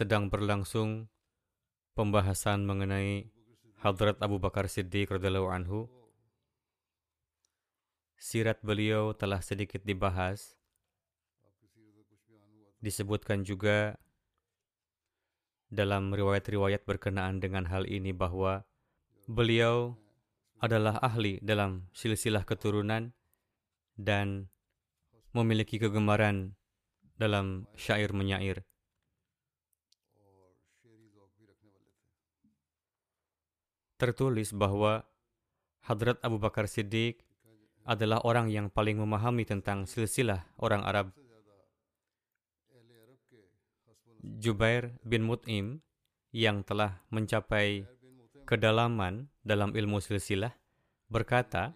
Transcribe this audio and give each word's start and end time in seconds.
Sedang 0.00 0.32
berlangsung 0.32 1.12
pembahasan 1.92 2.64
mengenai 2.64 3.28
Hadrat 3.84 4.16
Abu 4.24 4.40
Bakar 4.40 4.64
Siddiq 4.64 5.12
radhiyallahu 5.12 5.52
anhu. 5.52 5.92
Sirat 8.16 8.64
beliau 8.64 9.12
telah 9.12 9.44
sedikit 9.44 9.84
dibahas. 9.84 10.56
Disebutkan 12.80 13.44
juga 13.44 14.00
dalam 15.68 16.16
riwayat-riwayat 16.16 16.88
berkenaan 16.88 17.36
dengan 17.44 17.68
hal 17.68 17.84
ini 17.84 18.16
bahwa 18.16 18.64
beliau 19.28 20.00
adalah 20.64 20.96
ahli 21.04 21.44
dalam 21.44 21.92
silsilah 21.92 22.48
keturunan 22.48 23.12
dan 24.00 24.48
memiliki 25.36 25.76
kegemaran 25.76 26.56
dalam 27.20 27.68
syair 27.76 28.16
menyair. 28.16 28.64
Tertulis 34.00 34.56
bahwa 34.56 35.04
Hadrat 35.84 36.16
Abu 36.24 36.40
Bakar 36.40 36.64
Siddiq 36.64 37.20
adalah 37.84 38.24
orang 38.24 38.48
yang 38.48 38.72
paling 38.72 38.96
memahami 38.96 39.44
tentang 39.44 39.84
silsilah 39.84 40.48
orang 40.56 40.80
Arab. 40.88 41.12
Jubair 44.20 44.96
bin 45.04 45.24
Mut'im 45.24 45.80
yang 46.32 46.64
telah 46.64 47.00
mencapai 47.12 47.88
kedalaman 48.44 49.28
dalam 49.44 49.72
ilmu 49.72 50.00
silsilah 50.00 50.52
berkata, 51.08 51.72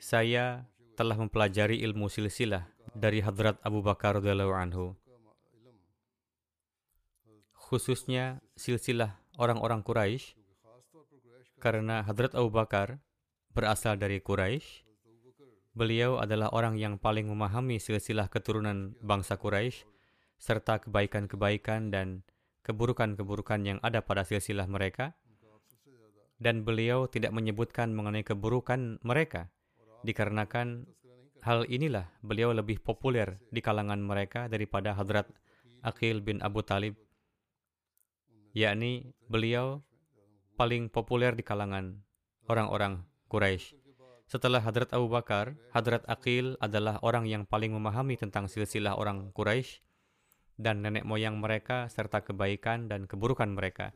saya 0.00 0.68
telah 0.96 1.16
mempelajari 1.16 1.80
ilmu 1.84 2.08
silsilah 2.12 2.68
dari 2.92 3.20
Hadrat 3.20 3.60
Abu 3.64 3.80
Bakar 3.80 4.20
anhu. 4.20 4.96
Khususnya 7.56 8.44
silsilah 8.56 9.23
orang-orang 9.38 9.82
Quraisy 9.82 10.38
karena 11.58 12.04
Hadrat 12.04 12.36
Abu 12.36 12.52
Bakar 12.52 13.00
berasal 13.54 13.96
dari 13.96 14.20
Quraisy. 14.20 14.84
Beliau 15.74 16.22
adalah 16.22 16.54
orang 16.54 16.78
yang 16.78 17.02
paling 17.02 17.26
memahami 17.26 17.82
silsilah 17.82 18.30
keturunan 18.30 18.94
bangsa 19.02 19.34
Quraisy 19.34 19.82
serta 20.38 20.78
kebaikan-kebaikan 20.86 21.90
dan 21.90 22.22
keburukan-keburukan 22.62 23.60
yang 23.66 23.78
ada 23.82 24.04
pada 24.04 24.22
silsilah 24.22 24.70
mereka. 24.70 25.18
Dan 26.38 26.66
beliau 26.66 27.06
tidak 27.06 27.30
menyebutkan 27.30 27.94
mengenai 27.94 28.26
keburukan 28.26 28.98
mereka 29.02 29.50
dikarenakan 30.04 30.84
hal 31.44 31.64
inilah 31.68 32.08
beliau 32.20 32.52
lebih 32.52 32.80
populer 32.80 33.40
di 33.48 33.60
kalangan 33.64 34.00
mereka 34.00 34.48
daripada 34.50 34.92
Hadrat 34.92 35.30
Aqil 35.84 36.20
bin 36.20 36.40
Abu 36.44 36.60
Talib 36.64 36.96
yakni 38.54 39.10
beliau 39.26 39.82
paling 40.54 40.86
populer 40.86 41.34
di 41.34 41.42
kalangan 41.42 42.06
orang-orang 42.46 43.02
Quraisy. 43.26 43.74
Setelah 44.30 44.62
Hadrat 44.62 44.94
Abu 44.94 45.10
Bakar, 45.10 45.58
Hadrat 45.74 46.06
Aqil 46.06 46.54
adalah 46.62 47.02
orang 47.02 47.26
yang 47.26 47.44
paling 47.44 47.74
memahami 47.74 48.14
tentang 48.14 48.46
silsilah 48.46 48.94
orang 48.94 49.34
Quraisy 49.34 49.82
dan 50.54 50.86
nenek 50.86 51.02
moyang 51.02 51.42
mereka 51.42 51.90
serta 51.90 52.22
kebaikan 52.22 52.86
dan 52.86 53.10
keburukan 53.10 53.50
mereka. 53.50 53.90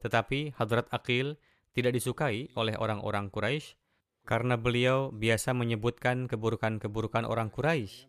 Tetapi 0.00 0.56
Hadrat 0.56 0.88
Aqil 0.88 1.36
tidak 1.76 1.92
disukai 1.92 2.48
oleh 2.56 2.80
orang-orang 2.80 3.28
Quraisy 3.28 3.76
karena 4.24 4.56
beliau 4.56 5.12
biasa 5.12 5.52
menyebutkan 5.52 6.32
keburukan-keburukan 6.32 7.28
orang 7.28 7.52
Quraisy. 7.52 8.08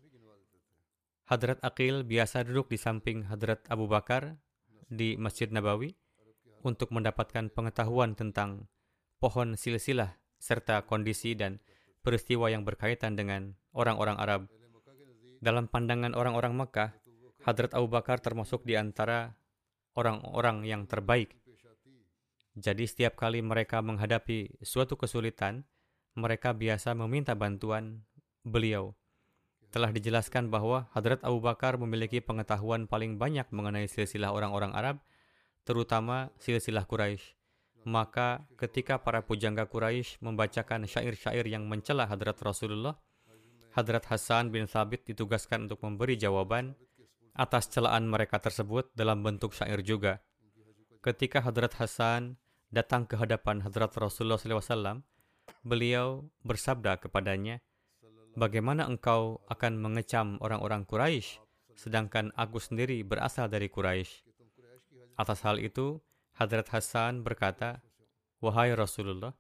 Hadrat 1.28 1.60
Aqil 1.60 2.08
biasa 2.08 2.48
duduk 2.48 2.72
di 2.72 2.80
samping 2.80 3.28
Hadrat 3.28 3.68
Abu 3.68 3.86
Bakar 3.86 4.40
di 4.90 5.16
Masjid 5.16 5.48
Nabawi 5.54 5.94
untuk 6.66 6.92
mendapatkan 6.92 7.54
pengetahuan 7.54 8.18
tentang 8.18 8.68
pohon 9.22 9.56
silsilah 9.56 10.18
serta 10.42 10.84
kondisi 10.84 11.38
dan 11.38 11.62
peristiwa 12.02 12.50
yang 12.50 12.66
berkaitan 12.66 13.14
dengan 13.14 13.54
orang-orang 13.72 14.18
Arab. 14.18 14.42
Dalam 15.40 15.72
pandangan 15.72 16.18
orang-orang 16.18 16.58
Mekah, 16.58 16.92
Hadrat 17.48 17.72
Abu 17.72 17.88
Bakar 17.88 18.20
termasuk 18.20 18.68
di 18.68 18.76
antara 18.76 19.40
orang-orang 19.96 20.68
yang 20.68 20.84
terbaik. 20.84 21.32
Jadi 22.60 22.84
setiap 22.84 23.16
kali 23.16 23.40
mereka 23.40 23.80
menghadapi 23.80 24.60
suatu 24.60 25.00
kesulitan, 25.00 25.64
mereka 26.20 26.52
biasa 26.52 26.92
meminta 26.92 27.32
bantuan 27.40 28.04
beliau. 28.44 29.00
Telah 29.70 29.94
dijelaskan 29.94 30.50
bahwa 30.50 30.90
Hadrat 30.98 31.22
Abu 31.22 31.46
Bakar 31.46 31.78
memiliki 31.78 32.26
pengetahuan 32.26 32.90
paling 32.90 33.22
banyak 33.22 33.46
mengenai 33.54 33.86
silsilah 33.86 34.34
orang-orang 34.34 34.74
Arab, 34.74 34.98
terutama 35.62 36.34
silsilah 36.42 36.90
Quraisy. 36.90 37.38
Maka 37.86 38.50
ketika 38.58 38.98
para 39.00 39.22
pujangga 39.22 39.70
Quraisy 39.70 40.26
membacakan 40.26 40.90
syair-syair 40.90 41.46
yang 41.46 41.70
mencela 41.70 42.10
Hadrat 42.10 42.42
Rasulullah, 42.42 42.98
Hadrat 43.78 44.10
Hasan 44.10 44.50
bin 44.50 44.66
Thabit 44.66 45.06
ditugaskan 45.06 45.70
untuk 45.70 45.86
memberi 45.86 46.18
jawaban 46.18 46.74
atas 47.38 47.70
celaan 47.70 48.10
mereka 48.10 48.42
tersebut 48.42 48.90
dalam 48.98 49.22
bentuk 49.22 49.54
syair 49.54 49.86
juga. 49.86 50.20
Ketika 51.00 51.46
Hadrat 51.46 51.78
Hasan 51.78 52.36
datang 52.74 53.06
ke 53.06 53.16
hadapan 53.16 53.62
Hadrat 53.62 53.94
Rasulullah 53.96 54.42
SAW, 54.42 55.06
beliau 55.64 56.28
bersabda 56.44 57.00
kepadanya, 57.00 57.64
Bagaimana 58.40 58.88
engkau 58.88 59.44
akan 59.52 59.76
mengecam 59.76 60.40
orang-orang 60.40 60.88
Quraisy, 60.88 61.44
sedangkan 61.76 62.32
aku 62.40 62.56
sendiri 62.64 63.04
berasal 63.04 63.52
dari 63.52 63.68
Quraisy? 63.68 64.24
Atas 65.20 65.44
hal 65.44 65.60
itu, 65.60 66.00
Hadrat 66.40 66.72
Hasan 66.72 67.20
berkata, 67.20 67.84
Wahai 68.40 68.72
Rasulullah, 68.72 69.36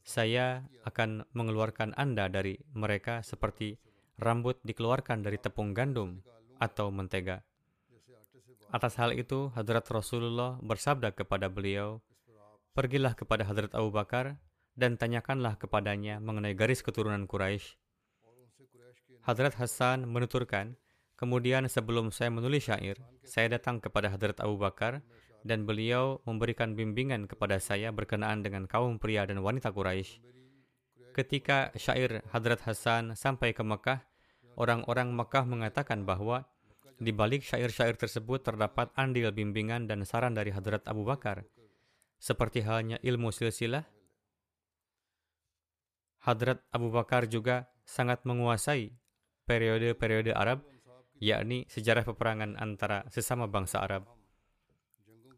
saya 0.00 0.64
akan 0.88 1.28
mengeluarkan 1.36 1.92
Anda 2.00 2.32
dari 2.32 2.56
mereka 2.72 3.20
seperti 3.20 3.76
rambut 4.16 4.56
dikeluarkan 4.64 5.20
dari 5.20 5.36
tepung 5.36 5.76
gandum 5.76 6.24
atau 6.56 6.88
mentega. 6.88 7.44
Atas 8.72 8.96
hal 8.96 9.12
itu, 9.12 9.52
Hadrat 9.52 9.84
Rasulullah 9.92 10.56
bersabda 10.64 11.12
kepada 11.12 11.52
beliau, 11.52 12.00
Pergilah 12.72 13.12
kepada 13.12 13.44
Hadrat 13.44 13.76
Abu 13.76 13.92
Bakar 13.92 14.40
dan 14.78 14.96
tanyakanlah 14.96 15.60
kepadanya 15.60 16.22
mengenai 16.22 16.56
garis 16.56 16.80
keturunan 16.80 17.28
Quraisy. 17.28 17.79
Hadrat 19.20 19.52
Hasan 19.60 20.08
menuturkan, 20.08 20.80
kemudian 21.20 21.68
sebelum 21.68 22.08
saya 22.08 22.32
menulis 22.32 22.64
syair, 22.64 22.96
saya 23.20 23.52
datang 23.52 23.76
kepada 23.76 24.08
Hadrat 24.08 24.40
Abu 24.40 24.56
Bakar 24.56 25.04
dan 25.44 25.68
beliau 25.68 26.24
memberikan 26.24 26.72
bimbingan 26.72 27.28
kepada 27.28 27.60
saya 27.60 27.92
berkenaan 27.92 28.40
dengan 28.40 28.64
kaum 28.64 28.96
pria 28.96 29.28
dan 29.28 29.44
wanita 29.44 29.72
Quraisy. 29.76 30.24
Ketika 31.12 31.68
syair 31.76 32.24
Hadrat 32.32 32.64
Hasan 32.64 33.12
sampai 33.12 33.52
ke 33.52 33.60
Mekah, 33.60 34.00
orang-orang 34.56 35.12
Mekah 35.12 35.44
mengatakan 35.44 36.08
bahwa 36.08 36.48
di 37.00 37.12
balik 37.12 37.44
syair-syair 37.44 37.96
tersebut 37.96 38.44
terdapat 38.44 38.92
andil 38.96 39.32
bimbingan 39.32 39.88
dan 39.88 40.04
saran 40.04 40.36
dari 40.36 40.52
Hadrat 40.52 40.84
Abu 40.88 41.04
Bakar. 41.04 41.44
Seperti 42.20 42.60
halnya 42.60 43.00
ilmu 43.00 43.32
silsilah, 43.32 43.84
Hadrat 46.20 46.60
Abu 46.68 46.92
Bakar 46.92 47.24
juga 47.24 47.72
sangat 47.88 48.28
menguasai 48.28 48.99
periode-periode 49.50 50.30
Arab, 50.30 50.62
yakni 51.18 51.66
sejarah 51.66 52.06
peperangan 52.06 52.54
antara 52.54 53.02
sesama 53.10 53.50
bangsa 53.50 53.82
Arab. 53.82 54.06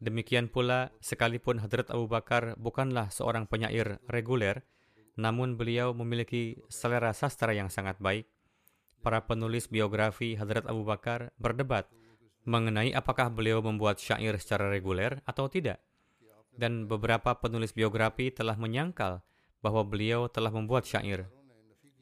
Demikian 0.05 0.53
pula, 0.53 0.93
sekalipun 1.01 1.65
Hadrat 1.65 1.89
Abu 1.89 2.13
Bakar 2.13 2.61
bukanlah 2.61 3.09
seorang 3.09 3.49
penyair 3.49 4.05
reguler, 4.05 4.69
namun 5.17 5.57
beliau 5.57 5.97
memiliki 5.97 6.61
selera 6.69 7.17
sastra 7.17 7.57
yang 7.57 7.73
sangat 7.73 7.97
baik. 8.05 8.29
Para 9.01 9.25
penulis 9.25 9.73
biografi 9.73 10.37
Hadrat 10.37 10.69
Abu 10.69 10.85
Bakar 10.85 11.33
berdebat 11.41 11.89
mengenai 12.45 12.93
apakah 12.93 13.33
beliau 13.33 13.65
membuat 13.65 13.97
syair 13.97 14.37
secara 14.37 14.69
reguler 14.69 15.25
atau 15.25 15.49
tidak. 15.49 15.81
Dan 16.53 16.85
beberapa 16.85 17.33
penulis 17.41 17.73
biografi 17.73 18.29
telah 18.29 18.61
menyangkal 18.61 19.25
bahwa 19.65 19.87
beliau 19.89 20.29
telah 20.29 20.53
membuat 20.53 20.85
syair. 20.85 21.31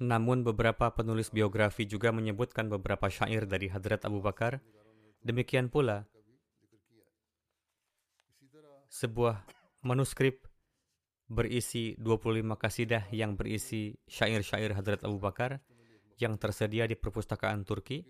Namun 0.00 0.40
beberapa 0.40 0.88
penulis 0.96 1.28
biografi 1.28 1.84
juga 1.84 2.08
menyebutkan 2.08 2.72
beberapa 2.72 3.12
syair 3.12 3.44
dari 3.44 3.68
Hadrat 3.68 4.08
Abu 4.08 4.24
Bakar. 4.24 4.64
Demikian 5.20 5.68
pula, 5.68 6.08
sebuah 8.88 9.44
manuskrip 9.84 10.48
berisi 11.30 11.94
25 12.00 12.42
kasidah 12.56 13.06
yang 13.12 13.36
berisi 13.36 13.94
syair-syair 14.08 14.74
Hadrat 14.74 15.04
Abu 15.06 15.20
Bakar 15.22 15.60
yang 16.16 16.40
tersedia 16.40 16.88
di 16.88 16.96
perpustakaan 16.96 17.62
Turki. 17.68 18.02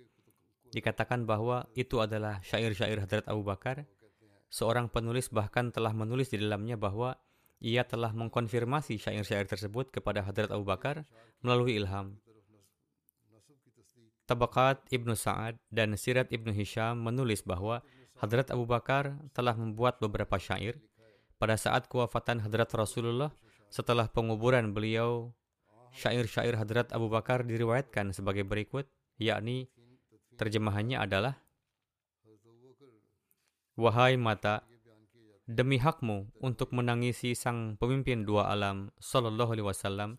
Dikatakan 0.70 1.26
bahwa 1.26 1.66
itu 1.74 1.98
adalah 1.98 2.38
syair-syair 2.46 3.02
Hadrat 3.02 3.26
Abu 3.26 3.42
Bakar. 3.42 3.84
Seorang 4.46 4.94
penulis 4.94 5.30
bahkan 5.30 5.74
telah 5.74 5.90
menulis 5.90 6.30
di 6.30 6.38
dalamnya 6.38 6.78
bahwa 6.78 7.18
ia 7.60 7.84
telah 7.84 8.10
mengkonfirmasi 8.16 8.96
syair-syair 8.96 9.44
tersebut 9.44 9.92
kepada 9.92 10.24
Hadrat 10.24 10.48
Abu 10.48 10.64
Bakar 10.64 11.04
melalui 11.44 11.76
ilham. 11.76 12.16
Tabakat 14.24 14.80
Ibnu 14.88 15.12
Sa'ad 15.12 15.60
dan 15.68 15.92
Sirat 15.98 16.32
Ibnu 16.32 16.56
Hisham 16.56 17.04
menulis 17.04 17.44
bahwa 17.44 17.84
Hadrat 18.16 18.48
Abu 18.48 18.64
Bakar 18.64 19.16
telah 19.36 19.52
membuat 19.52 20.00
beberapa 20.00 20.40
syair. 20.40 20.80
Pada 21.40 21.56
saat 21.56 21.88
kewafatan 21.88 22.40
Hadrat 22.40 22.68
Rasulullah, 22.76 23.32
setelah 23.72 24.08
penguburan 24.12 24.76
beliau, 24.76 25.32
syair-syair 25.96 26.56
Hadrat 26.56 26.92
Abu 26.92 27.08
Bakar 27.08 27.44
diriwayatkan 27.44 28.12
sebagai 28.12 28.44
berikut, 28.44 28.88
yakni 29.16 29.68
terjemahannya 30.36 31.00
adalah 31.00 31.36
Wahai 33.80 34.20
mata, 34.20 34.60
Demi 35.50 35.82
hakmu 35.82 36.30
untuk 36.46 36.70
menangisi 36.70 37.34
sang 37.34 37.74
pemimpin 37.74 38.22
dua 38.22 38.54
alam, 38.54 38.94
Sallallahu 39.02 39.50
Alaihi 39.50 39.66
Wasallam, 39.66 40.14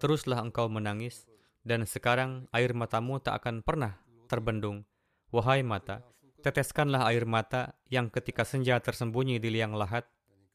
teruslah 0.00 0.40
engkau 0.40 0.72
menangis, 0.72 1.28
dan 1.68 1.84
sekarang 1.84 2.48
air 2.48 2.72
matamu 2.72 3.20
tak 3.20 3.44
akan 3.44 3.60
pernah 3.60 4.00
terbendung. 4.24 4.88
Wahai 5.28 5.60
mata, 5.60 6.00
teteskanlah 6.40 7.04
air 7.12 7.28
mata 7.28 7.76
yang 7.92 8.08
ketika 8.08 8.48
senja 8.48 8.80
tersembunyi 8.80 9.36
di 9.36 9.52
liang 9.52 9.76
lahat 9.76 10.08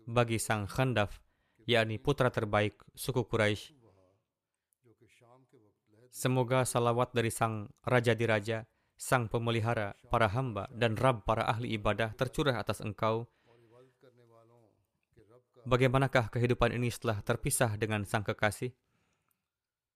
bagi 0.09 0.41
sang 0.41 0.65
Khandaf, 0.65 1.21
yakni 1.69 2.01
putra 2.01 2.33
terbaik 2.33 2.81
suku 2.97 3.29
Quraisy. 3.29 3.77
Semoga 6.09 6.65
salawat 6.65 7.13
dari 7.13 7.29
sang 7.29 7.69
Raja 7.85 8.17
di 8.17 8.25
Raja, 8.25 8.65
sang 8.97 9.29
pemelihara, 9.29 9.93
para 10.09 10.25
hamba, 10.33 10.65
dan 10.73 10.97
Rab 10.97 11.29
para 11.29 11.45
ahli 11.45 11.77
ibadah 11.77 12.17
tercurah 12.17 12.57
atas 12.57 12.81
engkau, 12.81 13.29
Bagaimanakah 15.67 16.31
kehidupan 16.31 16.71
ini 16.71 16.87
setelah 16.87 17.19
terpisah 17.19 17.75
dengan 17.75 18.07
sang 18.07 18.23
kekasih? 18.23 18.71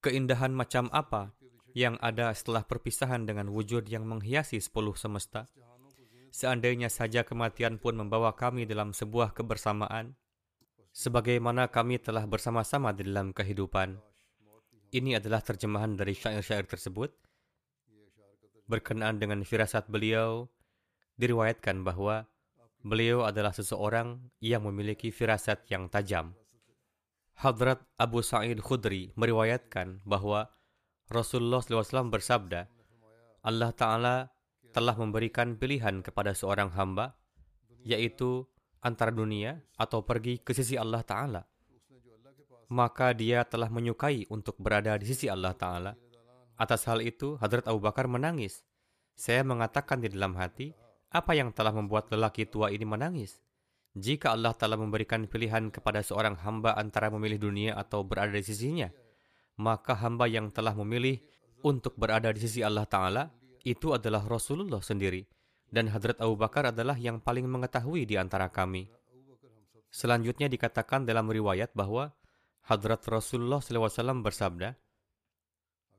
Keindahan 0.04 0.51
macam 0.51 0.92
apa 0.92 1.31
yang 1.71 1.95
ada 2.04 2.36
setelah 2.36 2.68
perpisahan 2.68 3.24
dengan 3.24 3.48
wujud 3.48 3.88
yang 3.88 4.04
menghiasi 4.04 4.60
sepuluh 4.60 4.98
semesta? 5.00 5.48
Seandainya 6.33 6.89
saja 6.89 7.24
kematian 7.24 7.77
pun 7.77 7.95
membawa 7.95 8.33
kami 8.33 8.65
dalam 8.65 8.92
sebuah 8.92 9.38
kebersamaan, 9.38 10.18
sebagaimana 10.92 11.69
kami 11.69 12.01
telah 12.01 12.25
bersama-sama 12.25 12.92
di 12.92 13.06
dalam 13.07 13.31
kehidupan. 13.31 14.01
Ini 14.94 15.21
adalah 15.21 15.42
terjemahan 15.45 15.95
dari 15.95 16.18
syair-syair 16.18 16.65
tersebut. 16.68 17.13
Berkenaan 18.65 19.21
dengan 19.21 19.45
firasat 19.45 19.88
beliau, 19.88 20.50
diriwayatkan 21.18 21.86
bahwa 21.86 22.25
Beliau 22.83 23.24
adalah 23.24 23.56
seseorang 23.56 24.19
yang 24.44 24.68
memiliki 24.68 25.07
firasat 25.07 25.71
yang 25.71 25.88
tajam. 25.88 26.35
Hadrat 27.39 27.80
Abu 27.95 28.19
Sa'id 28.19 28.59
Khudri 28.59 29.15
meriwayatkan 29.15 30.03
bahwa 30.03 30.51
Rasulullah 31.07 31.63
SAW 31.63 32.12
bersabda, 32.12 32.68
Allah 33.44 33.71
Ta'ala 33.71 34.15
telah 34.75 34.95
memberikan 35.00 35.56
pilihan 35.56 36.03
kepada 36.03 36.35
seorang 36.35 36.75
hamba, 36.75 37.15
yaitu 37.88 38.44
antara 38.83 39.15
dunia 39.15 39.63
atau 39.79 40.03
pergi 40.03 40.44
ke 40.44 40.51
sisi 40.51 40.75
Allah 40.75 41.07
Ta'ala. 41.07 41.41
Maka 42.68 43.15
dia 43.15 43.47
telah 43.47 43.71
menyukai 43.71 44.27
untuk 44.27 44.59
berada 44.59 45.00
di 45.00 45.07
sisi 45.07 45.31
Allah 45.31 45.56
Ta'ala. 45.56 45.95
Atas 46.59 46.83
hal 46.91 47.00
itu, 47.00 47.39
Hadrat 47.39 47.63
Abu 47.63 47.79
Bakar 47.79 48.12
menangis. 48.12 48.59
Saya 49.15 49.45
mengatakan 49.47 50.03
di 50.03 50.09
dalam 50.12 50.36
hati, 50.36 50.75
apa 51.13 51.38
yang 51.38 51.54
telah 51.54 51.69
membuat 51.69 52.10
lelaki 52.10 52.50
tua 52.50 52.74
ini 52.74 52.83
menangis? 52.89 53.38
Jika 53.94 54.33
Allah 54.33 54.57
telah 54.57 54.74
memberikan 54.74 55.30
pilihan 55.30 55.69
kepada 55.69 56.01
seorang 56.01 56.33
hamba 56.42 56.74
antara 56.74 57.13
memilih 57.13 57.38
dunia 57.38 57.77
atau 57.77 58.01
berada 58.01 58.33
di 58.33 58.42
sisinya, 58.42 58.89
maka 59.62 59.94
hamba 59.94 60.25
yang 60.25 60.50
telah 60.50 60.74
memilih 60.74 61.21
untuk 61.62 61.94
berada 61.94 62.33
di 62.33 62.42
sisi 62.42 62.65
Allah 62.65 62.89
Ta'ala 62.89 63.30
itu 63.62 63.94
adalah 63.94 64.25
Rasulullah 64.25 64.81
sendiri. 64.81 65.21
Dan 65.74 65.89
Hadrat 65.89 66.21
Abu 66.21 66.38
Bakar 66.38 66.69
adalah 66.69 66.94
yang 66.98 67.18
paling 67.18 67.50
mengetahui 67.50 68.06
di 68.06 68.13
antara 68.18 68.50
kami. 68.50 68.89
Selanjutnya 69.89 70.46
dikatakan 70.50 71.05
dalam 71.05 71.29
riwayat 71.29 71.74
bahwa 71.74 72.13
Hadrat 72.65 73.01
Rasulullah 73.10 73.62
SAW 73.62 74.22
bersabda, 74.22 74.74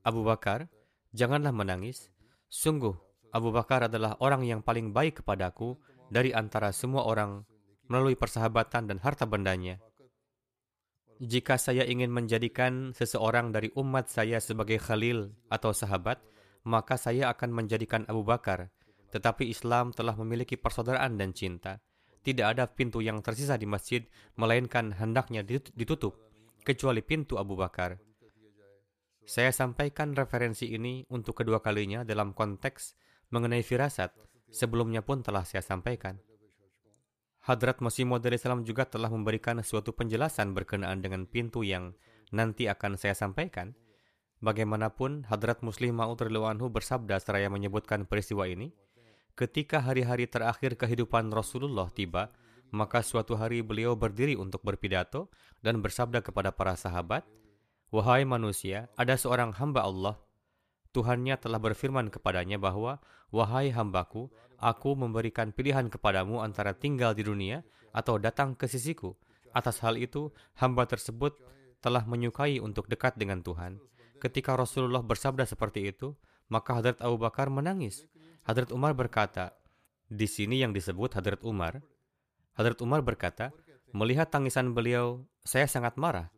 Abu 0.07 0.23
Bakar, 0.23 0.71
janganlah 1.11 1.51
menangis. 1.51 2.11
Sungguh, 2.47 2.95
Abu 3.35 3.51
Bakar 3.51 3.91
adalah 3.91 4.15
orang 4.23 4.47
yang 4.47 4.63
paling 4.63 4.95
baik 4.95 5.27
kepadaku 5.27 5.75
dari 6.07 6.31
antara 6.31 6.71
semua 6.71 7.03
orang 7.03 7.43
melalui 7.91 8.15
persahabatan 8.15 8.87
dan 8.87 9.03
harta 9.03 9.27
bendanya. 9.27 9.83
Jika 11.19 11.59
saya 11.59 11.83
ingin 11.83 12.15
menjadikan 12.15 12.95
seseorang 12.95 13.51
dari 13.51 13.75
umat 13.75 14.07
saya 14.07 14.39
sebagai 14.39 14.79
khalil 14.79 15.35
atau 15.51 15.75
sahabat, 15.75 16.23
maka 16.63 16.95
saya 16.95 17.31
akan 17.35 17.51
menjadikan 17.51 18.07
Abu 18.07 18.23
Bakar. 18.23 18.71
Tetapi 19.11 19.51
Islam 19.51 19.91
telah 19.91 20.15
memiliki 20.15 20.55
persaudaraan 20.55 21.19
dan 21.19 21.35
cinta. 21.35 21.83
Tidak 22.23 22.47
ada 22.47 22.71
pintu 22.71 23.03
yang 23.03 23.19
tersisa 23.19 23.59
di 23.59 23.67
masjid, 23.67 24.03
melainkan 24.39 24.95
hendaknya 24.95 25.43
ditutup, 25.47 26.19
kecuali 26.63 27.03
pintu 27.03 27.39
Abu 27.39 27.55
Bakar. 27.59 27.99
Saya 29.25 29.51
sampaikan 29.51 30.13
referensi 30.13 30.73
ini 30.73 31.05
untuk 31.13 31.41
kedua 31.41 31.61
kalinya 31.63 32.03
dalam 32.05 32.37
konteks 32.37 33.04
mengenai 33.31 33.65
firasat, 33.65 34.13
sebelumnya 34.51 35.01
pun 35.01 35.25
telah 35.25 35.47
saya 35.47 35.65
sampaikan. 35.65 36.21
Hadrat 37.45 37.85
Masih 37.85 38.09
Maud 38.09 38.25
Islam 38.25 38.65
juga 38.65 38.89
telah 38.89 39.13
memberikan 39.13 39.61
suatu 39.61 39.93
penjelasan 39.93 40.57
berkenaan 40.57 41.05
dengan 41.05 41.29
pintu 41.29 41.61
yang 41.61 41.93
nanti 42.33 42.73
akan 42.73 42.97
saya 42.97 43.13
sampaikan. 43.13 43.77
Bagaimanapun, 44.41 45.29
Hadrat 45.29 45.61
Muslim 45.61 46.01
Ma'ud 46.01 46.21
Anhu 46.25 46.73
bersabda 46.73 47.21
seraya 47.21 47.53
menyebutkan 47.53 48.09
peristiwa 48.09 48.49
ini, 48.49 48.73
ketika 49.37 49.85
hari-hari 49.85 50.25
terakhir 50.25 50.81
kehidupan 50.81 51.29
Rasulullah 51.29 51.93
tiba, 51.93 52.33
maka 52.73 53.05
suatu 53.05 53.37
hari 53.37 53.61
beliau 53.61 53.93
berdiri 53.93 54.41
untuk 54.41 54.65
berpidato 54.65 55.29
dan 55.61 55.85
bersabda 55.85 56.25
kepada 56.25 56.49
para 56.49 56.75
sahabat, 56.81 57.29
Wahai 57.93 58.25
manusia, 58.27 58.89
ada 58.97 59.15
seorang 59.15 59.55
hamba 59.55 59.87
Allah 59.87 60.24
Tuhannya 60.95 61.35
telah 61.43 61.59
berfirman 61.59 62.07
kepadanya 62.07 62.55
bahwa, 62.63 63.03
Wahai 63.35 63.75
hambaku, 63.75 64.31
aku 64.63 64.95
memberikan 64.95 65.51
pilihan 65.51 65.91
kepadamu 65.91 66.39
antara 66.39 66.71
tinggal 66.71 67.19
di 67.19 67.27
dunia 67.27 67.67
atau 67.91 68.15
datang 68.23 68.55
ke 68.55 68.71
sisiku. 68.71 69.19
Atas 69.51 69.83
hal 69.83 69.99
itu, 69.99 70.31
hamba 70.63 70.87
tersebut 70.87 71.35
telah 71.83 72.07
menyukai 72.07 72.63
untuk 72.63 72.87
dekat 72.87 73.19
dengan 73.19 73.43
Tuhan. 73.43 73.83
Ketika 74.23 74.55
Rasulullah 74.55 75.03
bersabda 75.03 75.43
seperti 75.45 75.91
itu, 75.91 76.15
maka 76.47 76.79
Hadrat 76.79 77.03
Abu 77.03 77.19
Bakar 77.19 77.51
menangis. 77.51 78.07
Hadrat 78.47 78.71
Umar 78.71 78.95
berkata, 78.95 79.51
di 80.07 80.31
sini 80.31 80.63
yang 80.63 80.71
disebut 80.71 81.19
Hadrat 81.19 81.43
Umar, 81.43 81.83
Hadrat 82.55 82.79
Umar 82.79 83.03
berkata, 83.03 83.51
melihat 83.91 84.31
tangisan 84.31 84.71
beliau, 84.71 85.27
saya 85.43 85.67
sangat 85.67 85.99
marah 85.99 86.31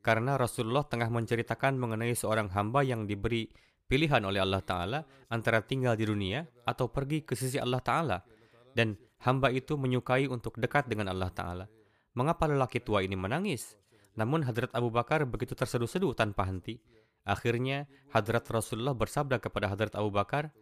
karena 0.00 0.40
Rasulullah 0.40 0.84
tengah 0.84 1.12
menceritakan 1.12 1.76
mengenai 1.76 2.16
seorang 2.16 2.48
hamba 2.56 2.80
yang 2.80 3.04
diberi 3.04 3.52
pilihan 3.90 4.22
oleh 4.22 4.38
Allah 4.38 4.62
Ta'ala 4.62 5.02
antara 5.26 5.58
tinggal 5.66 5.98
di 5.98 6.06
dunia 6.06 6.46
atau 6.62 6.86
pergi 6.86 7.26
ke 7.26 7.34
sisi 7.34 7.58
Allah 7.58 7.82
Ta'ala. 7.82 8.22
Dan 8.70 8.94
hamba 9.26 9.50
itu 9.50 9.74
menyukai 9.74 10.30
untuk 10.30 10.54
dekat 10.62 10.86
dengan 10.86 11.10
Allah 11.10 11.34
Ta'ala. 11.34 11.66
Mengapa 12.14 12.46
lelaki 12.46 12.78
tua 12.78 13.02
ini 13.02 13.18
menangis? 13.18 13.74
Namun 14.14 14.46
Hadrat 14.46 14.70
Abu 14.70 14.94
Bakar 14.94 15.26
begitu 15.26 15.58
terseduh-seduh 15.58 16.14
tanpa 16.14 16.46
henti. 16.46 16.78
Akhirnya 17.26 17.90
Hadrat 18.14 18.46
Rasulullah 18.46 18.94
bersabda 18.94 19.42
kepada 19.42 19.66
Hadrat 19.66 19.98
Abu 19.98 20.14
Bakar, 20.14 20.54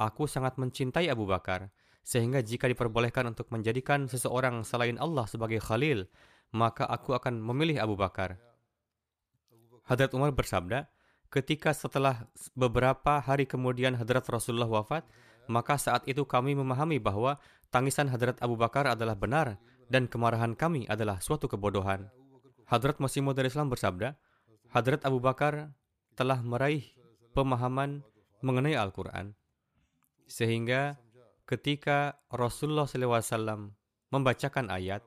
Aku 0.00 0.26
sangat 0.26 0.58
mencintai 0.58 1.06
Abu 1.12 1.28
Bakar, 1.28 1.70
sehingga 2.02 2.42
jika 2.42 2.66
diperbolehkan 2.66 3.30
untuk 3.30 3.46
menjadikan 3.54 4.10
seseorang 4.10 4.66
selain 4.66 4.98
Allah 4.98 5.28
sebagai 5.30 5.62
khalil, 5.62 6.10
maka 6.50 6.88
aku 6.88 7.14
akan 7.14 7.38
memilih 7.38 7.78
Abu 7.78 7.94
Bakar. 7.94 8.40
Hadrat 9.86 10.10
Umar 10.16 10.32
bersabda, 10.32 10.88
ketika 11.32 11.72
setelah 11.72 12.28
beberapa 12.52 13.16
hari 13.24 13.48
kemudian 13.48 13.96
Hadrat 13.96 14.28
Rasulullah 14.28 14.68
wafat, 14.68 15.08
maka 15.48 15.80
saat 15.80 16.04
itu 16.04 16.28
kami 16.28 16.52
memahami 16.52 17.00
bahwa 17.00 17.40
tangisan 17.72 18.12
Hadrat 18.12 18.36
Abu 18.44 18.60
Bakar 18.60 18.84
adalah 18.84 19.16
benar 19.16 19.56
dan 19.88 20.04
kemarahan 20.06 20.52
kami 20.52 20.84
adalah 20.92 21.18
suatu 21.24 21.48
kebodohan. 21.48 22.12
Hadrat 22.68 23.00
Masih 23.00 23.24
Maud 23.24 23.40
Islam 23.40 23.72
bersabda, 23.72 24.14
Hadrat 24.70 25.02
Abu 25.08 25.18
Bakar 25.24 25.72
telah 26.12 26.44
meraih 26.44 26.84
pemahaman 27.32 28.04
mengenai 28.44 28.76
Al-Quran. 28.76 29.32
Sehingga 30.28 31.00
ketika 31.48 32.20
Rasulullah 32.28 32.84
SAW 32.84 33.72
membacakan 34.12 34.68
ayat 34.68 35.00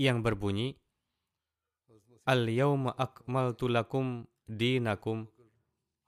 yang 0.00 0.24
berbunyi, 0.24 0.80
Al-yawma 2.30 2.94
akmaltu 2.94 3.66
lakum 3.66 4.22
dinakum 4.46 5.26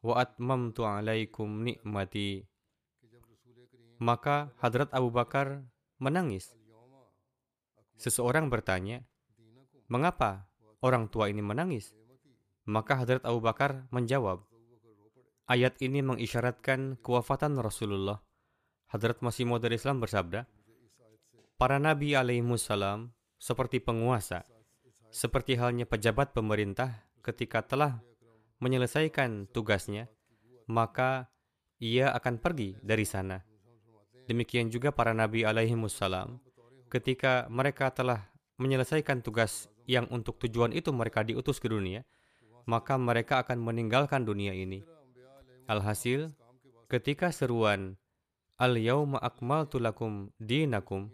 wa 0.06 0.22
atmamtu 0.22 0.86
alaikum 0.86 1.66
nikmati. 1.66 2.46
Maka 3.98 4.54
Hadrat 4.62 4.94
Abu 4.94 5.10
Bakar 5.10 5.66
menangis. 5.98 6.54
Seseorang 7.98 8.46
bertanya, 8.54 9.02
mengapa 9.90 10.46
orang 10.78 11.10
tua 11.10 11.26
ini 11.26 11.42
menangis? 11.42 11.90
Maka 12.70 13.02
Hadrat 13.02 13.26
Abu 13.26 13.42
Bakar 13.42 13.90
menjawab, 13.90 14.46
Ayat 15.50 15.74
ini 15.82 16.06
mengisyaratkan 16.06 17.02
kewafatan 17.02 17.58
Rasulullah. 17.58 18.22
Hadrat 18.94 19.18
Masih 19.26 19.42
Maud 19.42 19.66
Islam 19.66 19.98
bersabda, 19.98 20.46
Para 21.58 21.82
nabi 21.82 22.14
alaihissalam 22.14 23.10
seperti 23.42 23.82
penguasa, 23.82 24.46
seperti 25.12 25.60
halnya 25.60 25.84
pejabat 25.84 26.32
pemerintah 26.32 27.04
ketika 27.20 27.60
telah 27.60 28.00
menyelesaikan 28.64 29.46
tugasnya, 29.52 30.08
maka 30.66 31.28
ia 31.76 32.08
akan 32.16 32.40
pergi 32.40 32.80
dari 32.80 33.04
sana. 33.04 33.44
Demikian 34.24 34.72
juga 34.72 34.88
para 34.88 35.12
nabi 35.12 35.44
alaihissalam, 35.44 36.40
ketika 36.88 37.44
mereka 37.52 37.92
telah 37.92 38.32
menyelesaikan 38.56 39.20
tugas 39.20 39.68
yang 39.84 40.08
untuk 40.08 40.40
tujuan 40.40 40.72
itu 40.72 40.88
mereka 40.94 41.20
diutus 41.26 41.60
ke 41.60 41.68
dunia, 41.68 42.06
maka 42.64 42.96
mereka 42.96 43.42
akan 43.44 43.58
meninggalkan 43.60 44.22
dunia 44.24 44.54
ini. 44.54 44.80
Alhasil, 45.66 46.30
ketika 46.86 47.34
seruan 47.34 47.98
Al-Yawma 48.62 49.18
akmaltu 49.18 49.82
lakum 49.82 50.30
dinakum 50.38 51.10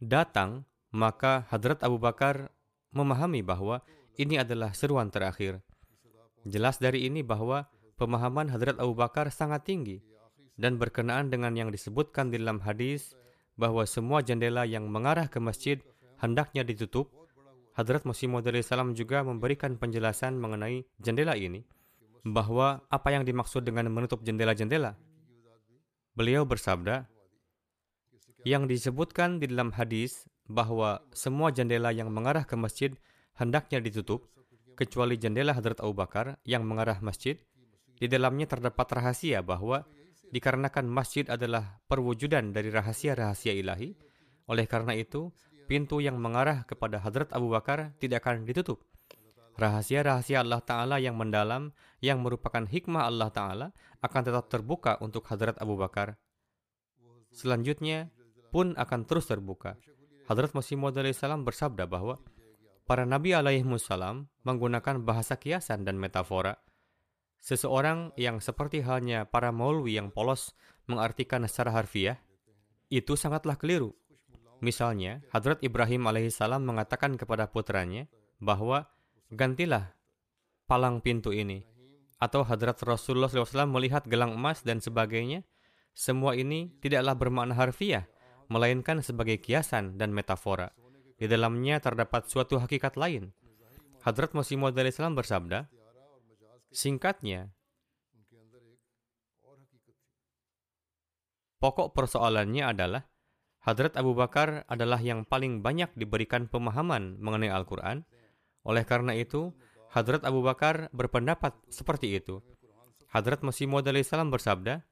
datang, 0.00 0.64
maka 0.94 1.42
Hadrat 1.50 1.82
Abu 1.82 1.98
Bakar 1.98 2.54
memahami 2.94 3.42
bahwa 3.42 3.82
ini 4.14 4.38
adalah 4.38 4.70
seruan 4.70 5.10
terakhir. 5.10 5.58
Jelas 6.46 6.78
dari 6.78 7.10
ini 7.10 7.26
bahwa 7.26 7.66
pemahaman 7.98 8.46
Hadrat 8.46 8.78
Abu 8.78 8.94
Bakar 8.94 9.34
sangat 9.34 9.66
tinggi 9.66 9.98
dan 10.54 10.78
berkenaan 10.78 11.34
dengan 11.34 11.50
yang 11.58 11.74
disebutkan 11.74 12.30
di 12.30 12.38
dalam 12.38 12.62
hadis 12.62 13.18
bahwa 13.58 13.82
semua 13.90 14.22
jendela 14.22 14.62
yang 14.62 14.86
mengarah 14.86 15.26
ke 15.26 15.42
masjid 15.42 15.82
hendaknya 16.22 16.62
ditutup. 16.62 17.10
Hadrat 17.74 18.06
Masih 18.06 18.30
Maud 18.30 18.46
salam 18.62 18.94
juga 18.94 19.26
memberikan 19.26 19.74
penjelasan 19.74 20.38
mengenai 20.38 20.86
jendela 21.02 21.34
ini 21.34 21.66
bahwa 22.22 22.86
apa 22.86 23.10
yang 23.10 23.26
dimaksud 23.26 23.66
dengan 23.66 23.90
menutup 23.90 24.22
jendela-jendela. 24.22 24.94
Beliau 26.14 26.46
bersabda, 26.46 27.10
yang 28.46 28.70
disebutkan 28.70 29.42
di 29.42 29.50
dalam 29.50 29.74
hadis 29.74 30.30
bahwa 30.48 31.00
semua 31.12 31.48
jendela 31.50 31.90
yang 31.90 32.12
mengarah 32.12 32.44
ke 32.44 32.54
masjid 32.54 32.92
hendaknya 33.36 33.80
ditutup, 33.80 34.28
kecuali 34.74 35.16
jendela 35.16 35.54
Hadrat 35.54 35.80
Abu 35.80 35.94
Bakar 35.94 36.36
yang 36.44 36.66
mengarah 36.66 36.98
masjid. 37.00 37.38
Di 37.94 38.10
dalamnya 38.10 38.50
terdapat 38.50 38.90
rahasia 38.90 39.40
bahwa 39.40 39.86
dikarenakan 40.34 40.84
masjid 40.90 41.24
adalah 41.30 41.78
perwujudan 41.86 42.50
dari 42.50 42.68
rahasia-rahasia 42.74 43.54
ilahi, 43.54 43.94
oleh 44.50 44.66
karena 44.66 44.92
itu, 44.98 45.30
pintu 45.70 46.02
yang 46.02 46.20
mengarah 46.20 46.66
kepada 46.68 47.00
Hadrat 47.00 47.32
Abu 47.32 47.54
Bakar 47.54 47.96
tidak 48.02 48.26
akan 48.26 48.44
ditutup. 48.44 48.84
Rahasia-rahasia 49.54 50.42
Allah 50.42 50.58
Ta'ala 50.58 50.98
yang 50.98 51.14
mendalam, 51.14 51.70
yang 52.02 52.18
merupakan 52.18 52.66
hikmah 52.66 53.06
Allah 53.06 53.30
Ta'ala, 53.30 53.66
akan 54.02 54.20
tetap 54.26 54.50
terbuka 54.50 54.98
untuk 54.98 55.22
Hadrat 55.30 55.56
Abu 55.62 55.78
Bakar. 55.78 56.18
Selanjutnya 57.30 58.10
pun 58.50 58.74
akan 58.74 59.06
terus 59.06 59.30
terbuka. 59.30 59.78
Hadrat 60.24 60.56
Masih 60.56 60.80
Maud 60.80 60.96
salam 61.12 61.44
bersabda 61.44 61.84
bahwa 61.84 62.16
para 62.88 63.04
Nabi 63.04 63.36
alaihimussalam 63.36 64.24
menggunakan 64.40 65.04
bahasa 65.04 65.36
kiasan 65.36 65.84
dan 65.84 66.00
metafora. 66.00 66.56
Seseorang 67.44 68.16
yang 68.16 68.40
seperti 68.40 68.80
halnya 68.80 69.28
para 69.28 69.52
maulwi 69.52 70.00
yang 70.00 70.08
polos 70.08 70.56
mengartikan 70.88 71.44
secara 71.44 71.76
harfiah, 71.76 72.16
itu 72.88 73.20
sangatlah 73.20 73.60
keliru. 73.60 73.92
Misalnya, 74.64 75.20
Hadrat 75.28 75.60
Ibrahim 75.60 76.08
alaihissalam 76.08 76.64
mengatakan 76.64 77.20
kepada 77.20 77.52
putranya 77.52 78.08
bahwa 78.40 78.88
gantilah 79.28 79.92
palang 80.64 81.04
pintu 81.04 81.36
ini. 81.36 81.68
Atau 82.16 82.48
hadrat 82.48 82.80
Rasulullah 82.80 83.28
SAW 83.28 83.68
melihat 83.68 84.08
gelang 84.08 84.32
emas 84.32 84.64
dan 84.64 84.80
sebagainya. 84.80 85.44
Semua 85.92 86.32
ini 86.32 86.72
tidaklah 86.80 87.12
bermakna 87.12 87.52
harfiah, 87.52 88.08
melainkan 88.54 89.02
sebagai 89.02 89.42
kiasan 89.42 89.98
dan 89.98 90.14
metafora. 90.14 90.70
Di 91.18 91.26
dalamnya 91.26 91.82
terdapat 91.82 92.30
suatu 92.30 92.62
hakikat 92.62 92.94
lain. 92.94 93.34
Hadrat 94.06 94.30
Masih 94.38 94.54
Maud 94.54 94.78
Islam 94.78 95.18
bersabda, 95.18 95.66
Singkatnya, 96.70 97.50
pokok 101.62 101.94
persoalannya 101.94 102.66
adalah 102.66 103.02
Hadrat 103.64 103.96
Abu 103.96 104.12
Bakar 104.12 104.68
adalah 104.68 105.00
yang 105.00 105.24
paling 105.24 105.64
banyak 105.64 105.88
diberikan 105.96 106.44
pemahaman 106.52 107.16
mengenai 107.16 107.48
Al-Quran, 107.48 108.04
oleh 108.60 108.84
karena 108.84 109.16
itu, 109.16 109.56
Hadrat 109.88 110.20
Abu 110.28 110.44
Bakar 110.44 110.92
berpendapat 110.92 111.56
seperti 111.72 112.12
itu. 112.12 112.44
Hadrat 113.08 113.40
Masih 113.40 113.64
Maud 113.64 113.88
salam 114.04 114.28
bersabda, 114.28 114.84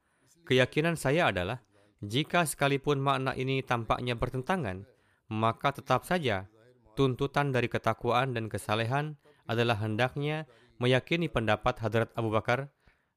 keyakinan 0.49 0.97
saya 0.97 1.29
adalah, 1.29 1.61
jika 2.03 2.43
sekalipun 2.43 2.99
makna 2.99 3.31
ini 3.31 3.63
tampaknya 3.63 4.19
bertentangan, 4.19 4.83
maka 5.31 5.71
tetap 5.71 6.03
saja 6.03 6.51
tuntutan 6.99 7.55
dari 7.55 7.71
ketakwaan 7.71 8.35
dan 8.35 8.51
kesalehan 8.51 9.15
adalah 9.47 9.79
hendaknya 9.79 10.43
meyakini 10.83 11.31
pendapat 11.31 11.79
Hadrat 11.79 12.11
Abu 12.19 12.27
Bakar. 12.27 12.67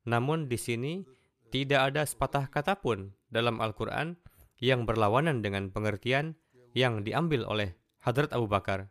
Namun 0.07 0.47
di 0.47 0.55
sini 0.55 1.03
tidak 1.51 1.91
ada 1.93 2.07
sepatah 2.07 2.47
kata 2.47 2.79
pun 2.79 3.11
dalam 3.27 3.59
Al-Quran 3.59 4.15
yang 4.63 4.87
berlawanan 4.87 5.43
dengan 5.43 5.69
pengertian 5.75 6.39
yang 6.73 7.03
diambil 7.03 7.43
oleh 7.43 7.75
Hadrat 8.07 8.31
Abu 8.31 8.47
Bakar. 8.47 8.87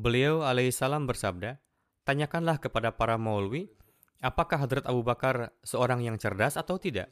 Beliau 0.00 0.40
alaihissalam 0.48 1.04
bersabda, 1.04 1.60
Tanyakanlah 2.08 2.56
kepada 2.56 2.96
para 2.96 3.20
maulwi, 3.20 3.68
apakah 4.20 4.64
Hadrat 4.64 4.84
Abu 4.86 5.00
Bakar 5.00 5.52
seorang 5.64 6.04
yang 6.04 6.20
cerdas 6.20 6.60
atau 6.60 6.76
tidak? 6.76 7.08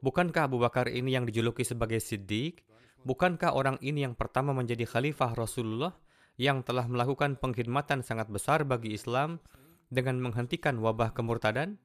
Bukankah 0.00 0.48
Abu 0.48 0.60
Bakar 0.60 0.88
ini 0.92 1.16
yang 1.16 1.24
dijuluki 1.24 1.64
sebagai 1.64 2.00
Siddiq? 2.00 2.64
Bukankah 3.06 3.54
orang 3.54 3.78
ini 3.80 4.02
yang 4.02 4.18
pertama 4.18 4.50
menjadi 4.50 4.84
khalifah 4.84 5.38
Rasulullah 5.38 5.94
yang 6.36 6.60
telah 6.66 6.84
melakukan 6.90 7.38
pengkhidmatan 7.40 8.04
sangat 8.04 8.28
besar 8.28 8.66
bagi 8.66 8.92
Islam 8.92 9.40
dengan 9.88 10.18
menghentikan 10.20 10.76
wabah 10.82 11.14
kemurtadan? 11.14 11.78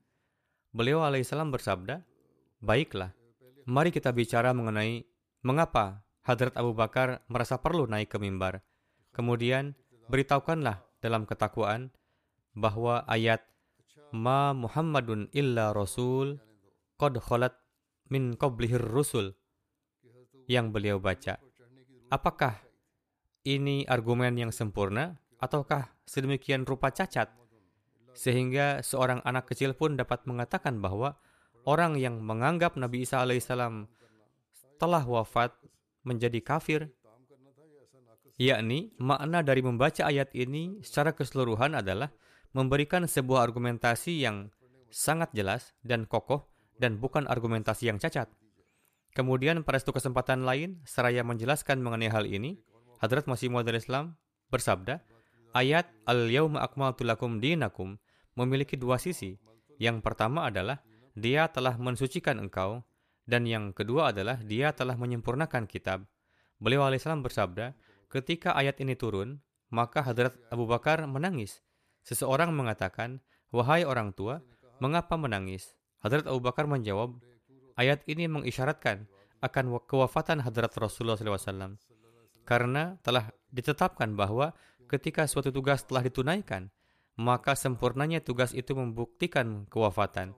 Beliau 0.72 1.04
alaihissalam 1.04 1.52
bersabda, 1.52 2.04
Baiklah, 2.64 3.14
mari 3.68 3.92
kita 3.92 4.16
bicara 4.16 4.56
mengenai 4.56 5.04
mengapa 5.44 6.06
Hadrat 6.22 6.54
Abu 6.54 6.78
Bakar 6.78 7.26
merasa 7.28 7.58
perlu 7.58 7.90
naik 7.90 8.14
ke 8.14 8.18
mimbar. 8.22 8.62
Kemudian, 9.12 9.74
beritahukanlah 10.08 10.86
dalam 11.02 11.26
ketakwaan 11.26 11.90
bahwa 12.54 13.04
ayat 13.10 13.42
Ma 14.12 14.52
Muhammadun 14.52 15.32
illa 15.32 15.72
Rasul 15.72 16.40
qad 17.00 17.18
khalat 17.20 17.56
min 18.12 18.36
qablihir 18.36 18.84
rusul 18.84 19.32
yang 20.52 20.76
beliau 20.76 21.00
baca. 21.00 21.40
Apakah 22.12 22.60
ini 23.48 23.88
argumen 23.88 24.36
yang 24.36 24.52
sempurna 24.52 25.18
ataukah 25.40 25.96
sedemikian 26.06 26.68
rupa 26.68 26.92
cacat 26.94 27.32
sehingga 28.12 28.84
seorang 28.84 29.24
anak 29.24 29.48
kecil 29.50 29.72
pun 29.72 29.96
dapat 29.96 30.28
mengatakan 30.28 30.84
bahwa 30.84 31.16
orang 31.64 31.96
yang 31.96 32.20
menganggap 32.20 32.76
Nabi 32.76 33.08
Isa 33.08 33.24
alaihissalam 33.24 33.88
telah 34.78 35.04
wafat 35.08 35.56
menjadi 36.04 36.44
kafir 36.44 36.92
yakni 38.42 38.92
makna 38.98 39.46
dari 39.46 39.62
membaca 39.62 40.02
ayat 40.04 40.34
ini 40.34 40.82
secara 40.82 41.14
keseluruhan 41.14 41.78
adalah 41.78 42.10
memberikan 42.52 43.08
sebuah 43.08 43.48
argumentasi 43.48 44.24
yang 44.24 44.52
sangat 44.92 45.32
jelas 45.32 45.72
dan 45.88 46.04
kokoh 46.04 46.52
dan 46.80 47.00
bukan 47.00 47.30
argumentasi 47.30 47.88
yang 47.88 47.98
cacat. 48.02 48.28
Kemudian 49.12 49.64
pada 49.68 49.80
satu 49.80 49.92
kesempatan 49.96 50.48
lain, 50.48 50.80
seraya 50.88 51.24
menjelaskan 51.24 51.84
mengenai 51.84 52.08
hal 52.08 52.24
ini, 52.24 52.60
Hadrat 53.04 53.28
Masih 53.28 53.52
Maud 53.52 53.68
Islam 53.68 54.16
bersabda, 54.48 55.04
ayat 55.52 55.92
Al-Yawma 56.08 56.64
Akmaltu 56.64 57.04
Lakum 57.04 57.44
Dinakum 57.44 58.00
memiliki 58.40 58.80
dua 58.80 58.96
sisi. 58.96 59.36
Yang 59.76 60.00
pertama 60.00 60.48
adalah, 60.48 60.80
dia 61.12 61.52
telah 61.52 61.76
mensucikan 61.76 62.40
engkau, 62.40 62.88
dan 63.28 63.44
yang 63.44 63.76
kedua 63.76 64.16
adalah, 64.16 64.40
dia 64.40 64.72
telah 64.72 64.96
menyempurnakan 64.96 65.68
kitab. 65.68 66.08
Beliau 66.62 66.88
alaihissalam 66.88 67.20
bersabda, 67.20 67.76
ketika 68.08 68.56
ayat 68.56 68.80
ini 68.80 68.96
turun, 68.96 69.44
maka 69.74 70.04
Hadrat 70.08 70.40
Abu 70.48 70.68
Bakar 70.72 71.04
menangis. 71.04 71.60
Seseorang 72.02 72.54
mengatakan, 72.54 73.22
wahai 73.54 73.86
orang 73.86 74.14
tua, 74.14 74.42
mengapa 74.82 75.18
menangis? 75.18 75.78
Hadrat 76.02 76.26
Abu 76.26 76.42
Bakar 76.42 76.66
menjawab, 76.66 77.14
Ayat 77.80 78.04
ini 78.06 78.28
mengisyaratkan 78.28 79.08
akan 79.42 79.82
kewafatan 79.88 80.44
hadrat 80.44 80.76
Rasulullah 80.78 81.18
SAW. 81.18 81.80
Karena 82.46 83.00
telah 83.02 83.32
ditetapkan 83.50 84.14
bahwa 84.14 84.54
ketika 84.86 85.26
suatu 85.26 85.50
tugas 85.50 85.82
telah 85.88 86.06
ditunaikan, 86.06 86.70
maka 87.18 87.58
sempurnanya 87.58 88.22
tugas 88.22 88.52
itu 88.54 88.76
membuktikan 88.78 89.66
kewafatan. 89.72 90.36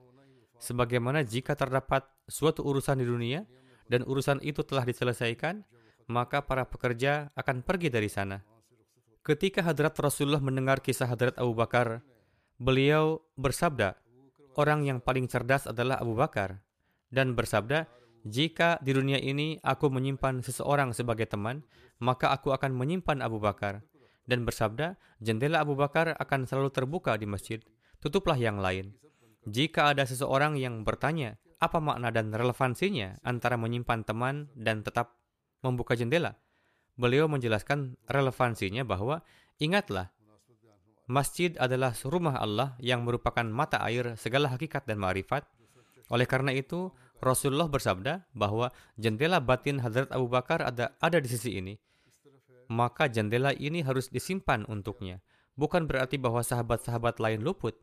Sebagaimana 0.56 1.26
jika 1.26 1.52
terdapat 1.58 2.06
suatu 2.30 2.64
urusan 2.64 3.02
di 3.02 3.06
dunia 3.06 3.44
dan 3.90 4.06
urusan 4.06 4.40
itu 4.40 4.64
telah 4.64 4.86
diselesaikan, 4.88 5.66
maka 6.08 6.44
para 6.44 6.64
pekerja 6.64 7.28
akan 7.36 7.60
pergi 7.60 7.92
dari 7.92 8.08
sana. 8.08 8.40
Ketika 9.24 9.64
hadrat 9.64 9.96
Rasulullah 9.96 10.44
mendengar 10.44 10.84
kisah 10.84 11.08
hadrat 11.08 11.32
Abu 11.40 11.56
Bakar, 11.56 12.04
beliau 12.60 13.24
bersabda, 13.40 13.96
orang 14.60 14.84
yang 14.84 15.00
paling 15.00 15.32
cerdas 15.32 15.64
adalah 15.64 15.96
Abu 15.96 16.12
Bakar 16.12 16.60
dan 17.08 17.32
bersabda, 17.32 17.88
"Jika 18.28 18.84
di 18.84 18.92
dunia 18.92 19.16
ini 19.16 19.56
aku 19.64 19.88
menyimpan 19.88 20.44
seseorang 20.44 20.92
sebagai 20.92 21.24
teman, 21.24 21.64
maka 22.04 22.36
aku 22.36 22.52
akan 22.52 22.76
menyimpan 22.76 23.24
Abu 23.24 23.40
Bakar." 23.40 23.80
Dan 24.28 24.44
bersabda, 24.44 25.00
"Jendela 25.24 25.64
Abu 25.64 25.72
Bakar 25.72 26.12
akan 26.20 26.44
selalu 26.44 26.68
terbuka 26.76 27.16
di 27.16 27.24
masjid. 27.24 27.64
Tutuplah 28.04 28.36
yang 28.36 28.60
lain." 28.60 28.92
Jika 29.48 29.88
ada 29.96 30.04
seseorang 30.04 30.60
yang 30.60 30.84
bertanya, 30.84 31.40
apa 31.64 31.80
makna 31.80 32.12
dan 32.12 32.28
relevansinya 32.28 33.24
antara 33.24 33.56
menyimpan 33.56 34.04
teman 34.04 34.52
dan 34.52 34.84
tetap 34.84 35.16
membuka 35.64 35.96
jendela? 35.96 36.43
Beliau 36.94 37.26
menjelaskan 37.26 37.98
relevansinya 38.06 38.86
bahwa 38.86 39.22
ingatlah 39.58 40.14
Masjid 41.04 41.52
adalah 41.60 41.92
rumah 42.08 42.40
Allah 42.40 42.80
yang 42.80 43.04
merupakan 43.04 43.44
mata 43.44 43.76
air 43.84 44.16
segala 44.16 44.48
hakikat 44.48 44.88
dan 44.88 44.96
ma'rifat. 44.96 45.44
Oleh 46.08 46.24
karena 46.24 46.48
itu, 46.56 46.88
Rasulullah 47.20 47.68
bersabda 47.68 48.24
bahwa 48.32 48.72
jendela 48.96 49.36
batin 49.36 49.84
Hadrat 49.84 50.08
Abu 50.16 50.32
Bakar 50.32 50.64
ada, 50.64 50.96
ada 51.04 51.20
di 51.20 51.28
sisi 51.28 51.60
ini. 51.60 51.76
Maka 52.72 53.12
jendela 53.12 53.52
ini 53.52 53.84
harus 53.84 54.08
disimpan 54.08 54.64
untuknya. 54.64 55.20
Bukan 55.60 55.84
berarti 55.84 56.16
bahwa 56.16 56.40
sahabat-sahabat 56.40 57.20
lain 57.20 57.44
luput. 57.44 57.76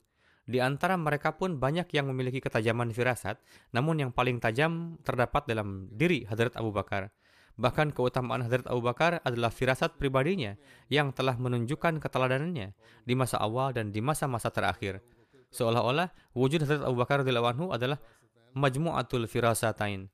Di 0.49 0.57
antara 0.57 0.97
mereka 0.97 1.37
pun 1.37 1.61
banyak 1.61 1.93
yang 1.93 2.09
memiliki 2.09 2.41
ketajaman 2.41 2.89
firasat, 2.89 3.37
namun 3.69 4.01
yang 4.01 4.09
paling 4.09 4.41
tajam 4.41 4.97
terdapat 5.05 5.45
dalam 5.45 5.93
diri 5.93 6.25
Hadrat 6.25 6.57
Abu 6.57 6.73
Bakar. 6.73 7.13
Bahkan 7.59 7.91
keutamaan 7.91 8.47
Hadrat 8.47 8.67
Abu 8.67 8.83
Bakar 8.83 9.19
adalah 9.23 9.51
firasat 9.51 9.99
pribadinya 9.99 10.55
yang 10.87 11.11
telah 11.11 11.35
menunjukkan 11.35 11.99
keteladanannya 11.99 12.73
di 13.03 13.13
masa 13.13 13.37
awal 13.43 13.75
dan 13.75 13.91
di 13.91 13.99
masa-masa 13.99 14.49
terakhir. 14.49 15.03
Seolah-olah 15.51 16.11
wujud 16.31 16.63
Hadrat 16.63 16.83
Abu 16.87 16.95
Bakar 16.99 17.21
radhiyallahu 17.27 17.75
adalah 17.75 17.99
majmu'atul 18.55 19.27
firasatain, 19.27 20.07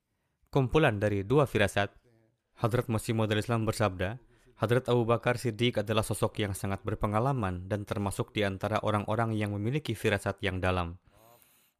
kumpulan 0.50 0.98
dari 0.98 1.22
dua 1.22 1.46
firasat. 1.46 1.94
Hadrat 2.58 2.90
Masih 2.90 3.14
Maud 3.14 3.30
Islam 3.30 3.70
bersabda, 3.70 4.18
Hadrat 4.58 4.90
Abu 4.90 5.06
Bakar 5.06 5.38
Siddiq 5.38 5.78
adalah 5.86 6.02
sosok 6.02 6.42
yang 6.42 6.58
sangat 6.58 6.82
berpengalaman 6.82 7.70
dan 7.70 7.86
termasuk 7.86 8.34
di 8.34 8.42
antara 8.42 8.82
orang-orang 8.82 9.38
yang 9.38 9.54
memiliki 9.54 9.94
firasat 9.94 10.42
yang 10.42 10.58
dalam. 10.58 10.98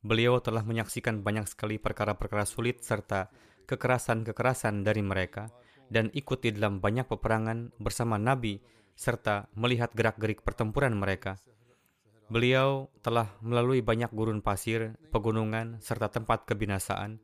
Beliau 0.06 0.38
telah 0.38 0.62
menyaksikan 0.62 1.26
banyak 1.26 1.50
sekali 1.50 1.82
perkara-perkara 1.82 2.46
sulit 2.46 2.86
serta 2.86 3.34
kekerasan-kekerasan 3.68 4.88
dari 4.88 5.04
mereka 5.04 5.52
dan 5.92 6.08
ikut 6.16 6.44
di 6.44 6.56
dalam 6.56 6.80
banyak 6.80 7.08
peperangan 7.08 7.76
bersama 7.78 8.16
Nabi 8.16 8.60
serta 8.98 9.52
melihat 9.54 9.94
gerak-gerik 9.94 10.42
pertempuran 10.42 10.98
mereka. 10.98 11.38
Beliau 12.28 12.92
telah 13.00 13.32
melalui 13.40 13.80
banyak 13.80 14.12
gurun 14.12 14.44
pasir, 14.44 15.00
pegunungan, 15.16 15.80
serta 15.80 16.12
tempat 16.12 16.44
kebinasaan, 16.44 17.24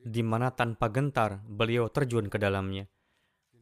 di 0.00 0.24
mana 0.24 0.54
tanpa 0.56 0.88
gentar 0.88 1.44
beliau 1.44 1.92
terjun 1.92 2.32
ke 2.32 2.40
dalamnya. 2.40 2.88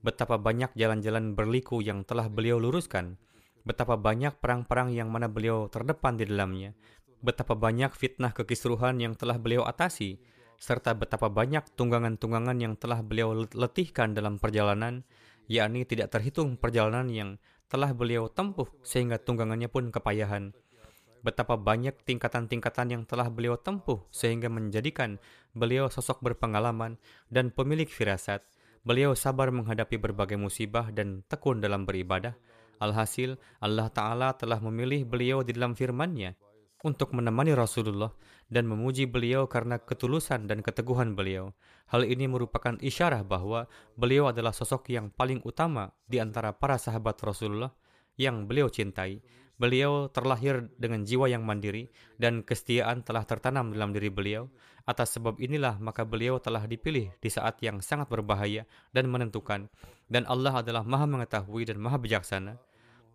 Betapa 0.04 0.38
banyak 0.38 0.76
jalan-jalan 0.78 1.34
berliku 1.34 1.82
yang 1.82 2.06
telah 2.06 2.30
beliau 2.30 2.62
luruskan, 2.62 3.18
betapa 3.66 3.98
banyak 3.98 4.38
perang-perang 4.38 4.94
yang 4.94 5.10
mana 5.10 5.26
beliau 5.26 5.66
terdepan 5.66 6.14
di 6.14 6.30
dalamnya, 6.30 6.70
betapa 7.18 7.58
banyak 7.58 7.90
fitnah 7.90 8.30
kekisruhan 8.30 9.02
yang 9.02 9.18
telah 9.18 9.42
beliau 9.42 9.66
atasi, 9.66 10.22
serta 10.57 10.97
betapa 10.97 11.29
banyak 11.29 11.64
tunggangan-tunggangan 11.77 12.59
yang 12.59 12.75
telah 12.77 13.01
beliau 13.05 13.47
letihkan 13.55 14.16
dalam 14.16 14.40
perjalanan, 14.40 15.05
yakni 15.47 15.85
tidak 15.85 16.12
terhitung 16.12 16.57
perjalanan 16.59 17.07
yang 17.12 17.31
telah 17.66 17.92
beliau 17.92 18.31
tempuh 18.31 18.66
sehingga 18.87 19.19
tunggangannya 19.19 19.66
pun 19.66 19.90
kepayahan 19.90 20.55
betapa 21.27 21.59
banyak 21.59 22.07
tingkatan-tingkatan 22.07 22.95
yang 22.95 23.03
telah 23.03 23.27
beliau 23.27 23.59
tempuh 23.59 24.07
sehingga 24.14 24.47
menjadikan 24.47 25.19
beliau 25.59 25.90
sosok 25.90 26.23
berpengalaman 26.23 27.03
dan 27.35 27.51
pemilik 27.51 27.90
firasat. 27.90 28.47
Beliau 28.87 29.19
sabar 29.19 29.51
menghadapi 29.51 29.99
berbagai 29.99 30.38
musibah 30.38 30.95
dan 30.95 31.27
tekun 31.27 31.59
dalam 31.59 31.83
beribadah. 31.83 32.38
Alhasil, 32.79 33.35
Allah 33.59 33.90
Ta'ala 33.90 34.38
telah 34.38 34.62
memilih 34.62 35.03
beliau 35.03 35.42
di 35.42 35.51
dalam 35.51 35.75
firman-Nya 35.75 36.38
untuk 36.87 37.11
menemani 37.11 37.51
Rasulullah 37.59 38.14
dan 38.46 38.70
memuji 38.70 39.11
beliau 39.11 39.51
karena 39.51 39.83
ketulusan 39.83 40.46
dan 40.46 40.62
keteguhan 40.62 41.18
beliau. 41.18 41.51
Hal 41.90 42.07
ini 42.07 42.31
merupakan 42.31 42.79
isyarah 42.79 43.27
bahwa 43.27 43.66
beliau 43.99 44.31
adalah 44.31 44.55
sosok 44.55 44.87
yang 44.94 45.11
paling 45.11 45.42
utama 45.42 45.90
di 46.07 46.22
antara 46.22 46.55
para 46.55 46.79
sahabat 46.79 47.18
Rasulullah 47.27 47.75
yang 48.14 48.46
beliau 48.46 48.70
cintai 48.70 49.18
Beliau 49.57 50.12
terlahir 50.12 50.68
dengan 50.77 51.01
jiwa 51.01 51.33
yang 51.33 51.40
mandiri 51.40 51.88
dan 52.20 52.44
kesetiaan 52.44 53.01
telah 53.01 53.25
tertanam 53.25 53.72
dalam 53.72 53.88
diri 53.88 54.12
beliau. 54.12 54.53
Atas 54.85 55.16
sebab 55.16 55.40
inilah 55.40 55.81
maka 55.81 56.05
beliau 56.05 56.37
telah 56.37 56.68
dipilih 56.68 57.09
di 57.25 57.31
saat 57.33 57.57
yang 57.64 57.81
sangat 57.81 58.12
berbahaya 58.12 58.68
dan 58.92 59.09
menentukan. 59.09 59.72
Dan 60.12 60.29
Allah 60.29 60.61
adalah 60.61 60.85
maha 60.85 61.09
mengetahui 61.09 61.72
dan 61.72 61.81
maha 61.81 61.96
bijaksana. 61.96 62.61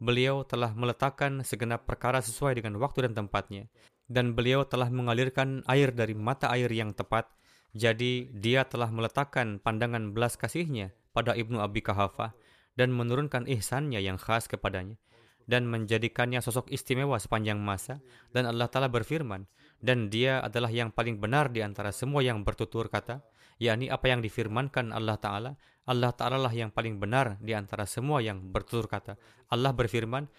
Beliau 0.01 0.41
telah 0.41 0.73
meletakkan 0.73 1.45
segenap 1.45 1.85
perkara 1.85 2.25
sesuai 2.25 2.57
dengan 2.57 2.81
waktu 2.81 3.05
dan 3.05 3.13
tempatnya. 3.13 3.69
Dan 4.09 4.33
beliau 4.33 4.65
telah 4.65 4.89
mengalirkan 4.89 5.61
air 5.69 5.93
dari 5.93 6.17
mata 6.17 6.49
air 6.49 6.67
yang 6.73 6.97
tepat. 6.97 7.29
Jadi 7.77 8.33
dia 8.33 8.65
telah 8.65 8.89
meletakkan 8.89 9.61
pandangan 9.61 10.11
belas 10.11 10.35
kasihnya 10.35 10.91
pada 11.13 11.37
Ibnu 11.37 11.61
Abi 11.61 11.79
Kahafah 11.85 12.33
dan 12.75 12.91
menurunkan 12.91 13.47
ihsannya 13.47 14.01
yang 14.01 14.19
khas 14.19 14.49
kepadanya 14.49 14.97
dan 15.49 15.67
menjadikannya 15.67 16.39
sosok 16.39 16.69
istimewa 16.71 17.19
sepanjang 17.19 17.59
masa 17.59 17.99
dan 18.31 18.47
Allah 18.47 18.71
Ta'ala 18.71 18.87
berfirman 18.87 19.43
dan 19.81 20.07
dia 20.07 20.39
adalah 20.39 20.69
yang 20.71 20.93
paling 20.93 21.17
benar 21.17 21.49
di 21.49 21.65
antara 21.65 21.91
semua 21.91 22.23
yang 22.23 22.45
bertutur 22.45 22.87
kata 22.87 23.19
yakni 23.59 23.91
apa 23.91 24.07
yang 24.09 24.23
difirmankan 24.23 24.95
Allah 24.95 25.17
Ta'ala 25.19 25.51
Allah 25.89 26.13
Ta'ala 26.13 26.37
lah 26.37 26.53
yang 26.53 26.69
paling 26.69 27.01
benar 27.01 27.41
di 27.41 27.57
antara 27.57 27.89
semua 27.89 28.21
yang 28.21 28.37
bertutur 28.37 28.85
kata. 28.85 29.17
Allah 29.49 29.73
berfirman, 29.73 30.29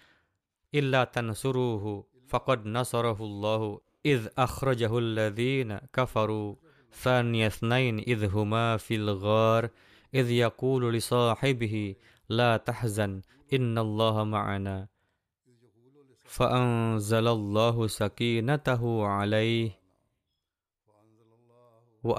Illa 0.73 1.05
tansuruhu 1.05 2.07
faqad 2.25 2.65
nasarahullahu 2.65 3.77
idh 4.01 4.31
akhrajahu 4.33 4.97
alladhina 4.97 5.85
kafaru 5.93 6.57
thaniya 6.89 7.53
idh 8.01 8.25
huma 8.33 8.81
fil 8.81 9.13
ghar 9.21 9.69
idh 10.09 10.29
yakulu 10.33 10.89
li 10.89 11.03
la 12.29 12.57
tahzan 12.57 13.21
innallaha 13.53 14.25
ma'ana 14.25 14.89
fa'anzalallahu 16.25 17.85
sakinatahu 17.85 19.05
alaih 19.05 19.77
wa 22.01 22.17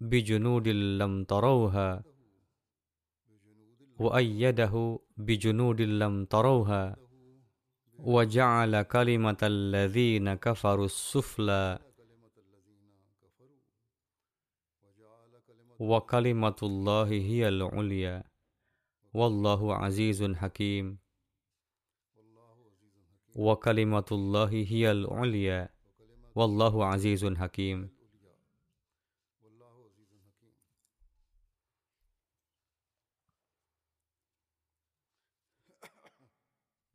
بجنود 0.00 0.68
لم 0.68 1.24
تروها. 1.24 2.02
وأيده 3.98 4.98
بجنود 5.16 5.80
لم 5.80 6.24
تروها. 6.24 6.96
وجعل 7.98 8.82
كلمة 8.82 9.36
الذين 9.42 10.34
كفروا 10.34 10.84
السفلى. 10.84 11.78
وكلمة 15.78 16.56
الله 16.62 17.08
هي 17.08 17.48
العليا. 17.48 18.24
والله 19.14 19.74
عزيز 19.74 20.24
حكيم. 20.24 20.98
وكلمة 23.36 24.04
الله 24.12 24.48
هي 24.48 24.90
العليا. 24.90 25.68
والله 26.34 26.84
عزيز 26.84 27.26
حكيم. 27.26 27.99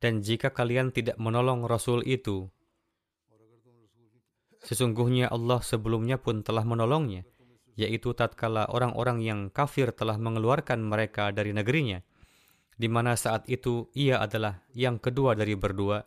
Dan 0.05 0.21
jika 0.21 0.53
kalian 0.53 0.93
tidak 0.93 1.17
menolong 1.17 1.65
Rasul 1.65 2.05
itu, 2.05 2.45
sesungguhnya 4.61 5.33
Allah 5.33 5.65
sebelumnya 5.65 6.21
pun 6.21 6.45
telah 6.45 6.61
menolongnya, 6.61 7.25
yaitu 7.73 8.13
tatkala 8.13 8.69
orang-orang 8.69 9.25
yang 9.25 9.39
kafir 9.49 9.89
telah 9.97 10.21
mengeluarkan 10.21 10.77
mereka 10.85 11.33
dari 11.33 11.57
negerinya, 11.57 12.05
di 12.77 12.85
mana 12.85 13.17
saat 13.17 13.49
itu 13.49 13.89
ia 13.97 14.21
adalah 14.21 14.61
yang 14.77 15.01
kedua 15.01 15.33
dari 15.33 15.57
berdua, 15.57 16.05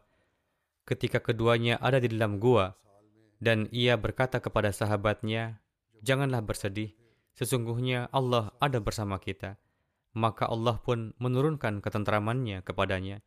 ketika 0.87 1.19
keduanya 1.19 1.83
ada 1.83 1.99
di 1.99 2.07
dalam 2.07 2.39
gua, 2.39 2.79
dan 3.43 3.67
ia 3.75 3.99
berkata 3.99 4.39
kepada 4.39 4.71
sahabatnya, 4.71 5.59
Janganlah 6.07 6.47
bersedih, 6.47 6.95
sesungguhnya 7.35 8.07
Allah 8.15 8.55
ada 8.63 8.79
bersama 8.79 9.19
kita. 9.19 9.59
Maka 10.15 10.47
Allah 10.47 10.79
pun 10.79 11.19
menurunkan 11.19 11.83
ketentramannya 11.83 12.63
kepadanya 12.63 13.27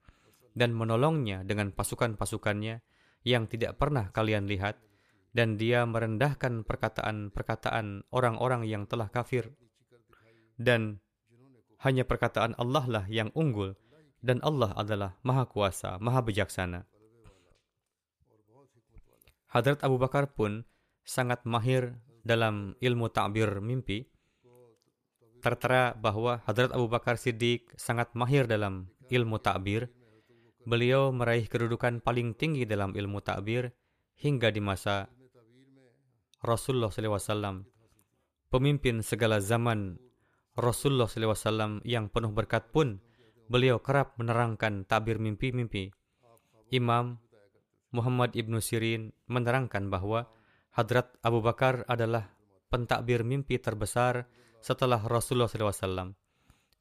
dan 0.51 0.75
menolongnya 0.75 1.47
dengan 1.47 1.71
pasukan-pasukannya 1.71 2.83
yang 3.23 3.45
tidak 3.47 3.77
pernah 3.77 4.09
kalian 4.11 4.49
lihat, 4.49 4.81
dan 5.31 5.55
dia 5.55 5.87
merendahkan 5.87 6.67
perkataan-perkataan 6.67 8.11
orang-orang 8.11 8.67
yang 8.67 8.83
telah 8.89 9.07
kafir. 9.07 9.53
Dan 10.59 10.99
hanya 11.81 12.03
perkataan 12.03 12.53
Allah 12.59 12.85
lah 12.85 13.05
yang 13.07 13.31
unggul, 13.33 13.73
dan 14.21 14.43
Allah 14.45 14.75
adalah 14.77 15.17
Maha 15.25 15.47
Kuasa, 15.47 15.97
Maha 15.97 16.21
Bijaksana. 16.21 16.85
Hadrat 19.51 19.83
Abu 19.83 19.99
Bakar 19.99 20.31
pun 20.31 20.63
sangat 21.03 21.43
mahir 21.43 21.99
dalam 22.23 22.77
ilmu 22.79 23.09
takbir 23.11 23.59
mimpi. 23.59 24.07
Tertera 25.41 25.97
bahwa 25.97 26.39
Hadrat 26.45 26.71
Abu 26.71 26.85
Bakar 26.85 27.17
Siddiq 27.17 27.65
sangat 27.75 28.13
mahir 28.13 28.45
dalam 28.45 28.93
ilmu 29.09 29.41
takbir 29.41 29.89
Beliau 30.61 31.09
meraih 31.09 31.49
kedudukan 31.49 32.05
paling 32.05 32.37
tinggi 32.37 32.69
dalam 32.69 32.93
ilmu 32.93 33.17
takbir 33.25 33.73
hingga 34.21 34.53
di 34.53 34.61
masa 34.61 35.09
Rasulullah 36.41 36.93
SAW. 36.93 37.65
Pemimpin 38.51 39.01
segala 39.01 39.41
zaman 39.41 39.97
Rasulullah 40.53 41.09
SAW 41.09 41.81
yang 41.87 42.11
penuh 42.11 42.29
berkat 42.29 42.69
pun 42.69 43.01
beliau 43.49 43.81
kerap 43.81 44.19
menerangkan 44.21 44.85
takbir 44.85 45.17
mimpi-mimpi. 45.17 45.89
Imam 46.69 47.17
Muhammad 47.91 48.37
Ibnu 48.37 48.61
Sirin 48.63 49.11
menerangkan 49.27 49.91
bahwa 49.91 50.29
Hadrat 50.71 51.11
Abu 51.19 51.43
Bakar 51.43 51.83
adalah 51.91 52.31
pentakbir 52.71 53.27
mimpi 53.27 53.59
terbesar 53.59 54.29
setelah 54.63 55.03
Rasulullah 55.03 55.51
SAW. 55.51 56.15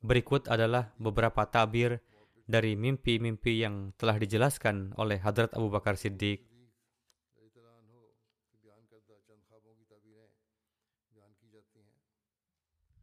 Berikut 0.01 0.47
adalah 0.47 0.95
beberapa 0.97 1.43
takbir 1.51 1.99
dari 2.51 2.75
mimpi-mimpi 2.75 3.63
yang 3.63 3.95
telah 3.95 4.19
dijelaskan 4.19 4.99
oleh 4.99 5.23
Hadrat 5.23 5.55
Abu 5.55 5.71
Bakar 5.71 5.95
Siddiq. 5.95 6.43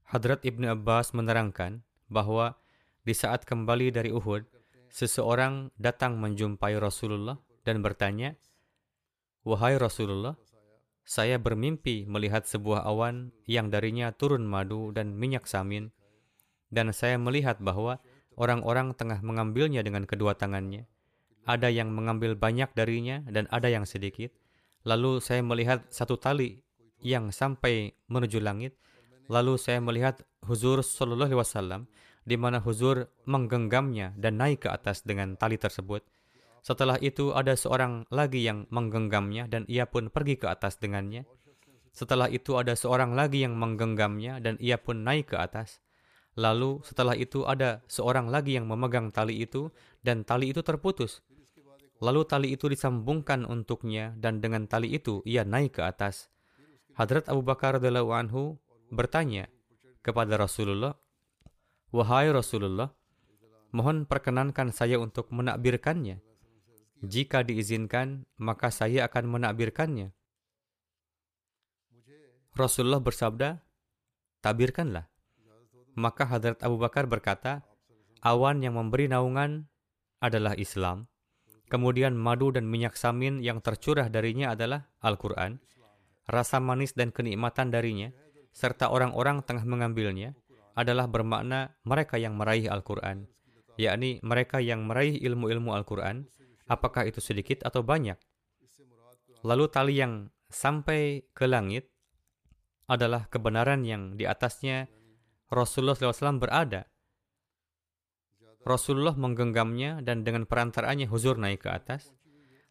Hadrat 0.07 0.43
Ibnu 0.43 0.71
Abbas 0.71 1.11
menerangkan 1.11 1.83
bahwa 2.07 2.55
di 3.03 3.11
saat 3.11 3.43
kembali 3.43 3.91
dari 3.91 4.11
Uhud, 4.11 4.43
seseorang 4.87 5.71
datang 5.75 6.15
menjumpai 6.19 6.79
Rasulullah 6.79 7.39
dan 7.67 7.83
bertanya, 7.83 8.35
Wahai 9.43 9.75
Rasulullah, 9.79 10.35
saya 11.07 11.39
bermimpi 11.39 12.03
melihat 12.03 12.43
sebuah 12.43 12.83
awan 12.83 13.31
yang 13.47 13.71
darinya 13.71 14.11
turun 14.11 14.43
madu 14.43 14.91
dan 14.91 15.15
minyak 15.15 15.47
samin, 15.47 15.91
dan 16.67 16.91
saya 16.91 17.15
melihat 17.15 17.59
bahwa 17.63 17.99
Orang-orang 18.37 18.93
tengah 18.93 19.17
mengambilnya 19.25 19.81
dengan 19.81 20.05
kedua 20.05 20.37
tangannya. 20.37 20.85
Ada 21.49 21.73
yang 21.73 21.89
mengambil 21.89 22.37
banyak 22.37 22.69
darinya 22.77 23.25
dan 23.25 23.49
ada 23.49 23.65
yang 23.65 23.89
sedikit. 23.89 24.29
Lalu 24.85 25.17
saya 25.19 25.41
melihat 25.41 25.89
satu 25.89 26.21
tali 26.21 26.61
yang 27.01 27.33
sampai 27.33 27.97
menuju 28.05 28.37
langit. 28.37 28.77
Lalu 29.25 29.57
saya 29.57 29.81
melihat 29.81 30.21
Huzur 30.45 30.85
Sallallahu 30.85 31.33
Alaihi 31.33 31.41
Wasallam 31.41 31.81
di 32.27 32.37
mana 32.37 32.61
Huzur 32.61 33.09
menggenggamnya 33.25 34.13
dan 34.21 34.37
naik 34.37 34.67
ke 34.67 34.69
atas 34.69 35.01
dengan 35.01 35.33
tali 35.33 35.57
tersebut. 35.57 36.05
Setelah 36.61 36.99
itu 36.99 37.31
ada 37.31 37.55
seorang 37.55 38.03
lagi 38.11 38.43
yang 38.43 38.67
menggenggamnya 38.67 39.47
dan 39.47 39.63
ia 39.71 39.87
pun 39.87 40.11
pergi 40.11 40.35
ke 40.35 40.51
atas 40.51 40.77
dengannya. 40.77 41.23
Setelah 41.95 42.29
itu 42.29 42.59
ada 42.59 42.75
seorang 42.75 43.15
lagi 43.17 43.41
yang 43.41 43.57
menggenggamnya 43.57 44.43
dan 44.43 44.59
ia 44.61 44.77
pun 44.77 45.01
naik 45.01 45.33
ke 45.33 45.39
atas. 45.39 45.81
Lalu 46.37 46.85
setelah 46.85 47.17
itu 47.17 47.49
ada 47.49 47.81
seorang 47.89 48.29
lagi 48.29 48.53
yang 48.53 48.69
memegang 48.69 49.09
tali 49.09 49.41
itu 49.41 49.73
dan 50.05 50.21
tali 50.21 50.53
itu 50.53 50.61
terputus. 50.61 51.25
Lalu 51.97 52.21
tali 52.29 52.47
itu 52.53 52.69
disambungkan 52.69 53.41
untuknya 53.49 54.13
dan 54.21 54.37
dengan 54.37 54.69
tali 54.69 54.93
itu 54.93 55.25
ia 55.25 55.41
naik 55.41 55.81
ke 55.81 55.81
atas. 55.81 56.29
Hadrat 56.93 57.25
Abu 57.25 57.41
Bakar 57.41 57.81
radhiyallahu 57.81 58.13
anhu 58.13 58.61
bertanya 58.93 59.49
kepada 60.05 60.37
Rasulullah, 60.37 60.93
"Wahai 61.89 62.29
Rasulullah, 62.29 62.93
mohon 63.73 64.05
perkenankan 64.05 64.69
saya 64.69 65.01
untuk 65.01 65.33
menakbirkannya. 65.33 66.21
Jika 67.01 67.41
diizinkan, 67.41 68.29
maka 68.37 68.69
saya 68.69 69.09
akan 69.09 69.41
menakbirkannya." 69.41 70.13
Rasulullah 72.53 73.01
bersabda, 73.01 73.57
"Tabirkanlah." 74.45 75.16
Maka 75.97 76.29
Hadrat 76.29 76.61
Abu 76.61 76.77
Bakar 76.77 77.09
berkata, 77.09 77.65
awan 78.21 78.61
yang 78.61 78.77
memberi 78.77 79.09
naungan 79.09 79.65
adalah 80.21 80.53
Islam. 80.53 81.09
Kemudian 81.67 82.13
madu 82.13 82.53
dan 82.53 82.69
minyak 82.69 82.93
samin 82.93 83.41
yang 83.41 83.59
tercurah 83.59 84.07
darinya 84.07 84.53
adalah 84.53 84.87
Al-Quran. 85.01 85.57
Rasa 86.29 86.61
manis 86.61 86.93
dan 86.93 87.09
kenikmatan 87.09 87.73
darinya, 87.73 88.13
serta 88.53 88.93
orang-orang 88.93 89.41
tengah 89.41 89.65
mengambilnya, 89.65 90.37
adalah 90.77 91.09
bermakna 91.09 91.73
mereka 91.81 92.21
yang 92.21 92.37
meraih 92.37 92.69
Al-Quran, 92.69 93.25
yakni 93.81 94.21
mereka 94.21 94.61
yang 94.61 94.85
meraih 94.85 95.17
ilmu-ilmu 95.17 95.73
Al-Quran, 95.73 96.29
apakah 96.69 97.09
itu 97.09 97.17
sedikit 97.17 97.65
atau 97.65 97.81
banyak. 97.81 98.21
Lalu 99.41 99.65
tali 99.73 99.97
yang 99.97 100.29
sampai 100.47 101.25
ke 101.33 101.49
langit 101.49 101.89
adalah 102.85 103.25
kebenaran 103.27 103.81
yang 103.83 104.15
di 104.15 104.29
atasnya 104.29 104.85
Rasulullah 105.47 105.95
SAW 105.95 106.43
berada. 106.43 106.83
Rasulullah 108.67 109.15
menggenggamnya 109.15 110.03
dan 110.03 110.27
dengan 110.27 110.43
perantaranya 110.43 111.07
huzur 111.07 111.39
naik 111.39 111.63
ke 111.63 111.71
atas. 111.71 112.11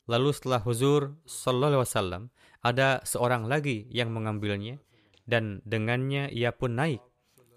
Lalu 0.07 0.31
setelah 0.37 0.61
huzur 0.61 1.17
Wasallam 1.25 2.29
ada 2.61 3.01
seorang 3.03 3.49
lagi 3.49 3.89
yang 3.89 4.13
mengambilnya 4.13 4.77
dan 5.25 5.65
dengannya 5.65 6.29
ia 6.31 6.53
pun 6.53 6.77
naik. 6.77 7.01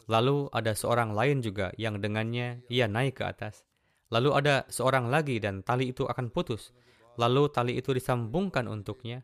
Lalu 0.10 0.50
ada 0.56 0.74
seorang 0.74 1.14
lain 1.14 1.46
juga 1.46 1.70
yang 1.78 2.02
dengannya 2.02 2.66
ia 2.72 2.90
naik 2.90 3.22
ke 3.22 3.28
atas. 3.28 3.68
Lalu 4.10 4.34
ada 4.34 4.66
seorang 4.72 5.12
lagi 5.12 5.38
dan 5.38 5.62
tali 5.62 5.94
itu 5.94 6.10
akan 6.10 6.34
putus. 6.34 6.74
Lalu 7.20 7.52
tali 7.54 7.78
itu 7.78 7.94
disambungkan 7.94 8.66
untuknya 8.66 9.22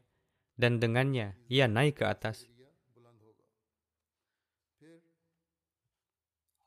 dan 0.60 0.77
dengannya 0.77 1.39
ia 1.49 1.65
naik 1.65 2.03
ke 2.03 2.05
atas. 2.05 2.45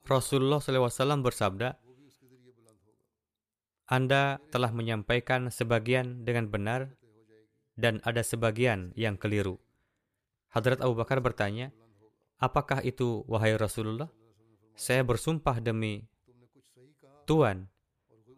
Rasulullah 0.08 0.56
SAW 0.56 1.20
bersabda, 1.20 1.76
Anda 3.92 4.40
telah 4.48 4.72
menyampaikan 4.72 5.52
sebagian 5.52 6.24
dengan 6.24 6.48
benar 6.48 6.96
dan 7.76 8.00
ada 8.08 8.24
sebagian 8.24 8.96
yang 8.96 9.20
keliru. 9.20 9.60
Hadrat 10.48 10.80
Abu 10.80 10.96
Bakar 10.96 11.20
bertanya, 11.20 11.68
Apakah 12.40 12.80
itu 12.86 13.26
wahai 13.28 13.58
Rasulullah? 13.58 14.08
Saya 14.78 15.02
bersumpah 15.02 15.58
demi 15.58 16.06
Tuhan, 17.26 17.66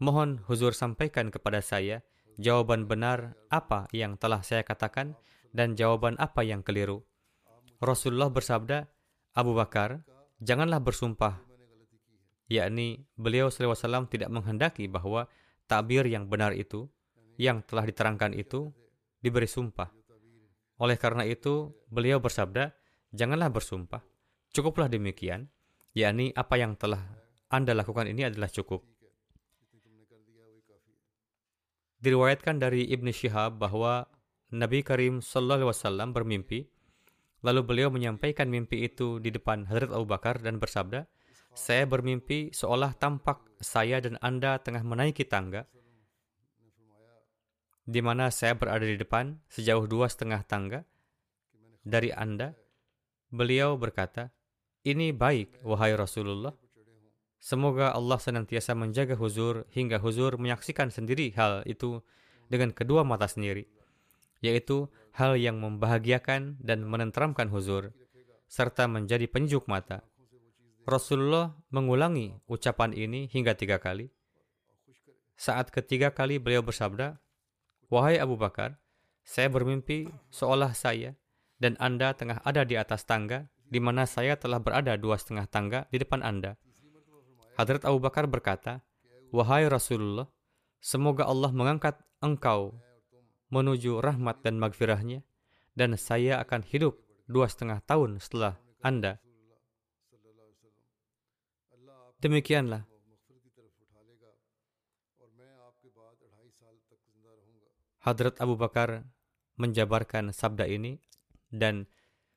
mohon 0.01 0.41
huzur 0.49 0.73
sampaikan 0.73 1.29
kepada 1.29 1.61
saya 1.61 2.01
jawaban 2.41 2.89
benar 2.89 3.37
apa 3.53 3.87
yang 3.93 4.17
telah 4.17 4.41
saya 4.41 4.65
katakan 4.65 5.15
dan 5.53 5.77
jawaban 5.77 6.17
apa 6.17 6.41
yang 6.41 6.65
keliru. 6.65 7.05
Rasulullah 7.79 8.33
bersabda, 8.33 8.89
Abu 9.37 9.53
Bakar, 9.53 10.01
janganlah 10.41 10.81
bersumpah. 10.81 11.50
Yakni 12.51 12.99
beliau 13.15 13.47
SAW 13.47 14.11
tidak 14.11 14.27
menghendaki 14.27 14.91
bahwa 14.91 15.31
takbir 15.71 16.03
yang 16.11 16.27
benar 16.27 16.51
itu, 16.51 16.91
yang 17.39 17.63
telah 17.63 17.87
diterangkan 17.87 18.35
itu, 18.35 18.75
diberi 19.23 19.47
sumpah. 19.47 19.87
Oleh 20.83 20.99
karena 20.99 21.23
itu, 21.23 21.71
beliau 21.87 22.19
bersabda, 22.19 22.75
janganlah 23.15 23.55
bersumpah. 23.55 24.03
Cukuplah 24.51 24.91
demikian, 24.91 25.47
yakni 25.95 26.35
apa 26.35 26.59
yang 26.59 26.75
telah 26.75 26.99
Anda 27.55 27.71
lakukan 27.71 28.11
ini 28.11 28.27
adalah 28.27 28.51
cukup. 28.51 28.83
Diriwayatkan 32.03 32.59
dari 32.59 32.89
Ibn 32.91 33.07
Shihab 33.15 33.63
bahwa 33.63 34.11
Nabi 34.51 34.83
Karim 34.83 35.23
Sallallahu 35.23 35.69
Alaihi 35.69 35.71
Wasallam 35.71 36.09
bermimpi, 36.11 36.67
lalu 37.47 37.61
beliau 37.63 37.95
menyampaikan 37.95 38.51
mimpi 38.51 38.89
itu 38.89 39.23
di 39.23 39.31
depan 39.31 39.71
Hadrat 39.71 39.95
Abu 39.95 40.11
Bakar 40.11 40.43
dan 40.43 40.59
bersabda, 40.59 41.07
saya 41.55 41.85
bermimpi 41.87 42.55
seolah 42.55 42.95
tampak 42.95 43.43
saya 43.61 43.99
dan 44.01 44.17
Anda 44.23 44.59
tengah 44.63 44.87
menaiki 44.87 45.27
tangga, 45.27 45.67
di 47.85 48.01
mana 48.01 48.31
saya 48.31 48.55
berada 48.55 48.87
di 48.87 48.95
depan 48.95 49.43
sejauh 49.51 49.91
dua 49.91 50.07
setengah 50.07 50.47
tangga 50.47 50.87
dari 51.83 52.15
Anda. 52.15 52.55
Beliau 53.31 53.79
berkata, 53.79 54.35
ini 54.83 55.15
baik, 55.15 55.63
wahai 55.63 55.95
Rasulullah. 55.95 56.55
Semoga 57.41 57.95
Allah 57.95 58.19
senantiasa 58.21 58.77
menjaga 58.77 59.17
huzur 59.17 59.65
hingga 59.73 59.97
huzur 60.03 60.37
menyaksikan 60.37 60.93
sendiri 60.93 61.33
hal 61.39 61.65
itu 61.65 62.05
dengan 62.51 62.75
kedua 62.75 63.01
mata 63.07 63.31
sendiri, 63.31 63.65
yaitu 64.43 64.91
hal 65.15 65.39
yang 65.39 65.63
membahagiakan 65.63 66.59
dan 66.61 66.85
menenteramkan 66.85 67.49
huzur, 67.49 67.95
serta 68.51 68.91
menjadi 68.91 69.31
penyejuk 69.31 69.71
mata. 69.71 70.10
Rasulullah 70.89 71.53
mengulangi 71.69 72.41
ucapan 72.49 72.97
ini 72.97 73.29
hingga 73.29 73.53
tiga 73.53 73.77
kali. 73.77 74.09
Saat 75.37 75.73
ketiga 75.73 76.13
kali 76.13 76.37
beliau 76.37 76.61
bersabda, 76.61 77.21
Wahai 77.89 78.21
Abu 78.21 78.37
Bakar, 78.37 78.77
saya 79.25 79.49
bermimpi 79.51 80.09
seolah 80.31 80.73
saya 80.77 81.17
dan 81.61 81.77
Anda 81.77 82.17
tengah 82.17 82.41
ada 82.45 82.65
di 82.65 82.77
atas 82.77 83.05
tangga, 83.05 83.49
di 83.71 83.79
mana 83.79 84.09
saya 84.09 84.35
telah 84.35 84.59
berada 84.59 84.97
dua 84.97 85.21
setengah 85.21 85.47
tangga 85.47 85.87
di 85.93 86.01
depan 86.01 86.25
Anda. 86.25 86.57
Hadrat 87.61 87.85
Abu 87.85 88.01
Bakar 88.01 88.27
berkata, 88.27 88.81
Wahai 89.31 89.69
Rasulullah, 89.69 90.27
semoga 90.81 91.29
Allah 91.29 91.53
mengangkat 91.53 92.01
engkau 92.19 92.75
menuju 93.53 94.01
rahmat 94.01 94.43
dan 94.43 94.57
magfirahnya, 94.57 95.23
dan 95.77 95.95
saya 96.01 96.41
akan 96.43 96.65
hidup 96.67 96.99
dua 97.31 97.47
setengah 97.47 97.79
tahun 97.85 98.19
setelah 98.19 98.59
Anda. 98.83 99.23
Demikianlah. 102.21 102.85
Hadrat 108.01 108.37
Abu 108.41 108.57
Bakar 108.57 109.05
menjabarkan 109.61 110.33
sabda 110.33 110.65
ini 110.65 111.01
dan 111.53 111.85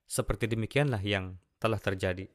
seperti 0.07 0.51
demikianlah 0.51 0.99
yang 0.99 1.39
telah 1.59 1.79
terjadi. 1.79 2.27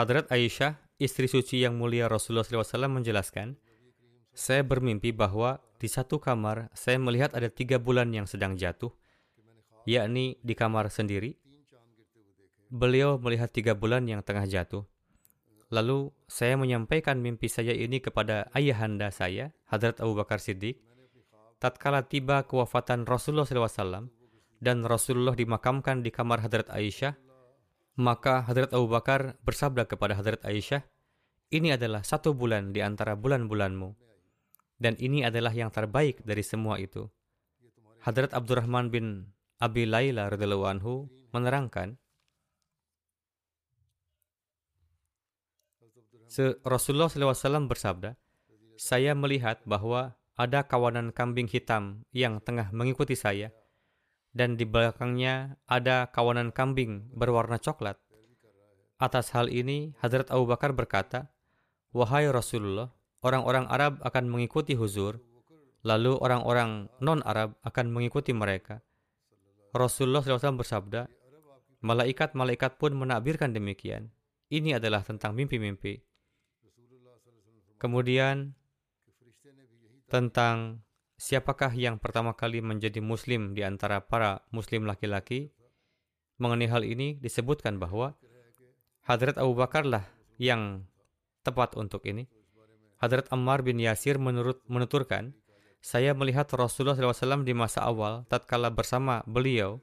Hadrat 0.00 0.32
Aisyah, 0.32 0.80
istri 0.96 1.28
suci 1.28 1.60
yang 1.60 1.76
mulia 1.76 2.08
Rasulullah 2.08 2.40
SAW 2.40 2.88
menjelaskan, 2.88 3.60
saya 4.32 4.64
bermimpi 4.64 5.12
bahwa 5.12 5.60
di 5.76 5.92
satu 5.92 6.16
kamar 6.16 6.72
saya 6.72 6.96
melihat 6.96 7.36
ada 7.36 7.52
tiga 7.52 7.76
bulan 7.76 8.08
yang 8.08 8.24
sedang 8.24 8.56
jatuh, 8.56 8.88
yakni 9.84 10.40
di 10.40 10.56
kamar 10.56 10.88
sendiri. 10.88 11.36
Beliau 12.72 13.20
melihat 13.20 13.52
tiga 13.52 13.76
bulan 13.76 14.08
yang 14.08 14.24
tengah 14.24 14.48
jatuh. 14.48 14.88
Lalu 15.68 16.08
saya 16.24 16.56
menyampaikan 16.56 17.20
mimpi 17.20 17.52
saya 17.52 17.76
ini 17.76 18.00
kepada 18.00 18.48
ayahanda 18.56 19.12
saya, 19.12 19.52
Hadrat 19.68 20.00
Abu 20.00 20.16
Bakar 20.16 20.40
Siddiq. 20.40 20.80
Tatkala 21.60 22.08
tiba 22.08 22.48
kewafatan 22.48 23.04
Rasulullah 23.04 23.44
SAW 23.44 24.08
dan 24.64 24.80
Rasulullah 24.80 25.36
dimakamkan 25.36 26.00
di 26.00 26.08
kamar 26.08 26.40
Hadrat 26.40 26.72
Aisyah, 26.72 27.20
maka 28.00 28.40
Hadrat 28.48 28.72
Abu 28.72 28.88
Bakar 28.88 29.36
bersabda 29.44 29.84
kepada 29.84 30.16
Hadrat 30.16 30.40
Aisyah, 30.40 30.80
ini 31.52 31.76
adalah 31.76 32.00
satu 32.00 32.32
bulan 32.32 32.72
di 32.72 32.80
antara 32.80 33.12
bulan-bulanmu. 33.12 33.92
Dan 34.80 34.96
ini 34.96 35.20
adalah 35.20 35.52
yang 35.52 35.68
terbaik 35.68 36.24
dari 36.24 36.40
semua 36.40 36.80
itu. 36.80 37.04
Hadrat 38.00 38.32
Abdurrahman 38.32 38.88
bin 38.88 39.28
Abi 39.60 39.84
Laila 39.84 40.32
radhiyallahu 40.32 40.64
anhu 40.64 41.12
menerangkan, 41.36 42.00
Rasulullah 46.64 47.12
SAW 47.12 47.68
bersabda, 47.68 48.16
saya 48.80 49.12
melihat 49.12 49.60
bahwa 49.68 50.16
ada 50.40 50.64
kawanan 50.64 51.12
kambing 51.12 51.44
hitam 51.44 52.00
yang 52.16 52.40
tengah 52.40 52.72
mengikuti 52.72 53.12
saya 53.12 53.52
dan 54.30 54.54
di 54.54 54.62
belakangnya 54.62 55.58
ada 55.66 56.06
kawanan 56.10 56.54
kambing 56.54 57.10
berwarna 57.14 57.58
coklat. 57.58 57.98
Atas 59.00 59.32
hal 59.32 59.48
ini, 59.48 59.96
Hadrat 59.98 60.28
Abu 60.28 60.44
Bakar 60.44 60.76
berkata, 60.76 61.32
Wahai 61.90 62.28
Rasulullah, 62.30 62.92
orang-orang 63.24 63.66
Arab 63.66 63.98
akan 64.04 64.28
mengikuti 64.28 64.76
huzur, 64.76 65.18
lalu 65.82 66.14
orang-orang 66.20 66.92
non-Arab 67.00 67.56
akan 67.64 67.86
mengikuti 67.90 68.30
mereka. 68.36 68.84
Rasulullah 69.72 70.20
SAW 70.22 70.60
bersabda, 70.60 71.08
Malaikat-malaikat 71.80 72.76
pun 72.76 72.92
menakbirkan 72.92 73.56
demikian. 73.56 74.12
Ini 74.52 74.76
adalah 74.76 75.00
tentang 75.00 75.32
mimpi-mimpi. 75.32 75.96
Kemudian, 77.80 78.52
tentang 80.12 80.84
siapakah 81.20 81.76
yang 81.76 82.00
pertama 82.00 82.32
kali 82.32 82.64
menjadi 82.64 83.04
muslim 83.04 83.52
di 83.52 83.60
antara 83.60 84.00
para 84.00 84.40
muslim 84.48 84.88
laki-laki? 84.88 85.52
Mengenai 86.40 86.72
hal 86.72 86.82
ini 86.88 87.20
disebutkan 87.20 87.76
bahwa 87.76 88.16
Hadrat 89.04 89.36
Abu 89.36 89.52
Bakar 89.52 89.84
lah 89.84 90.08
yang 90.40 90.88
tepat 91.44 91.76
untuk 91.76 92.08
ini. 92.08 92.24
Hadrat 92.96 93.28
Ammar 93.28 93.60
bin 93.60 93.76
Yasir 93.76 94.16
menurut 94.16 94.64
menuturkan, 94.64 95.36
saya 95.84 96.16
melihat 96.16 96.48
Rasulullah 96.52 96.96
SAW 96.96 97.44
di 97.44 97.52
masa 97.52 97.84
awal, 97.84 98.24
tatkala 98.28 98.72
bersama 98.72 99.20
beliau, 99.28 99.80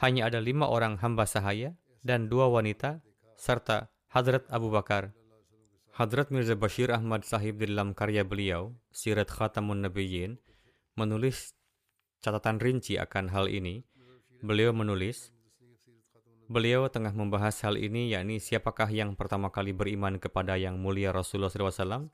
hanya 0.00 0.28
ada 0.28 0.40
lima 0.40 0.68
orang 0.68 0.96
hamba 1.00 1.28
sahaya 1.28 1.76
dan 2.00 2.32
dua 2.32 2.48
wanita, 2.48 3.04
serta 3.36 3.92
Hadrat 4.08 4.48
Abu 4.48 4.72
Bakar. 4.72 5.12
Hadrat 5.92 6.32
Mirza 6.32 6.56
Bashir 6.56 6.88
Ahmad 6.88 7.24
Sahib 7.28 7.60
di 7.60 7.68
dalam 7.68 7.92
karya 7.92 8.24
beliau, 8.24 8.72
Sirat 8.92 9.28
Khatamun 9.28 9.84
Nabiyyin, 9.84 10.40
menulis 10.96 11.56
catatan 12.22 12.60
rinci 12.62 13.00
akan 13.00 13.32
hal 13.32 13.48
ini, 13.48 13.82
beliau 14.44 14.70
menulis, 14.76 15.32
beliau 16.46 16.86
tengah 16.92 17.16
membahas 17.16 17.56
hal 17.64 17.80
ini, 17.80 18.12
yakni 18.12 18.38
siapakah 18.38 18.90
yang 18.92 19.16
pertama 19.16 19.48
kali 19.48 19.72
beriman 19.72 20.20
kepada 20.20 20.60
yang 20.60 20.76
mulia 20.78 21.10
Rasulullah 21.10 21.50
SAW. 21.50 22.12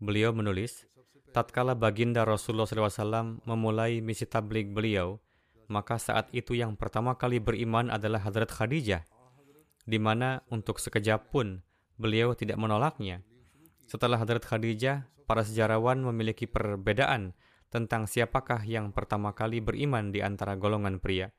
Beliau 0.00 0.32
menulis, 0.32 0.88
tatkala 1.30 1.78
baginda 1.78 2.26
Rasulullah 2.26 2.66
SAW 2.66 3.40
memulai 3.46 4.02
misi 4.02 4.26
tablik 4.26 4.72
beliau, 4.74 5.22
maka 5.70 5.96
saat 6.02 6.26
itu 6.34 6.58
yang 6.58 6.74
pertama 6.74 7.14
kali 7.14 7.38
beriman 7.38 7.94
adalah 7.94 8.20
Hadrat 8.26 8.50
Khadijah, 8.50 9.06
di 9.86 9.98
mana 10.02 10.42
untuk 10.50 10.82
sekejap 10.82 11.30
pun 11.30 11.62
beliau 11.94 12.34
tidak 12.34 12.58
menolaknya. 12.58 13.22
Setelah 13.86 14.18
Hadrat 14.18 14.42
Khadijah, 14.42 15.06
para 15.30 15.46
sejarawan 15.46 16.02
memiliki 16.02 16.50
perbedaan 16.50 17.38
tentang 17.70 18.10
siapakah 18.10 18.66
yang 18.66 18.90
pertama 18.90 19.32
kali 19.32 19.62
beriman 19.62 20.10
di 20.10 20.20
antara 20.20 20.58
golongan 20.58 20.98
pria. 20.98 21.30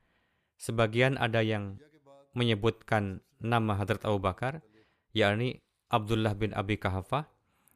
Sebagian 0.56 1.20
ada 1.20 1.44
yang 1.44 1.76
menyebutkan 2.32 3.20
nama 3.38 3.76
Hadrat 3.76 4.02
Abu 4.08 4.18
Bakar, 4.18 4.64
yakni 5.12 5.60
Abdullah 5.92 6.32
bin 6.32 6.56
Abi 6.56 6.80
Kahafah. 6.80 7.28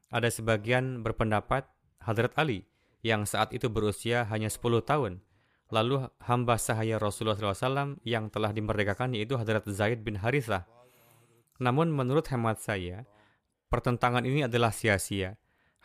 Ada 0.09 0.33
sebagian 0.33 1.05
berpendapat 1.05 1.69
Hadrat 2.01 2.33
Ali, 2.41 2.65
yang 3.05 3.29
saat 3.29 3.53
itu 3.53 3.69
berusia 3.69 4.25
hanya 4.33 4.49
10 4.49 4.81
tahun. 4.83 5.21
Lalu 5.69 6.07
hamba 6.23 6.57
sahaya 6.57 6.97
Rasulullah 6.97 7.37
SAW 7.37 7.99
yang 8.07 8.31
telah 8.31 8.55
dimerdekakan 8.55 9.19
yaitu 9.19 9.35
Hadrat 9.35 9.67
Zaid 9.67 10.07
bin 10.07 10.17
Harithah. 10.23 10.65
Namun 11.59 11.91
menurut 11.91 12.31
hemat 12.31 12.63
saya, 12.63 13.03
pertentangan 13.67 14.23
ini 14.23 14.47
adalah 14.47 14.71
sia-sia. 14.71 15.35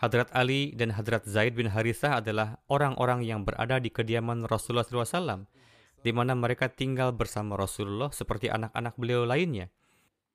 Hadrat 0.02 0.34
Ali 0.34 0.74
dan 0.74 0.98
Hadrat 0.98 1.30
Zaid 1.30 1.54
bin 1.54 1.70
Harithah 1.70 2.26
adalah 2.26 2.58
orang-orang 2.74 3.22
yang 3.22 3.46
berada 3.46 3.78
di 3.78 3.94
kediaman 3.94 4.50
Rasulullah 4.50 4.82
SAW, 4.82 5.46
di 6.02 6.10
mana 6.10 6.34
mereka 6.34 6.74
tinggal 6.74 7.14
bersama 7.14 7.54
Rasulullah 7.54 8.10
seperti 8.10 8.50
anak-anak 8.50 8.98
beliau 8.98 9.30
lainnya. 9.30 9.70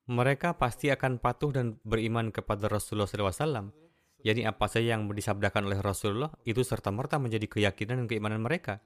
Mereka 0.06 0.54
pasti 0.54 0.86
akan 0.94 1.18
patuh 1.18 1.50
dan 1.50 1.82
beriman 1.82 2.30
kepada 2.30 2.70
Rasulullah 2.70 3.10
SAW. 3.10 3.74
Jadi 4.22 4.46
apa 4.46 4.70
saja 4.70 4.94
yang 4.94 5.10
disabdakan 5.10 5.66
oleh 5.66 5.82
Rasulullah 5.82 6.30
itu 6.46 6.62
serta-merta 6.62 7.18
menjadi 7.18 7.50
keyakinan 7.50 8.02
dan 8.02 8.06
keimanan 8.06 8.46
mereka. 8.46 8.78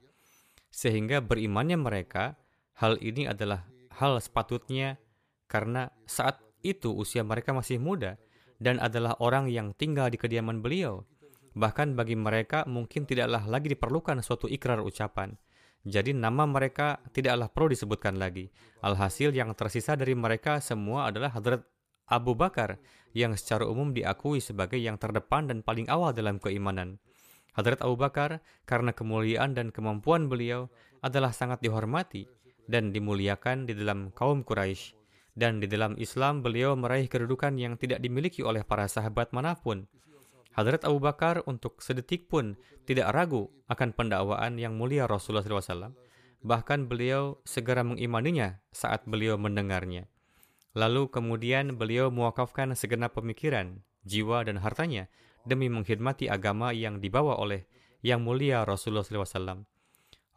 Sehingga 0.73 1.21
berimannya 1.21 1.77
mereka, 1.77 2.41
hal 2.81 2.97
ini 3.05 3.29
adalah 3.29 3.69
hal 4.01 4.17
sepatutnya 4.17 4.97
karena 5.45 5.93
saat 6.09 6.41
itu 6.65 6.89
usia 6.89 7.21
mereka 7.21 7.53
masih 7.53 7.77
muda 7.77 8.17
dan 8.61 8.77
adalah 8.77 9.17
orang 9.17 9.49
yang 9.49 9.73
tinggal 9.73 10.07
di 10.13 10.21
kediaman 10.21 10.61
beliau. 10.61 11.01
Bahkan 11.57 11.97
bagi 11.97 12.13
mereka 12.13 12.63
mungkin 12.69 13.09
tidaklah 13.09 13.43
lagi 13.49 13.73
diperlukan 13.73 14.21
suatu 14.21 14.45
ikrar 14.45 14.79
ucapan. 14.85 15.33
Jadi 15.81 16.13
nama 16.13 16.45
mereka 16.45 17.01
tidaklah 17.09 17.49
perlu 17.49 17.73
disebutkan 17.73 18.21
lagi. 18.21 18.53
Alhasil 18.85 19.33
yang 19.33 19.57
tersisa 19.57 19.97
dari 19.97 20.13
mereka 20.13 20.61
semua 20.61 21.09
adalah 21.09 21.33
Hadrat 21.33 21.65
Abu 22.05 22.37
Bakar 22.37 22.77
yang 23.17 23.33
secara 23.33 23.65
umum 23.65 23.89
diakui 23.89 24.37
sebagai 24.39 24.77
yang 24.77 25.01
terdepan 25.01 25.49
dan 25.49 25.65
paling 25.65 25.89
awal 25.89 26.13
dalam 26.13 26.37
keimanan. 26.37 27.01
Hadrat 27.57 27.81
Abu 27.81 27.97
Bakar 27.97 28.45
karena 28.69 28.93
kemuliaan 28.93 29.57
dan 29.57 29.73
kemampuan 29.73 30.29
beliau 30.29 30.69
adalah 31.01 31.33
sangat 31.33 31.59
dihormati 31.65 32.29
dan 32.69 32.93
dimuliakan 32.93 33.65
di 33.65 33.73
dalam 33.73 34.13
kaum 34.13 34.45
Quraisy 34.45 35.00
dan 35.37 35.63
di 35.63 35.67
dalam 35.67 35.95
Islam 35.95 36.43
beliau 36.43 36.75
meraih 36.75 37.07
kedudukan 37.07 37.55
yang 37.55 37.79
tidak 37.79 38.03
dimiliki 38.03 38.43
oleh 38.43 38.67
para 38.67 38.87
sahabat 38.87 39.31
mana 39.31 39.55
pun. 39.55 39.87
Hadrat 40.51 40.83
Abu 40.83 40.99
Bakar 40.99 41.39
untuk 41.47 41.79
sedetik 41.79 42.27
pun 42.27 42.59
tidak 42.83 43.15
ragu 43.15 43.47
akan 43.71 43.95
pendakwaan 43.95 44.59
yang 44.59 44.75
mulia 44.75 45.07
Rasulullah 45.07 45.47
SAW. 45.47 45.95
Bahkan 46.43 46.91
beliau 46.91 47.39
segera 47.47 47.87
mengimaninya 47.87 48.59
saat 48.75 49.07
beliau 49.07 49.39
mendengarnya. 49.39 50.11
Lalu 50.75 51.07
kemudian 51.07 51.79
beliau 51.79 52.11
mewakafkan 52.11 52.75
segenap 52.75 53.15
pemikiran, 53.15 53.79
jiwa, 54.03 54.43
dan 54.43 54.59
hartanya 54.59 55.07
demi 55.47 55.71
mengkhidmati 55.71 56.27
agama 56.27 56.75
yang 56.75 56.99
dibawa 56.99 57.39
oleh 57.39 57.67
yang 58.03 58.25
mulia 58.25 58.65
Rasulullah 58.65 59.05
SAW. 59.05 59.63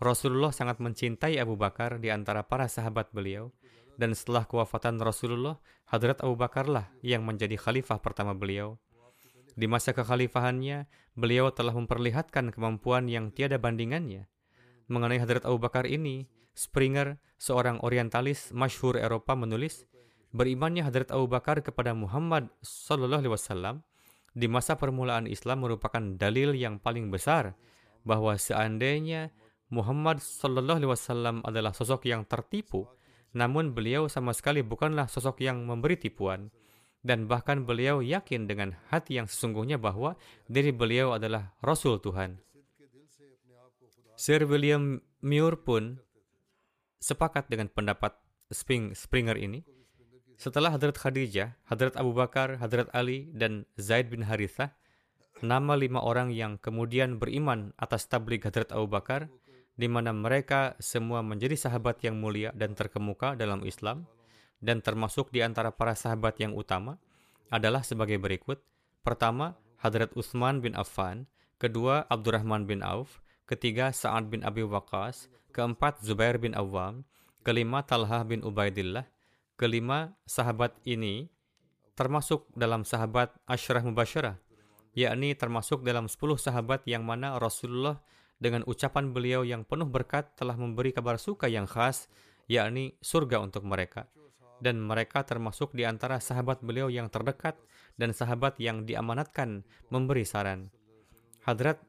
Rasulullah 0.03 0.53
sangat 0.53 0.83
mencintai 0.83 1.39
Abu 1.41 1.55
Bakar 1.57 2.03
di 2.03 2.11
antara 2.11 2.45
para 2.45 2.69
sahabat 2.69 3.15
beliau, 3.15 3.55
dan 4.01 4.13
setelah 4.13 4.47
kewafatan 4.47 4.99
Rasulullah, 4.99 5.59
Hadrat 5.87 6.23
Abu 6.25 6.35
Bakarlah 6.35 6.91
yang 7.05 7.23
menjadi 7.23 7.55
khalifah 7.55 8.03
pertama 8.03 8.35
beliau. 8.35 8.79
Di 9.55 9.71
masa 9.71 9.95
kekhalifahannya, 9.95 10.91
beliau 11.15 11.55
telah 11.55 11.75
memperlihatkan 11.75 12.51
kemampuan 12.51 13.07
yang 13.07 13.31
tiada 13.31 13.61
bandingannya. 13.61 14.27
Mengenai 14.91 15.23
Hadrat 15.23 15.47
Abu 15.47 15.63
Bakar 15.63 15.87
ini, 15.87 16.27
Springer, 16.55 17.23
seorang 17.39 17.79
orientalis 17.83 18.51
masyhur 18.51 18.99
Eropa 18.99 19.39
menulis, 19.39 19.87
berimannya 20.35 20.83
Hadrat 20.83 21.15
Abu 21.15 21.31
Bakar 21.31 21.63
kepada 21.63 21.95
Muhammad 21.95 22.51
Sallallahu 22.63 23.23
Alaihi 23.23 23.35
Wasallam 23.35 23.87
di 24.35 24.51
masa 24.51 24.75
permulaan 24.75 25.31
Islam 25.31 25.63
merupakan 25.63 26.03
dalil 26.19 26.59
yang 26.59 26.83
paling 26.83 27.15
besar 27.15 27.55
bahwa 28.03 28.35
seandainya 28.35 29.31
Muhammad 29.71 30.19
Sallallahu 30.19 30.83
Alaihi 30.83 30.93
Wasallam 30.93 31.37
adalah 31.47 31.71
sosok 31.71 32.11
yang 32.11 32.27
tertipu, 32.27 32.91
namun 33.35 33.75
beliau 33.75 34.07
sama 34.07 34.31
sekali 34.31 34.63
bukanlah 34.63 35.11
sosok 35.11 35.43
yang 35.43 35.67
memberi 35.67 35.99
tipuan. 35.99 36.55
Dan 37.05 37.29
bahkan 37.29 37.69
beliau 37.69 38.01
yakin 38.01 38.49
dengan 38.49 38.73
hati 38.89 39.21
yang 39.21 39.29
sesungguhnya 39.29 39.77
bahwa 39.77 40.17
diri 40.49 40.73
beliau 40.73 41.13
adalah 41.13 41.53
Rasul 41.61 42.01
Tuhan. 42.01 42.41
Sir 44.17 44.49
William 44.49 45.05
Muir 45.21 45.61
pun 45.61 46.01
sepakat 47.05 47.53
dengan 47.53 47.69
pendapat 47.69 48.17
Spring, 48.49 48.97
Springer 48.97 49.37
ini. 49.37 49.61
Setelah 50.41 50.73
Hadrat 50.73 50.97
Khadijah, 50.97 51.61
Hadrat 51.69 51.93
Abu 52.01 52.17
Bakar, 52.17 52.57
Hadrat 52.57 52.89
Ali, 52.97 53.29
dan 53.37 53.69
Zaid 53.77 54.09
bin 54.09 54.25
Harithah, 54.25 54.73
nama 55.45 55.77
lima 55.77 56.01
orang 56.01 56.33
yang 56.33 56.57
kemudian 56.57 57.21
beriman 57.21 57.77
atas 57.77 58.09
tabligh 58.09 58.41
Hadrat 58.41 58.73
Abu 58.73 58.89
Bakar 58.89 59.29
di 59.75 59.91
mana 59.91 60.15
mereka 60.15 60.79
semua 60.79 61.21
menjadi 61.21 61.59
sahabat 61.59 62.03
yang 62.07 62.19
mulia 62.19 62.55
dan 62.55 62.79
terkemuka 62.79 63.35
dalam 63.35 63.67
Islam, 63.67 64.07
dan 64.63 64.81
termasuk 64.81 65.35
di 65.35 65.43
antara 65.43 65.75
para 65.75 65.99
sahabat 65.99 66.39
yang 66.39 66.55
utama, 66.55 66.97
adalah 67.51 67.83
sebagai 67.83 68.17
berikut. 68.17 68.63
Pertama, 69.05 69.59
Hadrat 69.83 70.15
Utsman 70.17 70.65
bin 70.65 70.73
Affan, 70.79 71.29
kedua 71.61 72.07
Abdurrahman 72.09 72.65
bin 72.65 72.81
Auf, 72.81 73.21
ketiga 73.45 73.93
Sa'ad 73.93 74.33
bin 74.33 74.41
Abi 74.41 74.65
Waqqas, 74.65 75.29
keempat 75.53 76.01
Zubair 76.01 76.41
bin 76.41 76.57
Awam, 76.57 77.05
kelima 77.45 77.85
Talhah 77.85 78.25
bin 78.25 78.41
Ubaidillah, 78.41 79.05
kelima 79.61 80.17
sahabat 80.25 80.75
ini 80.89 81.29
termasuk 81.95 82.51
dalam 82.59 82.83
sahabat 82.83 83.31
Ashraf 83.47 83.87
Mubasyarah, 83.87 84.41
yakni 84.97 85.37
termasuk 85.39 85.87
dalam 85.87 86.11
10 86.11 86.41
sahabat 86.41 86.83
yang 86.89 87.07
mana 87.07 87.39
Rasulullah 87.39 88.03
dengan 88.39 88.67
ucapan 88.67 89.15
beliau 89.15 89.43
yang 89.47 89.63
penuh 89.63 89.87
berkat 89.89 90.35
telah 90.37 90.59
memberi 90.59 90.91
kabar 90.91 91.17
suka 91.17 91.47
yang 91.47 91.65
khas, 91.65 92.11
yakni 92.51 92.99
surga 93.01 93.41
untuk 93.41 93.65
mereka. 93.65 94.11
Dan 94.63 94.81
mereka 94.81 95.27
termasuk 95.27 95.75
di 95.75 95.85
antara 95.85 96.23
sahabat 96.23 96.63
beliau 96.63 96.89
yang 96.89 97.11
terdekat 97.11 97.59
dan 98.01 98.15
sahabat 98.15 98.57
yang 98.59 98.87
diamanatkan 98.89 99.67
memberi 99.91 100.25
saran. 100.25 100.71
Hadrat 101.45 101.83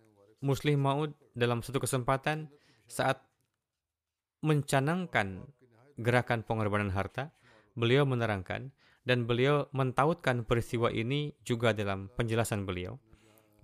Muslim 0.43 0.84
Maud 0.84 1.15
dalam 1.34 1.63
satu 1.63 1.79
kesempatan 1.79 2.51
saat 2.86 3.23
mencanangkan 4.45 5.47
gerakan 5.97 6.43
pengorbanan 6.43 6.91
harta, 6.91 7.31
beliau 7.73 8.03
menerangkan 8.03 8.69
dan 9.08 9.29
beliau 9.29 9.69
mentautkan 9.71 10.43
peristiwa 10.43 10.89
ini 10.91 11.34
juga 11.45 11.71
dalam 11.71 12.12
penjelasan 12.13 12.65
beliau. 12.67 12.97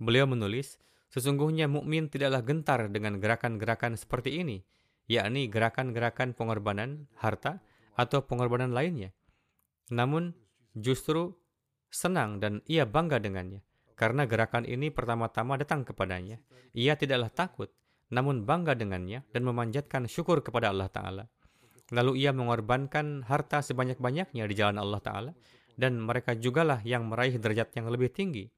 Beliau 0.02 0.26
menulis, 0.26 0.82
Sesungguhnya 1.12 1.68
mukmin 1.68 2.08
tidaklah 2.08 2.40
gentar 2.40 2.88
dengan 2.88 3.20
gerakan-gerakan 3.20 4.00
seperti 4.00 4.40
ini, 4.40 4.64
yakni 5.12 5.52
gerakan-gerakan 5.52 6.32
pengorbanan 6.32 7.04
harta 7.20 7.60
atau 7.92 8.24
pengorbanan 8.24 8.72
lainnya. 8.72 9.12
Namun 9.92 10.32
justru 10.72 11.36
senang 11.92 12.40
dan 12.40 12.64
ia 12.64 12.88
bangga 12.88 13.20
dengannya 13.20 13.60
karena 14.02 14.24
gerakan 14.26 14.64
ini 14.64 14.88
pertama-tama 14.88 15.60
datang 15.60 15.84
kepadanya. 15.84 16.40
Ia 16.72 16.96
tidaklah 16.96 17.30
takut, 17.30 17.68
namun 18.10 18.42
bangga 18.48 18.74
dengannya 18.74 19.22
dan 19.30 19.42
memanjatkan 19.44 20.08
syukur 20.08 20.40
kepada 20.40 20.72
Allah 20.72 20.88
Ta'ala. 20.88 21.24
Lalu 21.92 22.24
ia 22.24 22.32
mengorbankan 22.32 23.28
harta 23.28 23.60
sebanyak-banyaknya 23.60 24.42
di 24.48 24.54
jalan 24.56 24.80
Allah 24.80 25.00
Ta'ala, 25.04 25.32
dan 25.76 26.00
mereka 26.00 26.32
jugalah 26.32 26.80
yang 26.82 27.06
meraih 27.06 27.36
derajat 27.36 27.76
yang 27.76 27.92
lebih 27.92 28.08
tinggi. 28.08 28.48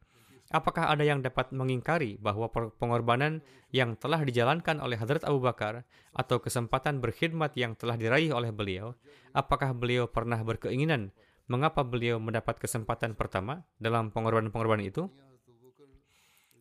Apakah 0.55 0.87
ada 0.87 1.03
yang 1.03 1.19
dapat 1.19 1.51
mengingkari 1.51 2.15
bahwa 2.23 2.47
pengorbanan 2.79 3.43
yang 3.75 3.99
telah 3.99 4.23
dijalankan 4.23 4.79
oleh 4.79 4.95
Hadrat 4.95 5.27
Abu 5.27 5.43
Bakar 5.43 5.83
atau 6.15 6.39
kesempatan 6.39 7.03
berkhidmat 7.03 7.59
yang 7.59 7.75
telah 7.75 7.99
diraih 7.99 8.31
oleh 8.31 8.55
beliau, 8.55 8.95
apakah 9.35 9.75
beliau 9.75 10.07
pernah 10.07 10.39
berkeinginan 10.47 11.11
mengapa 11.51 11.83
beliau 11.83 12.23
mendapat 12.23 12.63
kesempatan 12.63 13.19
pertama 13.19 13.67
dalam 13.83 14.15
pengorbanan-pengorbanan 14.15 14.87
itu? 14.87 15.11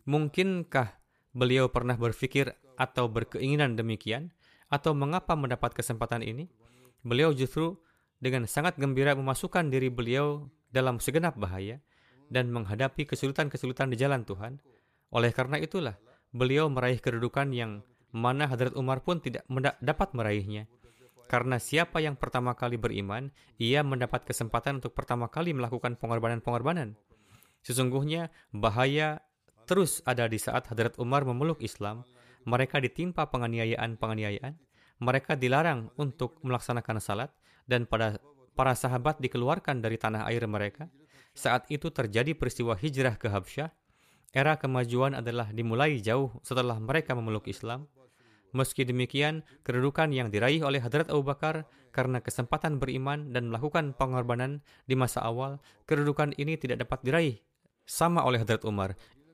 Mungkinkah 0.10 0.90
beliau 1.38 1.70
pernah 1.70 1.94
berpikir 1.94 2.50
atau 2.74 3.06
berkeinginan 3.06 3.78
demikian? 3.78 4.34
Atau 4.74 4.98
mengapa 4.98 5.38
mendapat 5.38 5.78
kesempatan 5.78 6.26
ini? 6.26 6.50
Beliau 7.06 7.30
justru 7.30 7.78
dengan 8.18 8.50
sangat 8.50 8.74
gembira 8.82 9.14
memasukkan 9.14 9.70
diri 9.70 9.94
beliau 9.94 10.50
dalam 10.74 10.98
segenap 10.98 11.38
bahaya, 11.38 11.78
dan 12.30 12.52
menghadapi 12.52 13.08
kesulitan-kesulitan 13.08 13.92
di 13.92 13.98
jalan 13.98 14.24
Tuhan. 14.24 14.60
Oleh 15.14 15.32
karena 15.32 15.60
itulah, 15.60 15.96
beliau 16.34 16.68
meraih 16.68 16.98
kedudukan 16.98 17.54
yang 17.54 17.86
mana 18.14 18.46
Hadrat 18.46 18.78
Umar 18.78 19.02
pun 19.02 19.20
tidak 19.22 19.46
dapat 19.82 20.14
meraihnya. 20.14 20.70
Karena 21.26 21.58
siapa 21.58 21.98
yang 21.98 22.14
pertama 22.14 22.54
kali 22.54 22.78
beriman, 22.78 23.34
ia 23.58 23.82
mendapat 23.82 24.22
kesempatan 24.28 24.78
untuk 24.84 24.94
pertama 24.94 25.32
kali 25.34 25.56
melakukan 25.56 25.98
pengorbanan-pengorbanan. 25.98 26.94
Sesungguhnya, 27.66 28.30
bahaya 28.54 29.24
terus 29.66 30.04
ada 30.06 30.30
di 30.30 30.38
saat 30.38 30.68
Hadrat 30.70 31.00
Umar 31.02 31.26
memeluk 31.26 31.64
Islam, 31.64 32.06
mereka 32.44 32.78
ditimpa 32.84 33.32
penganiayaan-penganiayaan, 33.32 34.54
mereka 35.02 35.34
dilarang 35.34 35.90
untuk 35.98 36.38
melaksanakan 36.44 37.00
salat, 37.00 37.32
dan 37.66 37.88
pada 37.88 38.20
para 38.54 38.76
sahabat 38.78 39.18
dikeluarkan 39.24 39.82
dari 39.82 39.98
tanah 39.98 40.28
air 40.30 40.44
mereka, 40.46 40.92
saat 41.34 41.66
itu 41.70 41.90
terjadi 41.90 42.38
peristiwa 42.38 42.78
hijrah 42.78 43.18
ke 43.18 43.30
Habsyah. 43.30 43.74
Era 44.34 44.58
kemajuan 44.58 45.14
adalah 45.14 45.54
dimulai 45.54 46.02
jauh 46.02 46.34
setelah 46.42 46.82
mereka 46.82 47.14
memeluk 47.14 47.46
Islam. 47.46 47.86
Meski 48.54 48.86
demikian, 48.86 49.42
kedudukan 49.66 50.14
yang 50.14 50.30
diraih 50.30 50.62
oleh 50.62 50.78
Hadrat 50.78 51.10
Abu 51.10 51.26
Bakar 51.26 51.66
karena 51.90 52.22
kesempatan 52.22 52.78
beriman 52.78 53.34
dan 53.34 53.50
melakukan 53.50 53.98
pengorbanan 53.98 54.62
di 54.86 54.94
masa 54.94 55.26
awal, 55.26 55.58
kedudukan 55.90 56.38
ini 56.38 56.58
tidak 56.58 56.86
dapat 56.86 57.02
diraih 57.02 57.36
sama 57.86 58.22
oleh 58.22 58.42
Hadrat 58.42 58.62
Umar. 58.66 58.94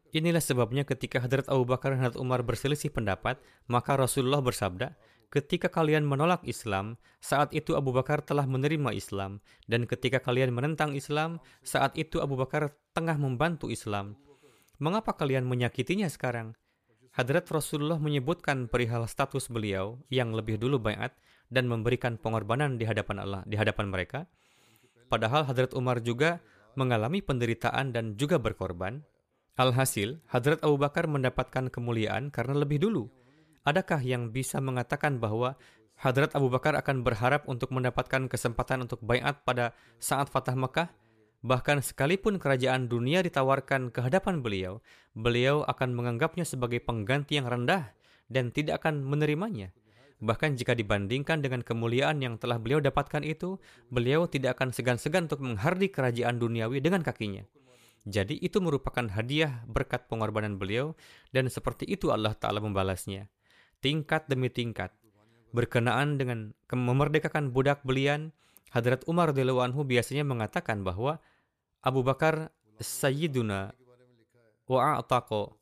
Inilah 0.10 0.41
sebabnya 0.41 0.88
ketika 0.88 1.22
Hadrat 1.22 1.52
Abu 1.52 1.68
Bakar 1.68 1.93
dan 1.93 2.02
Hadrat 2.04 2.20
Umar 2.20 2.41
berselisih 2.47 2.89
pendapat, 2.89 3.38
maka 3.68 4.00
Rasulullah 4.00 4.41
bersabda, 4.41 4.95
ketika 5.30 5.69
kalian 5.69 6.05
menolak 6.05 6.41
Islam, 6.45 6.97
saat 7.21 7.53
itu 7.53 7.77
Abu 7.77 7.93
Bakar 7.93 8.25
telah 8.25 8.49
menerima 8.49 8.93
Islam. 8.93 9.41
Dan 9.69 9.86
ketika 9.86 10.17
kalian 10.21 10.53
menentang 10.53 10.97
Islam, 10.97 11.38
saat 11.61 11.93
itu 11.97 12.21
Abu 12.21 12.38
Bakar 12.38 12.73
tengah 12.93 13.15
membantu 13.17 13.69
Islam. 13.69 14.17
Mengapa 14.82 15.13
kalian 15.13 15.45
menyakitinya 15.45 16.09
sekarang? 16.09 16.57
Hadrat 17.13 17.49
Rasulullah 17.49 17.97
menyebutkan 17.97 18.69
perihal 18.69 19.03
status 19.09 19.49
beliau 19.49 19.99
yang 20.13 20.32
lebih 20.32 20.61
dulu 20.61 20.77
bayat 20.80 21.11
dan 21.49 21.65
memberikan 21.65 22.15
pengorbanan 22.15 22.77
di 22.77 22.86
hadapan 22.86 23.25
Allah, 23.25 23.41
di 23.43 23.57
hadapan 23.57 23.89
mereka. 23.89 24.30
Padahal 25.09 25.43
Hadrat 25.43 25.73
Umar 25.73 25.99
juga 26.05 26.38
mengalami 26.77 27.19
penderitaan 27.19 27.91
dan 27.91 28.13
juga 28.15 28.38
berkorban. 28.38 29.01
Alhasil, 29.59 30.23
Hadrat 30.32 30.63
Abu 30.63 30.80
Bakar 30.80 31.09
mendapatkan 31.09 31.67
kemuliaan 31.67 32.32
karena 32.32 32.55
lebih 32.55 32.80
dulu. 32.80 33.11
Adakah 33.70 34.01
yang 34.01 34.34
bisa 34.34 34.57
mengatakan 34.57 35.22
bahwa 35.22 35.53
Hadrat 35.93 36.34
Abu 36.34 36.49
Bakar 36.49 36.74
akan 36.74 37.05
berharap 37.05 37.45
untuk 37.45 37.70
mendapatkan 37.70 38.26
kesempatan 38.26 38.89
untuk 38.89 38.97
bayat 39.05 39.45
pada 39.45 39.78
saat 40.01 40.26
Fatah 40.26 40.57
Mekah? 40.57 40.89
Bahkan 41.45 41.86
sekalipun 41.86 42.41
kerajaan 42.41 42.89
dunia 42.89 43.22
ditawarkan 43.22 43.93
ke 43.93 44.01
hadapan 44.01 44.41
beliau, 44.41 44.82
beliau 45.13 45.61
akan 45.70 45.93
menganggapnya 45.93 46.49
sebagai 46.49 46.82
pengganti 46.82 47.38
yang 47.38 47.45
rendah 47.45 47.93
dan 48.26 48.49
tidak 48.49 48.82
akan 48.82 49.05
menerimanya. 49.05 49.70
Bahkan 50.17 50.57
jika 50.57 50.74
dibandingkan 50.74 51.45
dengan 51.45 51.61
kemuliaan 51.61 52.26
yang 52.26 52.41
telah 52.41 52.57
beliau 52.57 52.82
dapatkan 52.82 53.22
itu, 53.22 53.61
beliau 53.93 54.26
tidak 54.26 54.57
akan 54.57 54.74
segan-segan 54.74 55.30
untuk 55.30 55.45
menghardi 55.45 55.93
kerajaan 55.93 56.41
duniawi 56.41 56.82
dengan 56.82 57.05
kakinya. 57.05 57.45
Jadi 58.09 58.41
itu 58.41 58.57
merupakan 58.65 59.05
hadiah 59.13 59.61
berkat 59.70 60.09
pengorbanan 60.09 60.57
beliau 60.57 60.97
dan 61.30 61.53
seperti 61.53 61.86
itu 61.86 62.09
Allah 62.09 62.34
Ta'ala 62.34 62.57
membalasnya. 62.57 63.30
Tingkat 63.80 64.27
demi 64.27 64.51
tingkat. 64.51 64.91
Berkenaan 65.55 66.19
dengan 66.19 66.51
memerdekakan 66.67 67.55
budak 67.55 67.82
belian, 67.88 68.36
Hadrat 68.69 69.01
Umar 69.09 69.34
radhiyallahu 69.34 69.65
anhu 69.65 69.82
biasanya 69.88 70.21
mengatakan 70.27 70.86
bahwa 70.86 71.17
Abu 71.82 72.05
Bakar 72.05 72.53
Sayyiduna 72.77 73.73
wa 74.69 74.80
a'taqo 74.99 75.57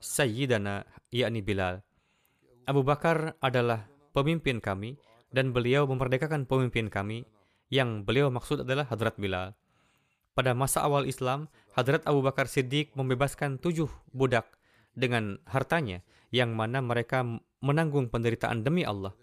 Sayyidana 0.00 0.86
yakni 1.12 1.42
Bilal. 1.42 1.82
Abu 2.64 2.86
Bakar 2.86 3.36
adalah 3.42 3.90
pemimpin 4.16 4.62
kami 4.62 4.96
dan 5.34 5.52
beliau 5.52 5.84
memerdekakan 5.90 6.48
pemimpin 6.48 6.88
kami 6.88 7.26
yang 7.68 8.06
beliau 8.06 8.30
maksud 8.30 8.62
adalah 8.62 8.86
Hadrat 8.86 9.18
Bilal. 9.18 9.58
Pada 10.32 10.54
masa 10.54 10.84
awal 10.86 11.08
Islam, 11.08 11.50
Hadrat 11.74 12.06
Abu 12.06 12.22
Bakar 12.22 12.46
Siddiq 12.46 12.94
membebaskan 12.94 13.58
tujuh 13.58 13.88
budak 14.14 14.48
dengan 14.96 15.40
hartanya, 15.48 16.00
yang 16.32 16.56
mana 16.56 16.80
mereka 16.80 17.24
menanggung 17.60 18.08
penderitaan 18.12 18.64
demi 18.64 18.82
Allah. 18.82 19.14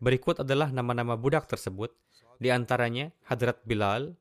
Berikut 0.00 0.40
adalah 0.40 0.72
nama-nama 0.72 1.16
budak 1.16 1.44
tersebut, 1.44 1.92
di 2.40 2.48
antaranya 2.48 3.12
Hadrat 3.28 3.60
Bilal, 3.68 4.16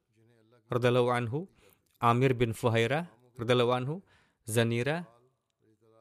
radhiallahu 0.67 1.09
anhu, 1.09 1.47
Amir 2.03 2.35
bin 2.35 2.51
Fuhairah, 2.51 3.07
radhiallahu 3.39 3.71
anhu, 3.71 3.95
Zanira, 4.43 5.07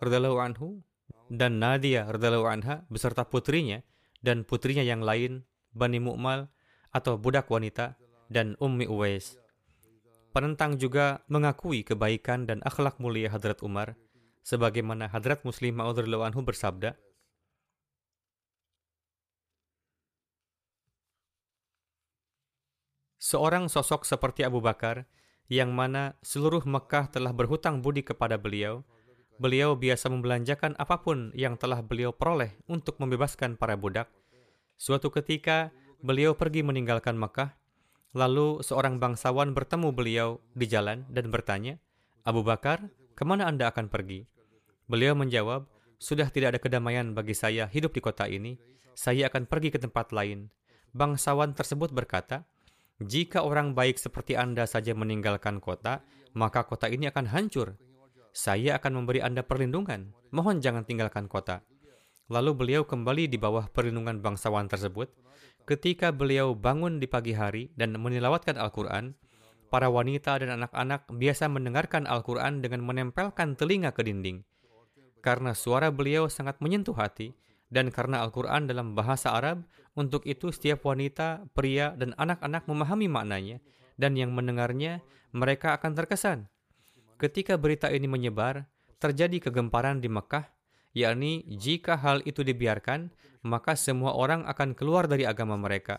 radhiallahu 0.02 0.38
anhu, 0.42 0.82
dan 1.30 1.62
Nadia, 1.62 2.10
radhiallahu 2.10 2.48
anha, 2.50 2.82
beserta 2.90 3.22
putrinya, 3.22 3.84
dan 4.18 4.42
putrinya 4.42 4.82
yang 4.82 5.04
lain, 5.04 5.46
Bani 5.70 6.02
Mu'mal, 6.02 6.50
atau 6.90 7.14
budak 7.14 7.46
wanita, 7.46 7.94
dan 8.26 8.58
Ummi 8.58 8.90
Uwais. 8.90 9.38
Penentang 10.34 10.76
juga 10.76 11.24
mengakui 11.30 11.86
kebaikan 11.86 12.44
dan 12.44 12.60
akhlak 12.66 12.98
mulia 12.98 13.30
Hadrat 13.30 13.62
Umar, 13.62 13.94
sebagaimana 14.42 15.08
Hadrat 15.08 15.44
Muslim 15.46 15.78
Ma'ud 15.78 16.02
anhu 16.02 16.40
bersabda, 16.44 16.98
Seorang 23.28 23.68
sosok 23.68 24.08
seperti 24.08 24.40
Abu 24.48 24.64
Bakar, 24.64 25.04
yang 25.52 25.76
mana 25.76 26.16
seluruh 26.24 26.64
Mekah 26.64 27.12
telah 27.12 27.36
berhutang 27.36 27.84
budi 27.84 28.00
kepada 28.00 28.40
beliau, 28.40 28.88
beliau 29.36 29.76
biasa 29.76 30.08
membelanjakan 30.08 30.72
apa 30.80 31.04
pun 31.04 31.28
yang 31.36 31.60
telah 31.60 31.84
beliau 31.84 32.16
peroleh 32.16 32.56
untuk 32.72 32.96
membebaskan 32.96 33.60
para 33.60 33.76
budak. 33.76 34.08
Suatu 34.80 35.12
ketika, 35.12 35.68
beliau 36.00 36.32
pergi 36.32 36.64
meninggalkan 36.64 37.20
Mekah, 37.20 37.52
Lalu 38.16 38.64
seorang 38.64 38.96
bangsawan 38.96 39.52
bertemu 39.52 39.92
beliau 39.92 40.40
di 40.56 40.64
jalan 40.64 41.04
dan 41.12 41.28
bertanya, 41.28 41.76
Abu 42.24 42.40
Bakar, 42.40 42.88
ke 43.12 43.20
mana 43.28 43.44
Anda 43.44 43.68
akan 43.68 43.92
pergi? 43.92 44.24
Beliau 44.88 45.12
menjawab, 45.12 45.68
sudah 46.00 46.32
tidak 46.32 46.56
ada 46.56 46.60
kedamaian 46.64 47.12
bagi 47.12 47.36
saya 47.36 47.68
hidup 47.68 47.92
di 47.92 48.00
kota 48.00 48.24
ini, 48.24 48.56
saya 48.96 49.28
akan 49.28 49.44
pergi 49.44 49.76
ke 49.76 49.78
tempat 49.78 50.16
lain. 50.16 50.48
Bangsawan 50.96 51.52
tersebut 51.52 51.92
berkata, 51.92 52.48
jika 52.98 53.46
orang 53.46 53.74
baik 53.78 53.98
seperti 53.98 54.34
Anda 54.34 54.66
saja 54.66 54.94
meninggalkan 54.94 55.62
kota, 55.62 56.02
maka 56.34 56.66
kota 56.66 56.90
ini 56.90 57.06
akan 57.10 57.30
hancur. 57.30 57.78
Saya 58.34 58.78
akan 58.78 59.02
memberi 59.02 59.22
Anda 59.22 59.46
perlindungan. 59.46 60.14
Mohon 60.34 60.58
jangan 60.62 60.84
tinggalkan 60.86 61.30
kota. 61.30 61.62
Lalu 62.28 62.52
beliau 62.54 62.82
kembali 62.84 63.30
di 63.30 63.40
bawah 63.40 63.72
perlindungan 63.72 64.20
bangsawan 64.20 64.68
tersebut 64.68 65.08
Ketika 65.68 66.08
beliau 66.16 66.56
bangun 66.56 66.96
di 66.96 67.04
pagi 67.04 67.36
hari 67.36 67.68
dan 67.76 67.92
menilawatkan 67.92 68.56
Al-Quran, 68.56 69.12
para 69.68 69.92
wanita 69.92 70.40
dan 70.40 70.56
anak-anak 70.56 71.04
biasa 71.12 71.44
mendengarkan 71.44 72.08
Al-Quran 72.08 72.64
dengan 72.64 72.88
menempelkan 72.88 73.52
telinga 73.52 73.92
ke 73.92 74.00
dinding. 74.00 74.48
Karena 75.20 75.52
suara 75.52 75.92
beliau 75.92 76.24
sangat 76.32 76.56
menyentuh 76.64 76.96
hati, 76.96 77.36
dan 77.68 77.92
karena 77.92 78.24
Al-Quran 78.24 78.64
dalam 78.64 78.96
bahasa 78.96 79.36
Arab, 79.36 79.68
untuk 79.98 80.22
itu 80.30 80.54
setiap 80.54 80.86
wanita, 80.86 81.50
pria, 81.58 81.90
dan 81.98 82.14
anak-anak 82.14 82.70
memahami 82.70 83.10
maknanya, 83.10 83.58
dan 83.98 84.14
yang 84.14 84.30
mendengarnya, 84.30 85.02
mereka 85.34 85.74
akan 85.74 85.98
terkesan. 85.98 86.46
Ketika 87.18 87.58
berita 87.58 87.90
ini 87.90 88.06
menyebar, 88.06 88.70
terjadi 89.02 89.50
kegemparan 89.50 89.98
di 89.98 90.06
Mekah, 90.06 90.46
yakni 90.94 91.42
jika 91.50 91.98
hal 91.98 92.22
itu 92.22 92.46
dibiarkan, 92.46 93.10
maka 93.42 93.74
semua 93.74 94.14
orang 94.14 94.46
akan 94.46 94.78
keluar 94.78 95.10
dari 95.10 95.26
agama 95.26 95.58
mereka. 95.58 95.98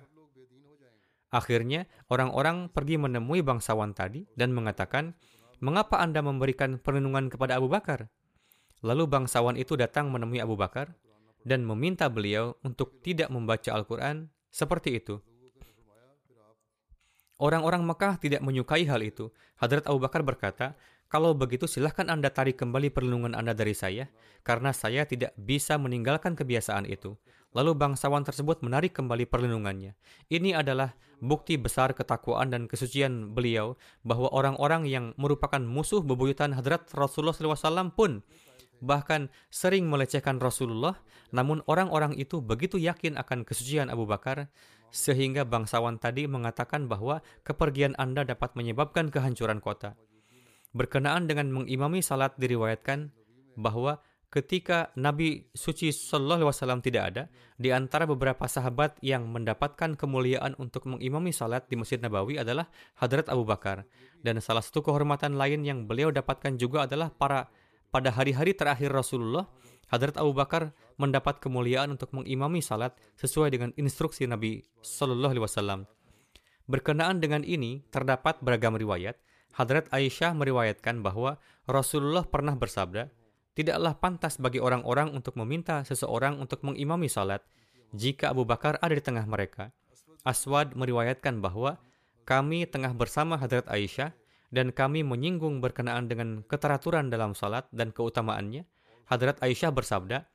Akhirnya, 1.30 1.86
orang-orang 2.08 2.72
pergi 2.72 2.96
menemui 2.98 3.44
bangsawan 3.44 3.94
tadi 3.94 4.26
dan 4.34 4.56
mengatakan, 4.56 5.14
"Mengapa 5.60 6.00
Anda 6.00 6.24
memberikan 6.24 6.80
perlindungan 6.80 7.30
kepada 7.30 7.60
Abu 7.60 7.70
Bakar?" 7.70 8.08
Lalu 8.80 9.12
bangsawan 9.12 9.60
itu 9.60 9.76
datang 9.76 10.08
menemui 10.08 10.40
Abu 10.40 10.56
Bakar 10.56 10.96
dan 11.50 11.66
meminta 11.66 12.06
beliau 12.06 12.54
untuk 12.62 13.02
tidak 13.02 13.34
membaca 13.34 13.74
Al-Quran 13.74 14.30
seperti 14.54 15.02
itu. 15.02 15.18
Orang-orang 17.40 17.88
Mekah 17.88 18.20
tidak 18.20 18.44
menyukai 18.44 18.84
hal 18.84 19.00
itu. 19.00 19.32
Hadrat 19.58 19.88
Abu 19.88 20.04
Bakar 20.04 20.22
berkata, 20.28 20.76
kalau 21.08 21.34
begitu 21.34 21.66
silahkan 21.66 22.06
Anda 22.12 22.30
tarik 22.30 22.60
kembali 22.60 22.92
perlindungan 22.94 23.34
Anda 23.34 23.56
dari 23.56 23.72
saya, 23.74 24.12
karena 24.44 24.76
saya 24.76 25.08
tidak 25.08 25.34
bisa 25.40 25.80
meninggalkan 25.80 26.36
kebiasaan 26.36 26.86
itu. 26.86 27.16
Lalu 27.56 27.74
bangsawan 27.80 28.22
tersebut 28.28 28.62
menarik 28.62 28.94
kembali 28.94 29.26
perlindungannya. 29.26 29.98
Ini 30.30 30.54
adalah 30.54 30.94
bukti 31.18 31.58
besar 31.58 31.98
ketakwaan 31.98 32.54
dan 32.54 32.70
kesucian 32.70 33.34
beliau 33.34 33.74
bahwa 34.06 34.30
orang-orang 34.36 34.86
yang 34.86 35.06
merupakan 35.16 35.60
musuh 35.60 36.06
bebuyutan 36.06 36.54
hadrat 36.54 36.86
Rasulullah 36.94 37.34
SAW 37.34 37.90
pun 37.96 38.22
bahkan 38.80 39.32
sering 39.52 39.88
melecehkan 39.88 40.40
Rasulullah, 40.40 40.98
namun 41.30 41.62
orang-orang 41.70 42.16
itu 42.18 42.42
begitu 42.42 42.80
yakin 42.82 43.16
akan 43.20 43.46
kesucian 43.46 43.92
Abu 43.92 44.10
Bakar, 44.10 44.50
sehingga 44.90 45.46
bangsawan 45.46 46.02
tadi 46.02 46.26
mengatakan 46.26 46.90
bahwa 46.90 47.22
kepergian 47.46 47.94
Anda 48.02 48.26
dapat 48.26 48.58
menyebabkan 48.58 49.14
kehancuran 49.14 49.62
kota. 49.62 49.94
Berkenaan 50.74 51.26
dengan 51.26 51.50
mengimami 51.50 52.02
salat 52.02 52.38
diriwayatkan 52.38 53.10
bahwa 53.58 54.02
ketika 54.30 54.94
Nabi 54.94 55.50
suci 55.58 55.90
Sallallahu 55.90 56.46
Alaihi 56.46 56.54
Wasallam 56.54 56.82
tidak 56.86 57.04
ada, 57.14 57.24
di 57.58 57.74
antara 57.74 58.06
beberapa 58.06 58.46
sahabat 58.46 59.02
yang 59.02 59.26
mendapatkan 59.30 59.98
kemuliaan 59.98 60.54
untuk 60.62 60.86
mengimami 60.86 61.34
salat 61.34 61.66
di 61.66 61.76
Masjid 61.76 61.98
Nabawi 61.98 62.38
adalah 62.38 62.70
Hadrat 63.02 63.28
Abu 63.34 63.44
Bakar. 63.44 63.90
Dan 64.22 64.38
salah 64.40 64.62
satu 64.62 64.86
kehormatan 64.86 65.36
lain 65.36 65.66
yang 65.66 65.90
beliau 65.90 66.14
dapatkan 66.14 66.56
juga 66.62 66.86
adalah 66.86 67.10
para 67.10 67.50
pada 67.90 68.14
hari-hari 68.14 68.54
terakhir 68.54 68.94
Rasulullah, 68.94 69.50
Hadrat 69.90 70.22
Abu 70.22 70.38
Bakar 70.38 70.70
mendapat 71.02 71.42
kemuliaan 71.42 71.90
untuk 71.98 72.14
mengimami 72.14 72.62
salat 72.62 72.94
sesuai 73.18 73.50
dengan 73.50 73.70
instruksi 73.74 74.30
Nabi 74.30 74.62
Sallallahu 74.86 75.34
Alaihi 75.34 75.46
Wasallam. 75.46 75.80
Berkenaan 76.70 77.18
dengan 77.18 77.42
ini, 77.42 77.82
terdapat 77.90 78.38
beragam 78.46 78.78
riwayat, 78.78 79.18
Hadrat 79.58 79.90
Aisyah 79.90 80.38
meriwayatkan 80.38 81.02
bahwa 81.02 81.42
Rasulullah 81.66 82.22
pernah 82.22 82.54
bersabda, 82.54 83.10
tidaklah 83.58 83.98
pantas 83.98 84.38
bagi 84.38 84.62
orang-orang 84.62 85.10
untuk 85.12 85.34
meminta 85.42 85.82
seseorang 85.82 86.38
untuk 86.38 86.62
mengimami 86.62 87.10
salat 87.10 87.42
jika 87.98 88.30
Abu 88.30 88.46
Bakar 88.46 88.78
ada 88.80 88.94
di 88.94 89.02
tengah 89.02 89.26
mereka. 89.26 89.74
Aswad 90.22 90.78
meriwayatkan 90.78 91.42
bahwa 91.42 91.82
kami 92.30 92.70
tengah 92.70 92.94
bersama 92.94 93.42
Hadrat 93.42 93.66
Aisyah 93.66 94.14
dan 94.50 94.74
kami 94.74 95.06
menyinggung 95.06 95.62
berkenaan 95.62 96.10
dengan 96.10 96.42
keteraturan 96.46 97.10
dalam 97.14 97.38
salat 97.38 97.70
dan 97.70 97.94
keutamaannya, 97.94 98.66
Hadrat 99.10 99.42
Aisyah 99.42 99.74
bersabda, 99.74 100.26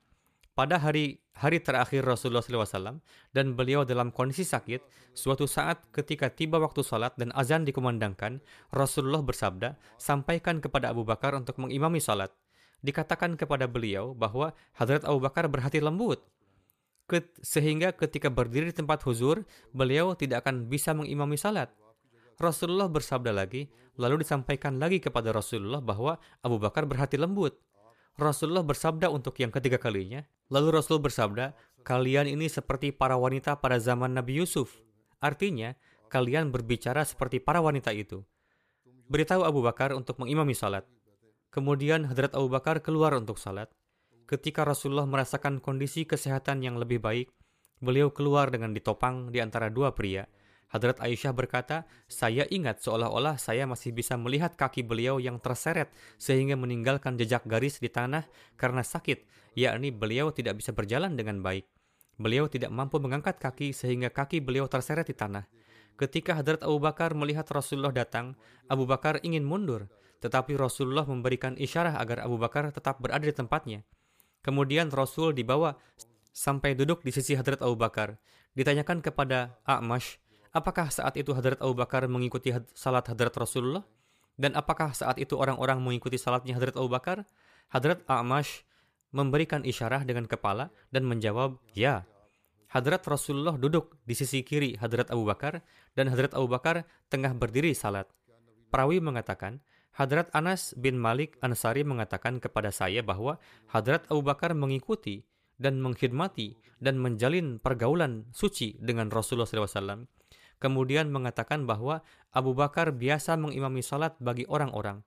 pada 0.54 0.78
hari 0.78 1.18
hari 1.34 1.58
terakhir 1.58 2.06
Rasulullah 2.06 2.46
SAW 2.46 3.02
dan 3.34 3.46
beliau 3.58 3.82
dalam 3.82 4.14
kondisi 4.14 4.46
sakit, 4.46 5.10
suatu 5.10 5.50
saat 5.50 5.82
ketika 5.90 6.30
tiba 6.30 6.62
waktu 6.62 6.86
salat 6.86 7.10
dan 7.18 7.34
azan 7.34 7.66
dikumandangkan, 7.66 8.38
Rasulullah 8.70 9.22
bersabda, 9.22 9.74
sampaikan 9.98 10.62
kepada 10.62 10.94
Abu 10.94 11.02
Bakar 11.02 11.34
untuk 11.34 11.58
mengimami 11.58 11.98
salat. 11.98 12.30
Dikatakan 12.86 13.34
kepada 13.34 13.66
beliau 13.66 14.14
bahwa 14.14 14.54
Hadrat 14.78 15.02
Abu 15.02 15.18
Bakar 15.18 15.50
berhati 15.50 15.82
lembut, 15.82 16.22
sehingga 17.42 17.90
ketika 17.92 18.30
berdiri 18.30 18.70
di 18.70 18.76
tempat 18.78 19.02
huzur, 19.04 19.42
beliau 19.74 20.14
tidak 20.14 20.46
akan 20.46 20.70
bisa 20.70 20.94
mengimami 20.94 21.34
salat. 21.34 21.68
Rasulullah 22.38 22.90
bersabda 22.90 23.30
lagi, 23.30 23.70
lalu 23.98 24.26
disampaikan 24.26 24.78
lagi 24.78 24.98
kepada 24.98 25.30
Rasulullah 25.30 25.78
bahwa 25.78 26.18
Abu 26.42 26.58
Bakar 26.58 26.84
berhati 26.84 27.14
lembut. 27.18 27.58
Rasulullah 28.14 28.62
bersabda 28.62 29.10
untuk 29.10 29.34
yang 29.42 29.50
ketiga 29.50 29.78
kalinya, 29.78 30.22
lalu 30.46 30.78
Rasul 30.78 31.02
bersabda, 31.02 31.54
kalian 31.82 32.30
ini 32.30 32.46
seperti 32.46 32.94
para 32.94 33.18
wanita 33.18 33.58
pada 33.58 33.82
zaman 33.82 34.14
Nabi 34.14 34.38
Yusuf. 34.38 34.70
Artinya, 35.18 35.74
kalian 36.06 36.54
berbicara 36.54 37.02
seperti 37.02 37.42
para 37.42 37.58
wanita 37.58 37.90
itu. 37.90 38.22
Beritahu 39.10 39.42
Abu 39.42 39.66
Bakar 39.66 39.90
untuk 39.98 40.22
mengimami 40.22 40.54
salat. 40.54 40.86
Kemudian 41.50 42.06
Hadrat 42.06 42.34
Abu 42.38 42.50
Bakar 42.50 42.82
keluar 42.82 43.14
untuk 43.18 43.38
salat. 43.38 43.70
Ketika 44.24 44.62
Rasulullah 44.64 45.06
merasakan 45.06 45.58
kondisi 45.60 46.06
kesehatan 46.06 46.62
yang 46.62 46.78
lebih 46.78 47.02
baik, 47.02 47.28
beliau 47.82 48.14
keluar 48.14 48.48
dengan 48.48 48.72
ditopang 48.72 49.28
di 49.28 49.42
antara 49.42 49.68
dua 49.68 49.92
pria. 49.92 50.24
Hadrat 50.74 50.98
Aisyah 50.98 51.30
berkata, 51.30 51.86
saya 52.10 52.50
ingat 52.50 52.82
seolah-olah 52.82 53.38
saya 53.38 53.62
masih 53.62 53.94
bisa 53.94 54.18
melihat 54.18 54.58
kaki 54.58 54.82
beliau 54.82 55.22
yang 55.22 55.38
terseret 55.38 55.94
sehingga 56.18 56.58
meninggalkan 56.58 57.14
jejak 57.14 57.46
garis 57.46 57.78
di 57.78 57.86
tanah 57.86 58.26
karena 58.58 58.82
sakit, 58.82 59.22
yakni 59.54 59.94
beliau 59.94 60.34
tidak 60.34 60.58
bisa 60.58 60.74
berjalan 60.74 61.14
dengan 61.14 61.38
baik. 61.46 61.62
Beliau 62.18 62.50
tidak 62.50 62.74
mampu 62.74 62.98
mengangkat 62.98 63.38
kaki 63.38 63.70
sehingga 63.70 64.10
kaki 64.10 64.42
beliau 64.42 64.66
terseret 64.66 65.06
di 65.06 65.14
tanah. 65.14 65.46
Ketika 65.94 66.34
Hadrat 66.34 66.66
Abu 66.66 66.82
Bakar 66.82 67.14
melihat 67.14 67.46
Rasulullah 67.54 67.94
datang, 67.94 68.34
Abu 68.66 68.82
Bakar 68.82 69.22
ingin 69.22 69.46
mundur, 69.46 69.86
tetapi 70.18 70.58
Rasulullah 70.58 71.06
memberikan 71.06 71.54
isyarat 71.54 71.94
agar 72.02 72.26
Abu 72.26 72.34
Bakar 72.34 72.74
tetap 72.74 72.98
berada 72.98 73.22
di 73.22 73.30
tempatnya. 73.30 73.86
Kemudian 74.42 74.90
Rasul 74.90 75.38
dibawa 75.38 75.78
sampai 76.34 76.74
duduk 76.74 77.06
di 77.06 77.14
sisi 77.14 77.38
Hadrat 77.38 77.62
Abu 77.62 77.78
Bakar. 77.78 78.18
Ditanyakan 78.58 79.02
kepada 79.02 79.58
A'mash, 79.66 80.18
Apakah 80.54 80.86
saat 80.86 81.18
itu 81.18 81.34
Hadrat 81.34 81.58
Abu 81.58 81.74
Bakar 81.74 82.06
mengikuti 82.06 82.54
salat 82.78 83.10
Hadrat 83.10 83.34
Rasulullah? 83.34 83.82
Dan 84.38 84.54
apakah 84.54 84.94
saat 84.94 85.18
itu 85.18 85.34
orang-orang 85.34 85.82
mengikuti 85.82 86.14
salatnya 86.14 86.54
Hadrat 86.54 86.78
Abu 86.78 86.86
Bakar? 86.86 87.26
Hadrat 87.74 88.06
A'mash 88.06 88.62
memberikan 89.10 89.66
isyarah 89.66 90.06
dengan 90.06 90.30
kepala 90.30 90.70
dan 90.94 91.10
menjawab, 91.10 91.58
ya. 91.74 92.06
Hadrat 92.70 93.02
Rasulullah 93.02 93.58
duduk 93.58 93.98
di 94.06 94.14
sisi 94.14 94.46
kiri 94.46 94.78
Hadrat 94.78 95.10
Abu 95.10 95.26
Bakar 95.26 95.58
dan 95.98 96.06
Hadrat 96.06 96.38
Abu 96.38 96.46
Bakar 96.46 96.86
tengah 97.10 97.34
berdiri 97.34 97.74
salat. 97.74 98.06
Perawi 98.70 99.02
mengatakan, 99.02 99.58
Hadrat 99.98 100.30
Anas 100.30 100.70
bin 100.78 101.02
Malik 101.02 101.34
Ansari 101.42 101.82
mengatakan 101.82 102.38
kepada 102.38 102.70
saya 102.70 103.02
bahwa 103.02 103.42
Hadrat 103.74 104.06
Abu 104.06 104.22
Bakar 104.22 104.54
mengikuti 104.54 105.26
dan 105.58 105.82
mengkhidmati 105.82 106.54
dan 106.78 107.02
menjalin 107.02 107.58
pergaulan 107.58 108.30
suci 108.30 108.78
dengan 108.78 109.10
Rasulullah 109.10 109.50
SAW 109.50 110.06
kemudian 110.58 111.10
mengatakan 111.10 111.64
bahwa 111.64 112.04
Abu 112.30 112.52
Bakar 112.52 112.94
biasa 112.94 113.38
mengimami 113.38 113.80
salat 113.80 114.14
bagi 114.18 114.46
orang-orang. 114.50 115.02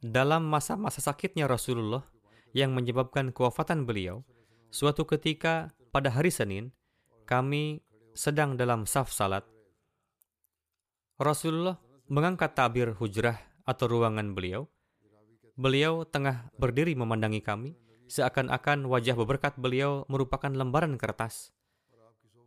Dalam 0.00 0.48
masa-masa 0.48 1.04
sakitnya 1.04 1.44
Rasulullah 1.44 2.06
yang 2.56 2.72
menyebabkan 2.72 3.30
kewafatan 3.30 3.84
beliau, 3.84 4.24
suatu 4.72 5.04
ketika 5.04 5.70
pada 5.92 6.08
hari 6.08 6.32
Senin, 6.32 6.72
kami 7.28 7.84
sedang 8.16 8.58
dalam 8.58 8.88
saf 8.88 9.12
salat. 9.12 9.44
Rasulullah 11.20 11.76
mengangkat 12.08 12.56
tabir 12.56 12.96
hujrah 12.96 13.38
atau 13.68 13.86
ruangan 13.86 14.32
beliau. 14.32 14.66
Beliau 15.54 16.08
tengah 16.08 16.48
berdiri 16.56 16.96
memandangi 16.96 17.44
kami, 17.44 17.76
seakan-akan 18.10 18.88
wajah 18.88 19.14
beberkat 19.14 19.54
beliau 19.60 20.08
merupakan 20.10 20.50
lembaran 20.50 20.98
kertas. 20.98 21.54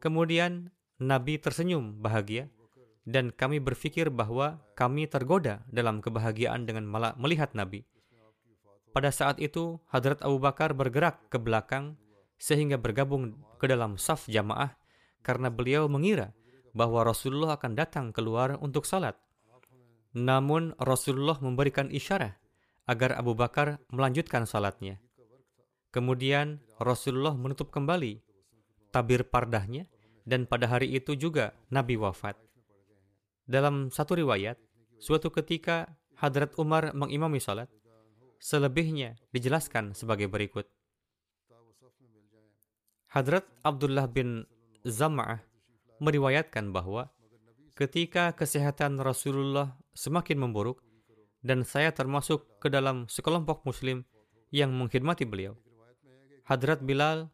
Kemudian 0.03 0.73
Nabi 1.01 1.41
tersenyum 1.41 2.01
bahagia, 2.01 2.49
dan 3.03 3.33
kami 3.35 3.59
berpikir 3.59 4.07
bahwa 4.07 4.63
kami 4.79 5.09
tergoda 5.09 5.65
dalam 5.67 5.99
kebahagiaan 5.99 6.63
dengan 6.63 6.87
melihat 7.19 7.51
Nabi. 7.51 7.83
Pada 8.93 9.09
saat 9.09 9.41
itu, 9.41 9.81
Hadrat 9.89 10.21
Abu 10.21 10.37
Bakar 10.37 10.77
bergerak 10.77 11.27
ke 11.33 11.41
belakang 11.41 11.97
sehingga 12.37 12.77
bergabung 12.77 13.33
ke 13.57 13.65
dalam 13.65 13.97
saf 13.97 14.29
jamaah 14.29 14.77
karena 15.25 15.49
beliau 15.49 15.89
mengira 15.89 16.35
bahwa 16.77 17.01
Rasulullah 17.01 17.57
akan 17.57 17.73
datang 17.73 18.05
keluar 18.13 18.59
untuk 18.61 18.85
salat. 18.85 19.17
Namun 20.13 20.77
Rasulullah 20.77 21.41
memberikan 21.41 21.89
isyarat 21.89 22.37
agar 22.85 23.17
Abu 23.17 23.33
Bakar 23.33 23.81
melanjutkan 23.89 24.45
salatnya. 24.45 25.01
Kemudian 25.93 26.61
Rasulullah 26.77 27.33
menutup 27.33 27.69
kembali 27.73 28.21
tabir 28.93 29.25
pardahnya 29.25 29.89
dan 30.23 30.47
pada 30.47 30.71
hari 30.71 30.91
itu 30.95 31.15
juga 31.19 31.51
Nabi 31.71 31.99
wafat. 31.99 32.39
Dalam 33.43 33.91
satu 33.91 34.15
riwayat, 34.15 34.55
suatu 35.03 35.27
ketika 35.27 35.99
Hadrat 36.15 36.55
Umar 36.55 36.95
mengimami 36.95 37.43
salat, 37.43 37.67
selebihnya 38.39 39.19
dijelaskan 39.35 39.91
sebagai 39.91 40.31
berikut. 40.31 40.67
Hadrat 43.11 43.45
Abdullah 43.61 44.09
bin 44.09 44.47
Zam'ah 44.87 45.43
meriwayatkan 46.01 46.73
bahwa 46.73 47.13
ketika 47.77 48.33
kesehatan 48.33 48.97
Rasulullah 48.97 49.77
semakin 49.93 50.41
memburuk 50.41 50.81
dan 51.43 51.61
saya 51.67 51.93
termasuk 51.93 52.47
ke 52.57 52.71
dalam 52.73 53.05
sekelompok 53.11 53.67
muslim 53.69 54.07
yang 54.49 54.73
mengkhidmati 54.73 55.29
beliau, 55.29 55.53
Hadrat 56.47 56.81
Bilal 56.81 57.29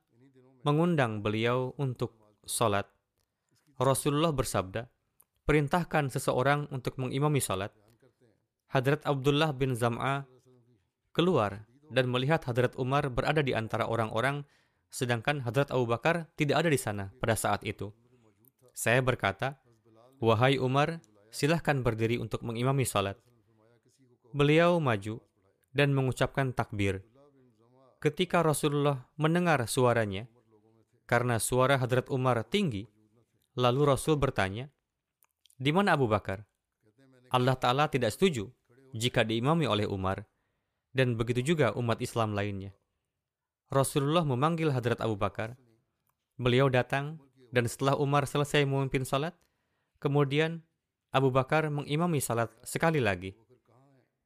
mengundang 0.67 1.23
beliau 1.23 1.71
untuk 1.79 2.18
salat, 2.49 2.89
Rasulullah 3.77 4.33
bersabda, 4.33 4.89
perintahkan 5.45 6.09
seseorang 6.09 6.65
untuk 6.73 6.97
mengimami 6.97 7.39
salat. 7.39 7.71
Hadrat 8.69 9.05
Abdullah 9.05 9.53
bin 9.53 9.77
Zam'a 9.77 10.25
keluar 11.13 11.69
dan 11.89 12.09
melihat 12.09 12.45
Hadrat 12.45 12.77
Umar 12.77 13.09
berada 13.09 13.41
di 13.41 13.53
antara 13.53 13.89
orang-orang, 13.89 14.45
sedangkan 14.89 15.41
Hadrat 15.45 15.69
Abu 15.73 15.89
Bakar 15.89 16.29
tidak 16.37 16.65
ada 16.65 16.69
di 16.69 16.77
sana 16.77 17.13
pada 17.17 17.33
saat 17.37 17.65
itu. 17.65 17.89
Saya 18.73 19.01
berkata, 19.01 19.57
Wahai 20.19 20.59
Umar, 20.59 20.99
silahkan 21.31 21.79
berdiri 21.79 22.19
untuk 22.19 22.43
mengimami 22.43 22.83
salat. 22.83 23.15
Beliau 24.35 24.77
maju 24.77 25.23
dan 25.73 25.95
mengucapkan 25.95 26.53
takbir. 26.53 27.01
Ketika 27.99 28.43
Rasulullah 28.45 29.09
mendengar 29.17 29.63
suaranya, 29.65 30.29
karena 31.09 31.41
suara 31.41 31.81
Hadrat 31.81 32.05
Umar 32.13 32.45
tinggi, 32.45 32.85
lalu 33.57 33.89
Rasul 33.89 34.21
bertanya, 34.21 34.69
di 35.57 35.73
mana 35.73 35.97
Abu 35.97 36.05
Bakar? 36.05 36.45
Allah 37.33 37.57
Ta'ala 37.57 37.89
tidak 37.89 38.13
setuju 38.13 38.53
jika 38.93 39.25
diimami 39.25 39.65
oleh 39.65 39.89
Umar, 39.89 40.29
dan 40.93 41.17
begitu 41.17 41.41
juga 41.41 41.73
umat 41.73 41.97
Islam 41.97 42.37
lainnya. 42.37 42.77
Rasulullah 43.73 44.21
memanggil 44.21 44.69
Hadrat 44.69 45.01
Abu 45.01 45.17
Bakar. 45.17 45.57
Beliau 46.37 46.69
datang, 46.69 47.17
dan 47.49 47.65
setelah 47.65 47.97
Umar 47.97 48.29
selesai 48.29 48.61
memimpin 48.69 49.01
salat, 49.01 49.33
kemudian 49.97 50.61
Abu 51.09 51.33
Bakar 51.33 51.73
mengimami 51.73 52.21
salat 52.21 52.53
sekali 52.61 53.01
lagi. 53.01 53.33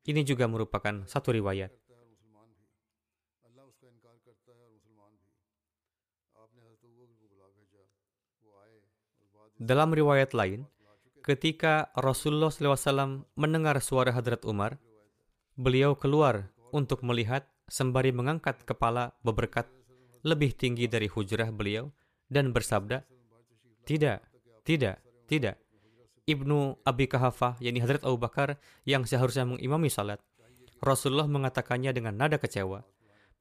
Ini 0.03 0.19
juga 0.27 0.51
merupakan 0.51 1.07
satu 1.07 1.31
riwayat. 1.31 1.71
Dalam 9.63 9.95
riwayat 9.95 10.35
lain, 10.35 10.67
ketika 11.23 11.87
Rasulullah 11.95 12.51
SAW 12.51 13.23
mendengar 13.39 13.79
suara 13.79 14.11
Hadrat 14.11 14.43
Umar, 14.43 14.75
beliau 15.55 15.95
keluar 15.95 16.51
untuk 16.75 16.99
melihat 16.99 17.47
sembari 17.71 18.11
mengangkat 18.11 18.67
kepala 18.67 19.15
beberkat 19.23 19.71
lebih 20.27 20.51
tinggi 20.51 20.91
dari 20.91 21.07
hujrah 21.07 21.47
beliau 21.55 21.87
dan 22.27 22.51
bersabda, 22.51 23.07
Tidak, 23.87 24.19
tidak, 24.67 24.99
tidak. 25.31 25.55
Ibnu 26.27 26.83
Abi 26.83 27.07
Kahafah, 27.07 27.55
yakni 27.63 27.79
Hadrat 27.79 28.03
Abu 28.03 28.19
Bakar 28.19 28.59
yang 28.83 29.07
seharusnya 29.07 29.47
mengimami 29.47 29.87
salat. 29.87 30.19
Rasulullah 30.83 31.31
mengatakannya 31.31 31.95
dengan 31.95 32.19
nada 32.19 32.35
kecewa. 32.35 32.83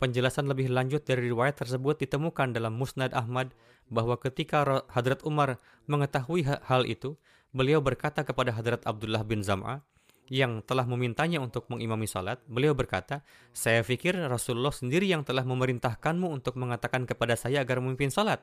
Penjelasan 0.01 0.49
lebih 0.49 0.72
lanjut 0.72 1.03
dari 1.05 1.28
riwayat 1.30 1.61
tersebut 1.62 2.01
ditemukan 2.01 2.55
dalam 2.55 2.74
Musnad 2.74 3.14
Ahmad 3.16 3.55
bahwa 3.93 4.16
ketika 4.16 4.84
Hadrat 4.90 5.22
Umar 5.22 5.61
mengetahui 5.90 6.45
hal 6.47 6.82
itu, 6.88 7.18
beliau 7.53 7.84
berkata 7.84 8.24
kepada 8.24 8.51
Hadrat 8.51 8.82
Abdullah 8.88 9.22
bin 9.22 9.45
Zam'a, 9.45 9.84
yang 10.32 10.64
telah 10.64 10.88
memintanya 10.88 11.45
untuk 11.45 11.68
mengimami 11.68 12.09
salat, 12.09 12.40
beliau 12.49 12.72
berkata, 12.72 13.20
saya 13.53 13.84
pikir 13.84 14.16
Rasulullah 14.16 14.72
sendiri 14.72 15.05
yang 15.05 15.28
telah 15.28 15.45
memerintahkanmu 15.45 16.24
untuk 16.24 16.57
mengatakan 16.57 17.05
kepada 17.05 17.36
saya 17.36 17.61
agar 17.61 17.84
memimpin 17.84 18.09
salat. 18.09 18.40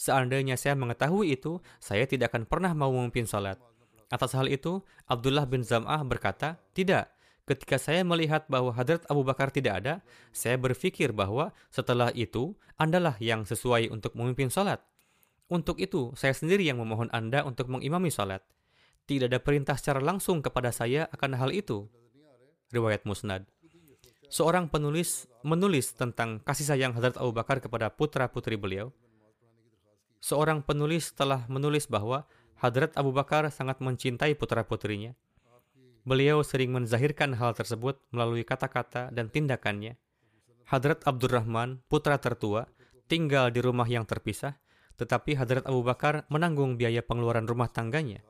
Seandainya 0.00 0.56
saya 0.56 0.72
mengetahui 0.76 1.36
itu, 1.36 1.60
saya 1.76 2.08
tidak 2.08 2.32
akan 2.32 2.48
pernah 2.48 2.72
mau 2.72 2.88
memimpin 2.88 3.28
salat. 3.28 3.60
Atas 4.08 4.32
hal 4.32 4.46
itu, 4.46 4.80
Abdullah 5.10 5.44
bin 5.44 5.60
Zam'ah 5.60 6.00
berkata, 6.08 6.56
tidak, 6.72 7.12
ketika 7.46 7.78
saya 7.78 8.02
melihat 8.02 8.44
bahwa 8.50 8.74
Hadrat 8.74 9.06
Abu 9.06 9.22
Bakar 9.22 9.54
tidak 9.54 9.80
ada, 9.80 9.94
saya 10.34 10.58
berpikir 10.58 11.14
bahwa 11.14 11.54
setelah 11.70 12.10
itu, 12.12 12.58
Andalah 12.76 13.16
yang 13.22 13.48
sesuai 13.48 13.88
untuk 13.88 14.12
memimpin 14.18 14.52
salat. 14.52 14.84
Untuk 15.46 15.78
itu, 15.78 16.12
saya 16.18 16.34
sendiri 16.34 16.66
yang 16.66 16.82
memohon 16.82 17.08
Anda 17.14 17.46
untuk 17.46 17.70
mengimami 17.70 18.10
salat. 18.10 18.42
Tidak 19.06 19.30
ada 19.30 19.38
perintah 19.38 19.78
secara 19.78 20.02
langsung 20.02 20.42
kepada 20.42 20.74
saya 20.74 21.06
akan 21.14 21.38
hal 21.38 21.54
itu. 21.54 21.86
Riwayat 22.74 23.06
Musnad. 23.06 23.46
Seorang 24.26 24.66
penulis 24.66 25.30
menulis 25.46 25.94
tentang 25.94 26.42
kasih 26.42 26.66
sayang 26.66 26.98
Hadrat 26.98 27.14
Abu 27.14 27.30
Bakar 27.30 27.62
kepada 27.62 27.86
putra-putri 27.94 28.58
beliau. 28.58 28.90
Seorang 30.18 30.66
penulis 30.66 31.14
telah 31.14 31.46
menulis 31.46 31.86
bahwa 31.86 32.26
Hadrat 32.58 32.90
Abu 32.98 33.14
Bakar 33.14 33.46
sangat 33.54 33.78
mencintai 33.78 34.34
putra-putrinya. 34.34 35.14
Beliau 36.06 36.46
sering 36.46 36.70
menzahirkan 36.70 37.34
hal 37.34 37.58
tersebut 37.58 37.98
melalui 38.14 38.46
kata-kata 38.46 39.10
dan 39.10 39.26
tindakannya. 39.26 39.98
Hadrat 40.70 41.02
Abdurrahman, 41.02 41.82
putra 41.90 42.16
tertua, 42.22 42.70
tinggal 43.10 43.50
di 43.50 43.58
rumah 43.58 43.90
yang 43.90 44.06
terpisah, 44.06 44.54
tetapi 44.94 45.34
Hadrat 45.34 45.66
Abu 45.66 45.82
Bakar 45.82 46.22
menanggung 46.30 46.78
biaya 46.78 47.02
pengeluaran 47.02 47.50
rumah 47.50 47.66
tangganya 47.66 48.22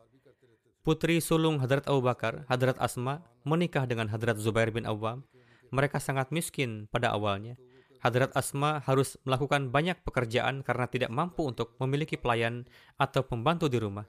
putri 0.86 1.18
sulung 1.18 1.58
Hadrat 1.58 1.90
Abu 1.90 1.98
Bakar, 1.98 2.46
Hadrat 2.46 2.78
Asma, 2.78 3.18
menikah 3.42 3.90
dengan 3.90 4.06
Hadrat 4.06 4.38
Zubair 4.38 4.70
bin 4.70 4.86
Awam. 4.86 5.26
Mereka 5.74 5.98
sangat 5.98 6.30
miskin 6.30 6.86
pada 6.94 7.10
awalnya. 7.10 7.58
Hadrat 7.98 8.30
Asma 8.38 8.78
harus 8.86 9.18
melakukan 9.26 9.74
banyak 9.74 9.98
pekerjaan 10.06 10.62
karena 10.62 10.86
tidak 10.86 11.10
mampu 11.10 11.42
untuk 11.42 11.74
memiliki 11.82 12.14
pelayan 12.14 12.70
atau 13.02 13.26
pembantu 13.26 13.66
di 13.66 13.82
rumah, 13.82 14.06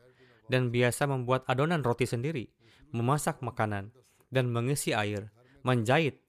dan 0.53 0.69
biasa 0.69 1.09
membuat 1.09 1.49
adonan 1.49 1.81
roti 1.81 2.05
sendiri, 2.05 2.45
memasak 2.95 3.39
makanan, 3.43 3.91
dan 4.31 4.51
mengisi 4.51 4.91
air, 4.91 5.31
menjahit, 5.63 6.19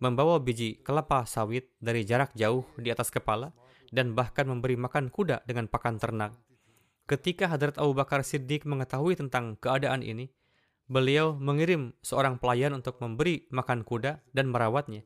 membawa 0.00 0.40
biji 0.40 0.80
kelapa 0.82 1.24
sawit 1.28 1.70
dari 1.78 2.02
jarak 2.02 2.32
jauh 2.32 2.66
di 2.80 2.88
atas 2.90 3.12
kepala, 3.12 3.52
dan 3.92 4.16
bahkan 4.16 4.48
memberi 4.48 4.74
makan 4.74 5.12
kuda 5.12 5.44
dengan 5.44 5.68
pakan 5.68 6.00
ternak 6.00 6.32
Ketika 7.02 7.50
Hadrat 7.50 7.76
Abu 7.82 7.98
Bakar 7.98 8.22
Siddiq 8.22 8.62
mengetahui 8.62 9.18
tentang 9.18 9.58
keadaan 9.58 10.06
ini, 10.06 10.30
beliau 10.86 11.34
mengirim 11.34 11.98
seorang 12.00 12.38
pelayan 12.38 12.78
untuk 12.78 13.02
memberi 13.02 13.50
makan 13.50 13.82
kuda 13.82 14.22
dan 14.30 14.46
merawatnya. 14.48 15.02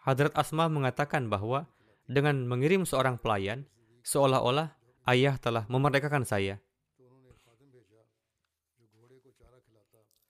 Hadrat 0.00 0.32
Asma 0.32 0.66
mengatakan 0.72 1.28
bahwa 1.28 1.68
dengan 2.08 2.50
mengirim 2.50 2.88
seorang 2.88 3.20
pelayan, 3.20 3.68
seolah-olah 4.02 4.74
ayah 5.12 5.36
telah 5.36 5.70
memerdekakan 5.70 6.24
saya. 6.24 6.58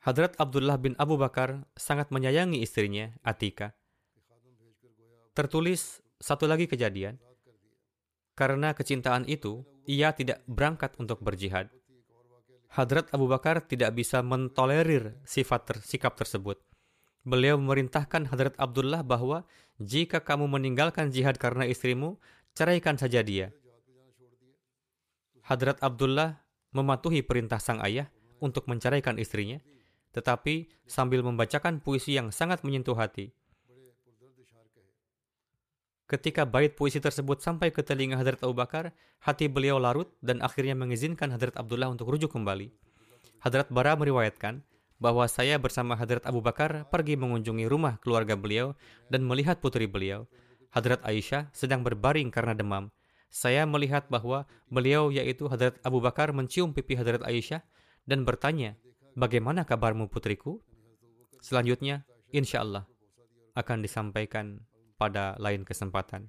Hadrat 0.06 0.38
Abdullah 0.38 0.78
bin 0.78 0.94
Abu 1.02 1.18
Bakar 1.18 1.66
sangat 1.74 2.14
menyayangi 2.14 2.62
istrinya, 2.62 3.10
Atika. 3.26 3.74
Tertulis 5.34 5.98
satu 6.22 6.46
lagi 6.46 6.70
kejadian. 6.70 7.18
Karena 8.38 8.70
kecintaan 8.70 9.26
itu, 9.26 9.66
ia 9.82 10.14
tidak 10.14 10.46
berangkat 10.46 10.94
untuk 11.02 11.18
berjihad. 11.26 11.74
Hadrat 12.70 13.10
Abu 13.10 13.26
Bakar 13.26 13.66
tidak 13.66 13.98
bisa 13.98 14.22
mentolerir 14.22 15.18
sifat 15.26 15.66
ter 15.66 15.76
sikap 15.82 16.14
tersebut. 16.14 16.62
Beliau 17.26 17.58
memerintahkan 17.58 18.30
Hadrat 18.30 18.54
Abdullah 18.62 19.02
bahwa 19.02 19.42
jika 19.82 20.22
kamu 20.22 20.46
meninggalkan 20.46 21.10
jihad 21.10 21.34
karena 21.34 21.66
istrimu, 21.66 22.22
ceraikan 22.54 22.94
saja 22.94 23.26
dia. 23.26 23.50
Hadrat 25.42 25.82
Abdullah 25.82 26.46
mematuhi 26.70 27.26
perintah 27.26 27.58
sang 27.58 27.82
ayah 27.82 28.06
untuk 28.38 28.70
menceraikan 28.70 29.18
istrinya, 29.18 29.58
tetapi 30.16 30.72
sambil 30.88 31.20
membacakan 31.20 31.84
puisi 31.84 32.16
yang 32.16 32.32
sangat 32.32 32.64
menyentuh 32.64 32.96
hati. 32.96 33.36
Ketika 36.06 36.46
bait 36.48 36.72
puisi 36.72 37.02
tersebut 37.02 37.42
sampai 37.42 37.74
ke 37.74 37.82
telinga 37.82 38.16
Hadrat 38.16 38.40
Abu 38.40 38.54
Bakar, 38.54 38.94
hati 39.20 39.50
beliau 39.50 39.76
larut 39.76 40.08
dan 40.22 40.38
akhirnya 40.38 40.78
mengizinkan 40.78 41.34
Hadrat 41.34 41.58
Abdullah 41.58 41.90
untuk 41.90 42.08
rujuk 42.08 42.30
kembali. 42.30 42.70
Hadrat 43.42 43.68
Bara 43.68 43.98
meriwayatkan 43.98 44.62
bahwa 45.02 45.26
saya 45.28 45.58
bersama 45.60 45.98
Hadrat 45.98 46.24
Abu 46.24 46.40
Bakar 46.40 46.88
pergi 46.88 47.18
mengunjungi 47.18 47.66
rumah 47.68 47.98
keluarga 48.00 48.38
beliau 48.38 48.72
dan 49.10 49.26
melihat 49.26 49.60
putri 49.60 49.90
beliau. 49.90 50.30
Hadrat 50.70 51.02
Aisyah 51.02 51.50
sedang 51.50 51.82
berbaring 51.82 52.30
karena 52.30 52.54
demam. 52.54 52.94
Saya 53.26 53.66
melihat 53.66 54.06
bahwa 54.06 54.46
beliau 54.70 55.10
yaitu 55.10 55.50
Hadrat 55.50 55.76
Abu 55.82 55.98
Bakar 55.98 56.30
mencium 56.30 56.70
pipi 56.70 56.94
Hadrat 56.94 57.26
Aisyah 57.26 57.66
dan 58.06 58.22
bertanya, 58.22 58.78
bagaimana 59.16 59.64
kabarmu 59.64 60.12
putriku? 60.12 60.60
Selanjutnya, 61.40 62.04
insya 62.30 62.60
Allah 62.62 62.84
akan 63.56 63.80
disampaikan 63.80 64.60
pada 65.00 65.34
lain 65.40 65.64
kesempatan. 65.64 66.28